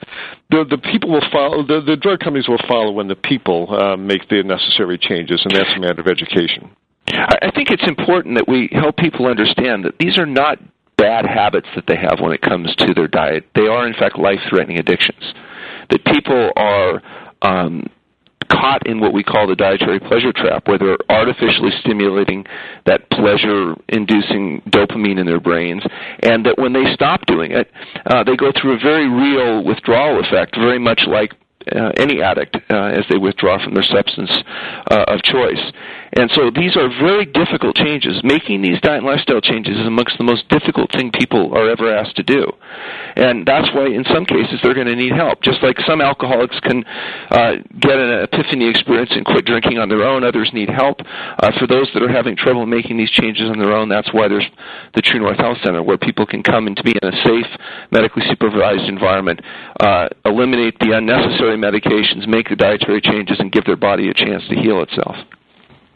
the 0.50 0.66
the 0.70 0.78
people 0.78 1.12
will 1.12 1.26
follow. 1.32 1.66
The, 1.66 1.82
the 1.86 1.98
drug 1.98 2.20
companies 2.20 2.48
will 2.48 2.62
follow 2.68 2.92
when 2.92 3.08
the 3.08 3.16
people 3.16 3.68
uh, 3.74 3.98
make 3.98 4.30
the 4.30 4.44
necessary 4.44 4.98
changes, 4.98 5.42
and 5.44 5.56
that's 5.56 5.70
a 5.76 5.80
matter 5.80 6.02
of 6.02 6.08
education. 6.08 6.70
I 7.10 7.52
think 7.56 7.72
it's 7.72 7.88
important 7.88 8.36
that 8.36 8.48
we 8.48 8.70
help 8.72 8.98
people 8.98 9.28
understand 9.28 9.86
that 9.86 9.98
these 9.98 10.18
are 10.18 10.26
not 10.26 10.60
bad 10.98 11.26
habits 11.26 11.68
that 11.76 11.86
they 11.88 11.96
have 11.96 12.20
when 12.20 12.34
it 12.34 12.42
comes 12.42 12.76
to 12.76 12.94
their 12.94 13.08
diet. 13.08 13.46
They 13.56 13.68
are, 13.68 13.88
in 13.88 13.94
fact, 13.94 14.20
life-threatening 14.20 14.78
addictions. 14.78 15.24
That 15.90 16.04
people 16.04 16.52
are 16.58 17.02
um, 17.42 17.88
caught 18.50 18.86
in 18.86 19.00
what 19.00 19.14
we 19.14 19.24
call 19.24 19.48
the 19.48 19.56
dietary 19.56 20.00
pleasure 20.00 20.34
trap, 20.34 20.68
where 20.68 20.78
they're 20.78 20.98
artificially 21.10 21.72
stimulating 21.80 22.46
that 22.86 23.10
pleasure 23.10 23.76
inducing 23.90 24.62
dopamine 24.70 25.20
in 25.20 25.26
their 25.26 25.40
brains, 25.40 25.84
and 26.24 26.46
that 26.46 26.58
when 26.58 26.74
they 26.74 26.86
stop 26.94 27.26
doing 27.26 27.52
it, 27.52 27.72
uh, 28.06 28.24
they 28.24 28.36
go 28.36 28.52
through 28.60 28.76
a 28.76 28.80
very 28.80 29.10
real 29.10 29.64
withdrawal 29.64 30.20
effect, 30.20 30.56
very 30.56 30.80
much 30.80 31.02
like 31.08 31.34
uh, 31.76 31.92
any 31.98 32.22
addict 32.22 32.56
uh, 32.70 32.76
as 32.76 33.04
they 33.10 33.18
withdraw 33.18 33.62
from 33.64 33.74
their 33.74 33.84
substance 33.84 34.32
uh, 34.90 35.04
of 35.08 35.22
choice. 35.24 35.60
And 36.14 36.32
so 36.32 36.50
these 36.50 36.78
are 36.78 36.88
very 36.88 37.26
difficult 37.26 37.76
changes. 37.76 38.22
Making 38.24 38.62
these 38.62 38.80
diet 38.82 39.04
and 39.04 39.08
lifestyle 39.08 39.42
changes 39.42 39.78
is 39.78 39.86
amongst 39.86 40.18
the 40.18 40.24
most 40.24 40.48
difficult 40.50 40.92
thing 40.92 41.12
people 41.12 41.52
are 41.58 41.70
ever 41.70 41.94
asked 41.94 42.16
to 42.16 42.24
do. 42.24 42.48
And 43.16 43.46
that's 43.46 43.68
why 43.74 43.88
in 43.88 44.06
some 44.08 44.26
cases 44.26 44.60
they're 44.64 44.74
going 44.78 44.88
to 44.88 44.96
need 44.96 45.12
help. 45.12 45.42
Just 45.42 45.62
like 45.62 45.76
some 45.86 46.02
alcoholics 46.02 46.60
can 46.62 46.86
uh, 47.32 47.60
get 47.80 47.98
an 47.98 48.24
epiphany 48.24 48.70
experience 48.70 49.12
and 49.12 49.26
quit 49.26 49.46
drinking 49.46 49.80
on 49.80 49.90
their 49.90 50.04
own, 50.04 50.24
others 50.24 50.50
need 50.54 50.70
help. 50.70 51.02
Uh, 51.02 51.52
for 51.60 51.68
those 51.68 51.90
that 51.94 52.04
are 52.04 52.12
having 52.12 52.36
trouble 52.36 52.66
making 52.66 52.98
these 52.98 53.12
changes 53.12 53.50
on 53.50 53.60
their 53.60 53.74
own, 53.74 53.90
that's 53.90 54.14
why 54.14 54.28
there's 54.28 54.48
the 54.96 55.02
True 55.02 55.20
North 55.20 55.40
Health 55.40 55.58
Center 55.64 55.84
where 55.84 55.98
people 55.98 56.26
can 56.26 56.44
come 56.44 56.68
and 56.68 56.78
to 56.78 56.84
be 56.84 56.92
in 56.92 57.08
a 57.08 57.16
safe, 57.26 57.50
medically 57.92 58.24
supervised 58.30 58.88
environment, 58.88 59.42
uh, 59.80 60.08
eliminate 60.26 60.78
the 60.80 60.96
unnecessary 60.96 61.58
medications, 61.58 62.28
make 62.28 62.50
the 62.50 62.56
dietary 62.56 63.02
changes, 63.02 63.38
and 63.40 63.52
give 63.52 63.66
their 63.66 63.76
body 63.76 64.10
a 64.10 64.14
chance 64.14 64.44
to 64.50 64.56
heal 64.56 64.82
itself. 64.82 65.16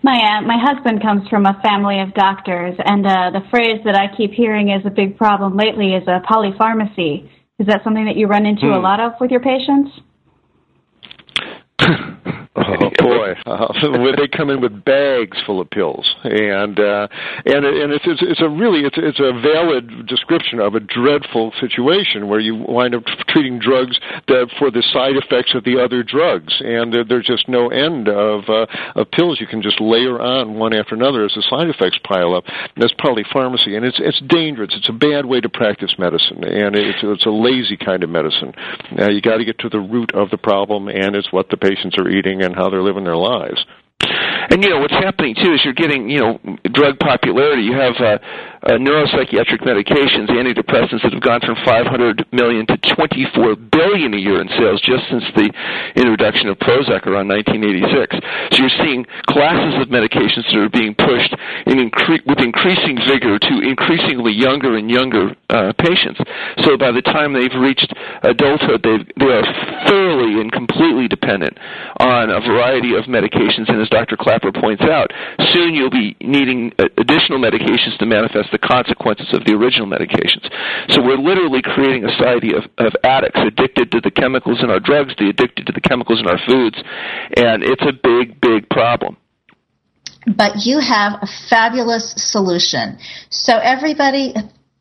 My 0.03 0.17
uh, 0.17 0.41
my 0.41 0.57
husband 0.57 1.01
comes 1.01 1.27
from 1.29 1.45
a 1.45 1.59
family 1.61 1.99
of 1.99 2.13
doctors, 2.15 2.75
and 2.83 3.05
uh, 3.05 3.29
the 3.31 3.45
phrase 3.51 3.81
that 3.85 3.95
I 3.95 4.15
keep 4.15 4.31
hearing 4.31 4.69
is 4.69 4.83
a 4.85 4.89
big 4.89 5.15
problem 5.15 5.55
lately 5.55 5.93
is 5.93 6.07
a 6.07 6.21
polypharmacy. 6.25 7.29
Is 7.59 7.67
that 7.67 7.83
something 7.83 8.05
that 8.05 8.15
you 8.15 8.25
run 8.25 8.47
into 8.47 8.65
hmm. 8.65 8.73
a 8.73 8.79
lot 8.79 8.99
of 8.99 9.13
with 9.21 9.29
your 9.29 9.41
patients? 9.41 9.91
oh 12.55 12.89
boy, 12.99 13.33
uh, 13.45 13.73
they 14.17 14.27
come 14.27 14.49
in 14.49 14.61
with 14.61 14.83
bags 14.83 15.37
full 15.45 15.61
of 15.61 15.69
pills, 15.69 16.15
and 16.23 16.79
uh, 16.79 17.07
and 17.45 17.65
and 17.65 17.93
it's, 17.93 18.05
it's 18.05 18.21
it's 18.21 18.41
a 18.41 18.49
really 18.49 18.81
it's 18.81 18.97
it's 18.97 19.19
a 19.19 19.31
valid 19.41 20.05
description 20.07 20.59
of 20.59 20.75
a 20.75 20.79
dreadful 20.79 21.53
situation 21.59 22.27
where 22.27 22.39
you 22.39 22.55
wind 22.55 22.93
up 22.93 23.03
treating 23.29 23.59
drugs 23.59 23.99
that 24.27 24.49
for 24.59 24.69
the 24.69 24.83
side 24.93 25.15
effects 25.15 25.55
of 25.55 25.63
the 25.63 25.81
other 25.81 26.03
drugs, 26.03 26.53
and 26.59 26.93
there, 26.93 27.03
there's 27.03 27.25
just 27.25 27.47
no 27.47 27.69
end 27.69 28.07
of 28.09 28.43
uh, 28.49 28.65
of 28.95 29.09
pills 29.11 29.39
you 29.39 29.47
can 29.47 29.61
just 29.61 29.79
layer 29.79 30.19
on 30.19 30.59
one 30.59 30.73
after 30.73 30.95
another 30.95 31.23
as 31.23 31.33
the 31.33 31.43
side 31.49 31.69
effects 31.69 31.99
pile 32.03 32.35
up. 32.35 32.43
That's 32.77 32.93
polypharmacy, 32.95 33.75
and 33.75 33.85
it's 33.85 33.99
it's 33.99 34.21
dangerous. 34.27 34.73
It's 34.75 34.89
a 34.89 34.93
bad 34.93 35.25
way 35.25 35.39
to 35.41 35.49
practice 35.49 35.95
medicine, 35.97 36.43
and 36.43 36.75
it's 36.75 36.99
it's 37.01 37.25
a 37.25 37.31
lazy 37.31 37.77
kind 37.77 38.03
of 38.03 38.09
medicine. 38.09 38.53
Now 38.91 39.09
you 39.09 39.21
got 39.21 39.37
to 39.37 39.45
get 39.45 39.59
to 39.59 39.69
the 39.69 39.79
root 39.79 40.13
of 40.13 40.29
the 40.29 40.37
problem, 40.37 40.89
and 40.89 41.15
it's 41.15 41.31
what 41.31 41.49
the 41.49 41.57
patients 41.71 41.97
are 41.97 42.09
eating 42.09 42.41
and 42.41 42.55
how 42.55 42.69
they're 42.69 42.83
living 42.83 43.03
their 43.03 43.15
lives. 43.17 43.65
And 44.49 44.63
you 44.63 44.69
know 44.69 44.79
what's 44.79 44.93
happening 44.93 45.35
too 45.35 45.53
is 45.53 45.61
you're 45.63 45.73
getting 45.73 46.09
you 46.09 46.19
know 46.19 46.39
drug 46.63 46.99
popularity. 46.99 47.63
You 47.63 47.73
have 47.73 47.95
uh, 47.99 48.17
uh, 48.63 48.77
neuropsychiatric 48.77 49.65
medications, 49.65 50.29
antidepressants 50.29 51.01
that 51.01 51.13
have 51.13 51.21
gone 51.21 51.41
from 51.41 51.57
500 51.65 52.25
million 52.31 52.65
to 52.67 52.77
24 52.93 53.55
billion 53.73 54.13
a 54.13 54.21
year 54.21 54.41
in 54.41 54.47
sales 54.53 54.81
just 54.85 55.01
since 55.09 55.25
the 55.33 55.49
introduction 55.97 56.47
of 56.47 56.57
Prozac 56.61 57.09
around 57.09 57.27
1986. 57.33 58.21
So 58.53 58.55
you're 58.61 58.77
seeing 58.85 59.05
classes 59.25 59.81
of 59.81 59.89
medications 59.89 60.45
that 60.53 60.61
are 60.61 60.69
being 60.69 60.93
pushed 60.93 61.33
in 61.65 61.81
incre- 61.81 62.21
with 62.29 62.37
increasing 62.37 63.01
vigor 63.01 63.41
to 63.41 63.53
increasingly 63.65 64.33
younger 64.33 64.77
and 64.77 64.89
younger 64.89 65.33
uh, 65.49 65.73
patients. 65.81 66.21
So 66.61 66.77
by 66.77 66.93
the 66.93 67.01
time 67.01 67.33
they've 67.33 67.57
reached 67.57 67.89
adulthood, 68.21 68.85
they 68.85 69.25
are 69.25 69.47
thoroughly 69.89 70.37
and 70.37 70.51
completely 70.51 71.07
dependent 71.07 71.57
on 71.97 72.29
a 72.29 72.39
variety 72.45 72.93
of 72.93 73.09
medications. 73.09 73.73
And 73.73 73.81
as 73.81 73.89
Dr. 73.89 74.17
Klaper 74.17 74.51
points 74.53 74.83
out, 74.85 75.09
soon 75.49 75.73
you'll 75.73 75.89
be 75.89 76.15
needing 76.21 76.71
uh, 76.77 76.85
additional 76.97 77.41
medications 77.41 77.97
to 77.97 78.05
manifest 78.05 78.50
the 78.51 78.59
consequences 78.59 79.27
of 79.33 79.45
the 79.45 79.53
original 79.53 79.87
medications. 79.87 80.45
So 80.89 81.01
we're 81.01 81.17
literally 81.17 81.61
creating 81.61 82.05
a 82.05 82.11
society 82.11 82.53
of, 82.53 82.63
of 82.77 82.93
addicts 83.03 83.39
addicted 83.39 83.91
to 83.91 84.01
the 84.01 84.11
chemicals 84.11 84.63
in 84.63 84.69
our 84.69 84.79
drugs, 84.79 85.13
the 85.17 85.29
addicted 85.29 85.65
to 85.67 85.73
the 85.73 85.81
chemicals 85.81 86.19
in 86.19 86.27
our 86.27 86.39
foods, 86.45 86.77
and 87.37 87.63
it's 87.63 87.83
a 87.83 87.93
big, 87.93 88.39
big 88.41 88.69
problem 88.69 89.17
but 90.27 90.65
you 90.65 90.79
have 90.79 91.13
a 91.21 91.27
fabulous 91.49 92.13
solution. 92.15 92.99
So 93.29 93.57
everybody, 93.57 94.35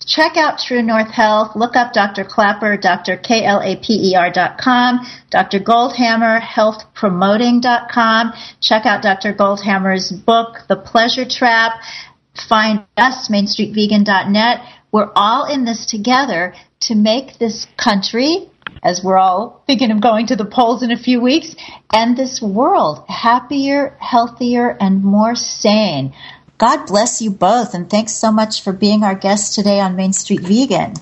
check 0.05 0.37
out 0.37 0.59
True 0.59 0.83
North 0.83 1.11
Health. 1.11 1.57
Look 1.57 1.77
up 1.77 1.93
Dr. 1.93 2.25
Klaper, 2.25 2.77
Dr. 2.77 3.17
K-L-A-P-E-R 3.17 4.31
dot 4.33 4.59
com, 4.59 5.07
Dr. 5.31 5.61
Goldhamer, 5.61 6.41
healthpromoting.com. 6.41 8.33
Check 8.61 8.87
out 8.87 9.03
Dr. 9.03 9.33
Goldhamer's 9.33 10.11
book, 10.11 10.59
The 10.69 10.77
Pleasure 10.77 11.25
Trap. 11.25 11.81
Find 12.49 12.85
us, 12.97 13.29
mainstreetvegan.net. 13.29 14.61
We're 14.93 15.11
all 15.15 15.45
in 15.45 15.65
this 15.65 15.87
together 15.87 16.55
to 16.81 16.95
make 16.95 17.39
this 17.39 17.67
country, 17.77 18.49
as 18.83 19.03
we're 19.05 19.19
all 19.19 19.63
thinking 19.67 19.91
of 19.91 20.01
going 20.01 20.27
to 20.29 20.37
the 20.37 20.45
polls 20.45 20.83
in 20.83 20.91
a 20.91 20.97
few 20.97 21.21
weeks, 21.21 21.55
and 21.93 22.17
this 22.17 22.41
world 22.43 23.05
happier, 23.09 23.97
healthier, 24.01 24.77
and 24.81 25.05
more 25.05 25.35
sane. 25.35 26.15
God 26.59 26.87
bless 26.87 27.23
you 27.23 27.31
both, 27.31 27.75
and 27.75 27.89
thanks 27.89 28.13
so 28.13 28.31
much 28.31 28.63
for 28.63 28.73
being 28.73 29.03
our 29.03 29.15
guest 29.15 29.55
today 29.55 29.81
on 29.81 29.97
Main 29.97 30.13
Street 30.13 30.41
Vegan. 30.41 30.95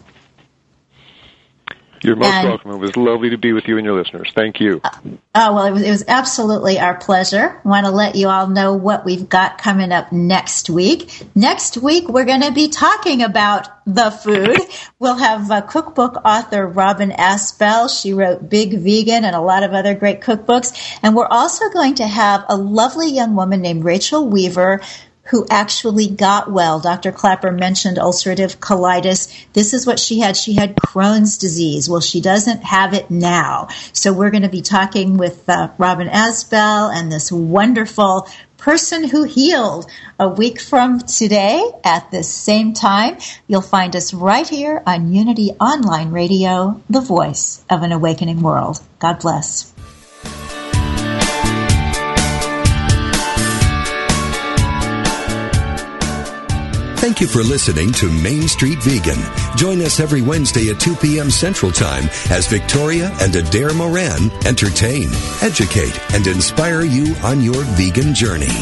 You're 2.03 2.17
most 2.17 2.33
and, 2.33 2.49
welcome. 2.49 2.71
It 2.73 2.79
was 2.79 2.97
lovely 2.97 3.31
to 3.31 3.39
be 3.39 3.53
with 3.53 3.65
you 3.67 3.77
and 3.77 3.85
your 3.85 3.99
listeners. 3.99 4.31
Thank 4.35 4.61
you. 4.61 4.81
Uh, 4.83 4.91
oh, 5.35 5.55
well, 5.55 5.65
it 5.67 5.73
was, 5.73 5.83
it 5.83 5.91
was 5.91 6.05
absolutely 6.09 6.79
our 6.79 6.97
pleasure. 6.97 7.61
Want 7.65 7.87
to 7.87 7.93
let 7.93 8.15
you 8.15 8.29
all 8.29 8.47
know 8.49 8.75
what 8.75 9.05
we've 9.05 9.29
got 9.29 9.59
coming 9.59 9.93
up 9.93 10.13
next 10.13 10.71
week. 10.71 11.27
Next 11.35 11.77
week, 11.77 12.09
we're 12.09 12.25
going 12.25 12.43
to 12.43 12.53
be 12.53 12.69
talking 12.69 13.23
about 13.23 13.69
the 13.87 14.11
food. 14.11 14.59
We'll 14.99 15.17
have 15.17 15.51
uh, 15.51 15.63
cookbook 15.63 16.17
author 16.25 16.67
Robin 16.67 17.11
Asbell. 17.11 17.89
She 17.89 18.13
wrote 18.13 18.49
Big 18.49 18.79
Vegan 18.79 19.25
and 19.25 19.35
a 19.35 19.41
lot 19.41 19.63
of 19.63 19.73
other 19.73 19.95
great 19.95 20.21
cookbooks. 20.21 20.99
And 21.03 21.17
we're 21.17 21.27
also 21.27 21.69
going 21.71 21.95
to 21.97 22.07
have 22.07 22.45
a 22.49 22.57
lovely 22.57 23.11
young 23.11 23.35
woman 23.35 23.63
named 23.63 23.85
Rachel 23.85 24.29
Weaver 24.29 24.81
who 25.29 25.47
actually 25.51 26.09
got 26.09 26.51
well. 26.51 26.81
Dr. 26.81 27.13
Klaper 27.13 27.53
mentioned 27.53 27.99
ulcerative 27.99 28.59
colitis. 28.59 29.47
This 29.53 29.75
is 29.75 29.87
what 29.87 29.99
she 29.99 30.21
had. 30.21 30.37
She 30.37 30.55
had 30.55 30.77
Crohn's 30.77 31.39
disease. 31.39 31.89
Well, 31.89 32.01
she 32.01 32.21
doesn't 32.21 32.65
have 32.65 32.95
it 32.95 33.11
now. 33.11 33.69
So 33.93 34.13
we're 34.13 34.31
going 34.31 34.43
to 34.43 34.49
be 34.49 34.63
talking 34.63 35.17
with 35.17 35.49
uh, 35.49 35.71
Robin 35.79 36.09
Asbell 36.09 36.95
and 36.95 37.13
this 37.13 37.31
wonderful 37.31 38.29
person 38.57 39.05
who 39.05 39.23
healed 39.23 39.91
a 40.19 40.29
week 40.29 40.61
from 40.61 40.99
today 41.01 41.71
at 41.85 42.11
this 42.11 42.29
same 42.29 42.73
time. 42.73 43.19
You'll 43.47 43.61
find 43.61 43.95
us 43.95 44.13
right 44.13 44.49
here 44.49 44.83
on 44.87 45.13
Unity 45.15 45.51
Online 45.61 46.11
Radio, 46.11 46.83
the 46.91 47.01
voice 47.01 47.65
of 47.71 47.83
an 47.83 47.93
awakening 47.93 48.43
world. 48.43 48.81
God 48.99 49.21
bless. 49.21 49.73
Thank 57.09 57.23
you 57.23 57.27
for 57.27 57.43
listening 57.43 57.91
to 57.93 58.11
Main 58.11 58.47
Street 58.49 58.83
Vegan. 58.83 59.19
Join 59.57 59.81
us 59.81 59.99
every 59.99 60.21
Wednesday 60.21 60.69
at 60.69 60.79
2 60.79 60.95
p.m. 60.97 61.31
Central 61.31 61.73
Time 61.73 62.05
as 62.29 62.47
Victoria 62.47 63.11
and 63.23 63.35
Adair 63.35 63.73
Moran 63.73 64.31
entertain, 64.45 65.09
educate, 65.41 65.99
and 66.13 66.27
inspire 66.27 66.83
you 66.83 67.17
on 67.25 67.41
your 67.41 67.63
vegan 67.79 68.15
journey. 68.15 68.53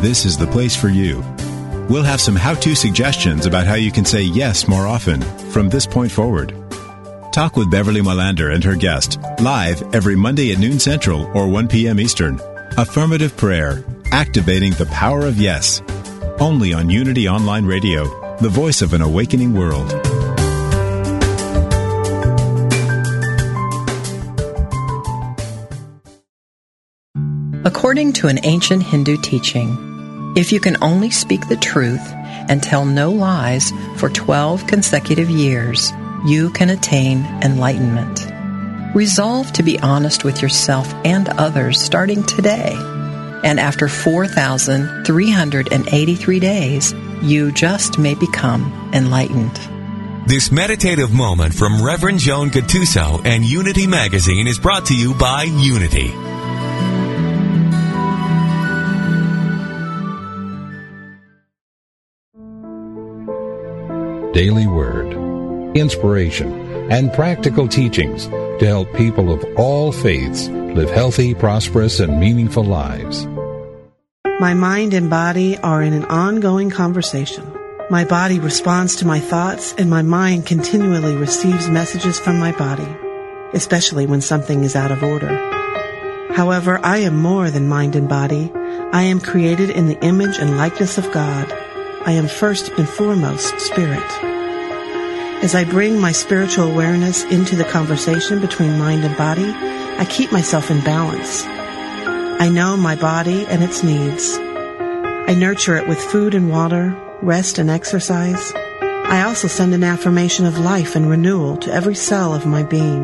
this 0.00 0.24
is 0.24 0.36
the 0.36 0.46
place 0.46 0.76
for 0.76 0.88
you. 0.88 1.24
We'll 1.88 2.02
have 2.02 2.20
some 2.20 2.36
how 2.36 2.54
to 2.54 2.74
suggestions 2.74 3.46
about 3.46 3.66
how 3.66 3.74
you 3.74 3.90
can 3.90 4.04
say 4.04 4.22
yes 4.22 4.68
more 4.68 4.86
often 4.86 5.20
from 5.50 5.68
this 5.68 5.86
point 5.86 6.12
forward. 6.12 6.54
Talk 7.32 7.56
with 7.56 7.70
Beverly 7.70 8.00
Molander 8.00 8.54
and 8.54 8.62
her 8.64 8.76
guest 8.76 9.18
live 9.40 9.82
every 9.94 10.16
Monday 10.16 10.52
at 10.52 10.58
noon 10.58 10.78
Central 10.78 11.26
or 11.36 11.48
1 11.48 11.68
p.m. 11.68 11.98
Eastern. 11.98 12.40
Affirmative 12.76 13.36
Prayer, 13.36 13.84
activating 14.12 14.72
the 14.74 14.86
power 14.86 15.26
of 15.26 15.38
yes. 15.38 15.82
Only 16.38 16.72
on 16.72 16.90
Unity 16.90 17.28
Online 17.28 17.64
Radio, 17.64 18.36
the 18.38 18.48
voice 18.48 18.82
of 18.82 18.92
an 18.92 19.02
awakening 19.02 19.54
world. 19.54 19.92
According 27.64 28.12
to 28.14 28.28
an 28.28 28.38
ancient 28.44 28.82
Hindu 28.82 29.16
teaching, 29.18 29.87
if 30.38 30.52
you 30.52 30.60
can 30.60 30.76
only 30.80 31.10
speak 31.10 31.48
the 31.48 31.56
truth 31.56 32.12
and 32.48 32.62
tell 32.62 32.84
no 32.84 33.10
lies 33.10 33.72
for 33.96 34.08
12 34.08 34.68
consecutive 34.68 35.28
years, 35.28 35.92
you 36.24 36.50
can 36.50 36.70
attain 36.70 37.24
enlightenment. 37.42 38.24
Resolve 38.94 39.52
to 39.54 39.64
be 39.64 39.80
honest 39.80 40.22
with 40.22 40.40
yourself 40.40 40.94
and 41.04 41.28
others 41.30 41.82
starting 41.82 42.22
today. 42.22 42.72
And 43.42 43.58
after 43.58 43.88
4,383 43.88 46.40
days, 46.40 46.94
you 47.20 47.50
just 47.50 47.98
may 47.98 48.14
become 48.14 48.90
enlightened. 48.94 49.58
This 50.28 50.52
meditative 50.52 51.12
moment 51.12 51.52
from 51.52 51.84
Reverend 51.84 52.20
Joan 52.20 52.50
Gattuso 52.50 53.20
and 53.24 53.44
Unity 53.44 53.88
Magazine 53.88 54.46
is 54.46 54.60
brought 54.60 54.86
to 54.86 54.96
you 54.96 55.14
by 55.14 55.42
Unity. 55.42 56.14
Daily 64.38 64.68
Word 64.68 65.18
inspiration, 65.76 66.52
and 66.92 67.12
practical 67.12 67.66
teachings 67.66 68.28
to 68.60 68.66
help 68.66 68.86
people 68.94 69.32
of 69.32 69.44
all 69.56 69.90
faiths 69.90 70.46
live 70.48 70.90
healthy, 70.90 71.34
prosperous, 71.34 71.98
and 71.98 72.20
meaningful 72.20 72.62
lives. 72.62 73.26
My 74.38 74.54
mind 74.54 74.94
and 74.94 75.10
body 75.10 75.58
are 75.58 75.82
in 75.82 75.92
an 75.92 76.04
ongoing 76.04 76.70
conversation. 76.70 77.44
My 77.90 78.04
body 78.04 78.38
responds 78.38 78.94
to 78.96 79.06
my 79.06 79.18
thoughts, 79.18 79.74
and 79.76 79.90
my 79.90 80.02
mind 80.02 80.46
continually 80.46 81.16
receives 81.16 81.68
messages 81.68 82.20
from 82.20 82.38
my 82.38 82.52
body. 82.52 82.86
especially 83.54 84.06
when 84.06 84.20
something 84.20 84.62
is 84.62 84.76
out 84.76 84.92
of 84.92 85.02
order. 85.02 85.34
However, 86.32 86.78
I 86.84 86.98
am 86.98 87.16
more 87.16 87.50
than 87.50 87.66
mind 87.66 87.96
and 87.96 88.08
body. 88.08 88.52
I 88.92 89.02
am 89.04 89.20
created 89.20 89.70
in 89.70 89.88
the 89.88 89.98
image 90.04 90.38
and 90.38 90.56
likeness 90.56 90.98
of 90.98 91.10
God. 91.12 91.50
I 92.08 92.12
am 92.12 92.26
first 92.26 92.70
and 92.78 92.88
foremost 92.88 93.60
spirit. 93.60 94.02
As 95.44 95.54
I 95.54 95.64
bring 95.64 96.00
my 96.00 96.12
spiritual 96.12 96.64
awareness 96.64 97.22
into 97.24 97.54
the 97.54 97.64
conversation 97.66 98.40
between 98.40 98.78
mind 98.78 99.04
and 99.04 99.14
body, 99.14 99.52
I 99.52 100.06
keep 100.08 100.32
myself 100.32 100.70
in 100.70 100.80
balance. 100.80 101.44
I 101.44 102.48
know 102.48 102.78
my 102.78 102.96
body 102.96 103.44
and 103.44 103.62
its 103.62 103.82
needs. 103.82 104.38
I 104.38 105.36
nurture 105.38 105.76
it 105.76 105.86
with 105.86 106.00
food 106.00 106.34
and 106.34 106.48
water, 106.48 106.96
rest 107.20 107.58
and 107.58 107.68
exercise. 107.68 108.54
I 108.80 109.24
also 109.26 109.46
send 109.46 109.74
an 109.74 109.84
affirmation 109.84 110.46
of 110.46 110.58
life 110.58 110.96
and 110.96 111.10
renewal 111.10 111.58
to 111.58 111.70
every 111.74 111.94
cell 111.94 112.32
of 112.32 112.46
my 112.46 112.62
being. 112.62 113.02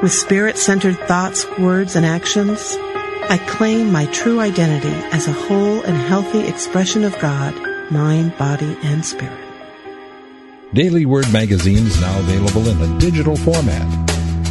With 0.00 0.12
spirit-centered 0.12 1.00
thoughts, 1.08 1.44
words, 1.58 1.96
and 1.96 2.06
actions, 2.06 2.76
I 3.28 3.44
claim 3.48 3.90
my 3.90 4.06
true 4.06 4.38
identity 4.38 4.94
as 5.10 5.26
a 5.26 5.32
whole 5.32 5.82
and 5.82 5.96
healthy 5.96 6.46
expression 6.46 7.02
of 7.02 7.18
God, 7.18 7.65
mind, 7.90 8.36
body, 8.38 8.76
and 8.82 9.04
spirit. 9.04 9.38
Daily 10.74 11.06
Word 11.06 11.32
Magazine 11.32 11.86
is 11.86 12.00
now 12.00 12.18
available 12.20 12.68
in 12.68 12.80
a 12.82 12.98
digital 12.98 13.36
format. 13.36 13.86